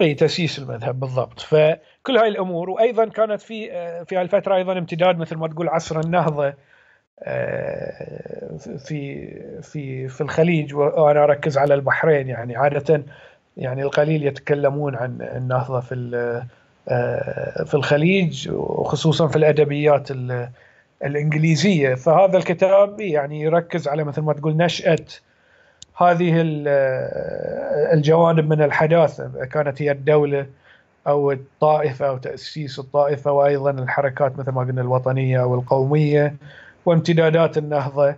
اي 0.00 0.14
تأسيس 0.14 0.58
المذهب 0.58 1.00
بالضبط. 1.00 1.40
فكل 1.40 2.16
هاي 2.16 2.28
الأمور 2.28 2.70
وأيضا 2.70 3.04
كانت 3.04 3.40
في 3.40 3.66
في 4.04 4.16
هالفتره 4.16 4.56
أيضا 4.56 4.78
امتداد 4.78 5.18
مثل 5.18 5.36
ما 5.36 5.48
تقول 5.48 5.68
عصر 5.68 6.00
النهضة 6.00 6.54
آه، 7.22 8.56
في 8.86 9.28
في 9.62 10.08
في 10.08 10.20
الخليج. 10.20 10.74
وأنا 10.74 11.24
أركز 11.24 11.58
على 11.58 11.74
البحرين 11.74 12.28
يعني 12.28 12.56
عادة 12.56 13.02
يعني 13.56 13.82
القليل 13.82 14.26
يتكلمون 14.26 14.94
عن 14.94 15.18
النهضة 15.22 15.80
في 15.80 15.94
في 17.66 17.74
الخليج 17.74 18.48
وخصوصا 18.50 19.28
في 19.28 19.36
الأدبيات 19.36 20.08
الإنجليزية. 21.04 21.94
فهذا 21.94 22.38
الكتاب 22.38 23.00
يعني 23.00 23.40
يركز 23.40 23.88
على 23.88 24.04
مثل 24.04 24.22
ما 24.22 24.32
تقول 24.32 24.56
نشأة 24.56 25.06
هذه 25.96 26.42
الجوانب 27.92 28.48
من 28.52 28.62
الحداثة 28.62 29.44
كانت 29.44 29.82
هي 29.82 29.90
الدولة 29.90 30.46
أو 31.06 31.32
الطائفة 31.32 32.08
أو 32.08 32.18
تأسيس 32.18 32.78
الطائفة 32.78 33.32
وأيضا 33.32 33.70
الحركات 33.70 34.38
مثل 34.38 34.50
ما 34.52 34.60
قلنا 34.60 34.82
الوطنية 34.82 35.42
أو 35.42 35.54
القومية 35.54 36.36
وامتدادات 36.86 37.58
النهضة. 37.58 38.16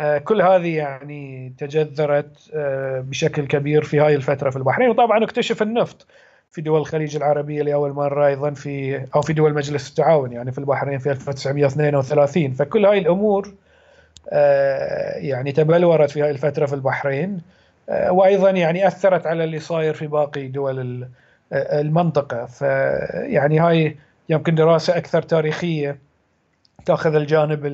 آه، 0.00 0.18
كل 0.18 0.42
هذه 0.42 0.76
يعني 0.76 1.52
تجذرت 1.58 2.50
آه، 2.54 3.00
بشكل 3.00 3.46
كبير 3.46 3.84
في 3.84 4.00
هاي 4.00 4.14
الفترة 4.14 4.50
في 4.50 4.56
البحرين. 4.56 4.90
وطبعا 4.90 5.24
اكتشف 5.24 5.62
النفط 5.62 6.06
في 6.50 6.60
دول 6.62 6.80
الخليج 6.80 7.16
العربية 7.16 7.62
لأول 7.62 7.92
مرة 7.92 8.26
أيضا 8.26 8.50
في 8.50 9.04
أو 9.14 9.22
في 9.22 9.32
دول 9.32 9.54
مجلس 9.54 9.90
التعاون 9.90 10.32
يعني 10.32 10.52
في 10.52 10.58
البحرين 10.58 10.98
في 10.98 11.10
1932 11.10 12.52
فكل 12.52 12.86
هاي 12.86 12.98
الأمور 12.98 13.46
آه، 13.48 13.69
يعني 15.16 15.52
تبلورت 15.52 16.10
في 16.10 16.22
هاي 16.22 16.30
الفترة 16.30 16.66
في 16.66 16.74
البحرين 16.74 17.40
وأيضا 17.88 18.50
يعني 18.50 18.86
أثرت 18.86 19.26
على 19.26 19.44
اللي 19.44 19.58
صاير 19.58 19.94
في 19.94 20.06
باقي 20.06 20.48
دول 20.48 21.08
المنطقة. 21.52 22.46
فيعني 22.46 23.58
هاي 23.58 23.96
يمكن 24.28 24.54
دراسة 24.54 24.96
أكثر 24.96 25.22
تاريخية 25.22 25.98
تأخذ 26.86 27.14
الجانب 27.14 27.66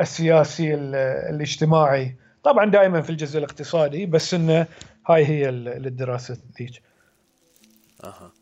السياسي 0.00 0.74
الاجتماعي 0.74 2.14
طبعا 2.44 2.70
دائما 2.70 3.02
في 3.02 3.10
الجزء 3.10 3.38
الاقتصادي 3.38 4.06
بس 4.06 4.34
انه 4.34 4.66
هاي 5.08 5.26
هي 5.26 5.48
الدراسه 5.48 6.36
ذيك. 6.58 6.82
أها. 8.04 8.32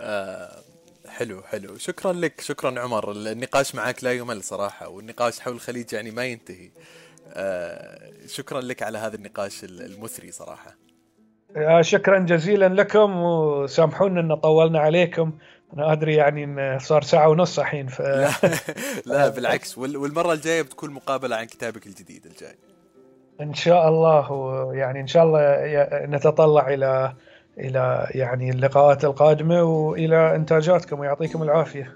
آه 0.00 0.50
حلو 1.18 1.42
حلو. 1.42 1.76
شكرا 1.76 2.12
لك 2.12 2.40
شكرا 2.40 2.80
عمر. 2.80 3.12
النقاش 3.12 3.74
معك 3.74 4.04
لا 4.04 4.12
يمل 4.12 4.42
صراحة 4.42 4.88
والنقاش 4.88 5.40
حول 5.40 5.54
الخليج 5.54 5.92
يعني 5.92 6.10
ما 6.10 6.24
ينتهي. 6.24 6.70
آه 7.32 8.10
شكرا 8.26 8.60
لك 8.60 8.82
على 8.82 8.98
هذا 8.98 9.16
النقاش 9.16 9.64
المثري 9.64 10.32
صراحة. 10.32 10.76
آه 11.56 11.82
شكرا 11.82 12.18
جزيلا 12.18 12.68
لكم 12.68 13.16
وسامحونا 13.16 14.20
إن 14.20 14.34
طولنا 14.34 14.78
عليكم. 14.80 15.32
أنا 15.74 15.92
أدري 15.92 16.14
يعني 16.14 16.44
إن 16.44 16.78
صار 16.78 17.02
ساعة 17.02 17.28
ونص 17.28 17.58
الحين 17.58 17.86
ف... 17.88 18.00
لا, 18.00 18.30
لا 19.06 19.28
بالعكس. 19.28 19.78
والمرة 19.78 20.32
الجاية 20.32 20.62
بتكون 20.62 20.90
مقابلة 20.90 21.36
عن 21.36 21.44
كتابك 21.44 21.86
الجديد 21.86 22.26
الجاي. 22.26 22.58
إن 23.40 23.54
شاء 23.54 23.88
الله 23.88 24.32
ويعني 24.32 25.00
إن 25.00 25.06
شاء 25.06 25.24
الله 25.24 25.40
نتطلع 26.06 26.68
إلى 26.68 27.14
إلى 27.58 28.08
يعني 28.10 28.50
اللقاءات 28.50 29.04
القادمة 29.04 29.62
وإلى 29.62 30.36
إنتاجاتكم 30.36 31.00
ويعطيكم 31.00 31.42
العافية. 31.42 31.94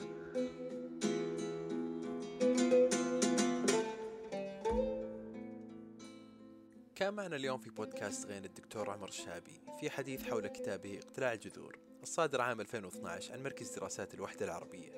كان 6.95 7.15
معنا 7.15 7.37
اليوم 7.37 7.59
في 7.59 7.71
بودكاست 7.71 8.27
غين 8.27 8.45
الدكتور 8.45 8.91
عمر 8.91 9.09
الشهابي 9.09 9.61
في 9.81 9.91
حديث 9.91 10.23
حول 10.23 10.47
كتابه 10.47 10.99
اقتلاع 10.99 11.33
الجذور 11.33 11.79
الصادر 12.03 12.41
عام 12.41 12.61
2012 12.61 13.33
عن 13.33 13.43
مركز 13.43 13.71
دراسات 13.79 14.15
الوحدة 14.15 14.47
العربية. 14.47 14.93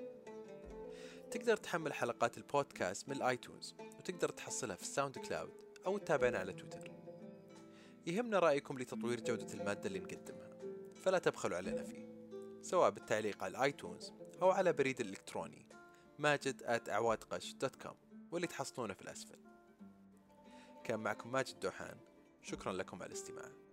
تقدر 1.31 1.57
تحمل 1.57 1.93
حلقات 1.93 2.39
البودكاست 2.39 3.09
من 3.09 3.17
ال 3.17 3.25
iTunes 3.25 3.75
وتقدر 3.99 4.29
تحصلها 4.29 4.77
في 4.77 4.83
ال 4.83 5.19
SoundCloud 5.19 5.51
أو 5.87 5.99
تتابعنا 5.99 6.39
على 6.39 6.53
تويتر. 6.53 6.91
يهمنا 8.07 8.39
رأيكم 8.39 8.79
لتطوير 8.79 9.21
جودة 9.21 9.55
المادة 9.55 9.87
اللي 9.87 9.99
نقدمها. 9.99 10.44
فلا 11.05 11.19
تبخلوا 11.19 11.57
علينا 11.57 11.83
فيه 11.83 12.07
سواء 12.63 12.91
بالتعليق 12.91 13.45
على 13.45 13.51
ال 13.51 13.60
iTunes 13.60 14.13
أو 14.43 14.51
على 14.51 14.73
بريد 14.73 15.01
الإلكتروني 15.01 15.67
ماجد 16.19 16.63
at 16.63 16.91
دوت 17.61 17.83
كوم 17.83 17.97
واللي 18.31 18.47
تحصلونه 18.47 18.95
في 18.95 19.03
الأسفل. 19.03 19.39
كان 20.85 21.01
معكم 21.01 21.33
ماجد 21.33 21.61
دوحان 21.61 21.99
شكرا 22.43 22.73
لكم 22.73 23.03
على 23.03 23.07
الاستماع. 23.07 23.64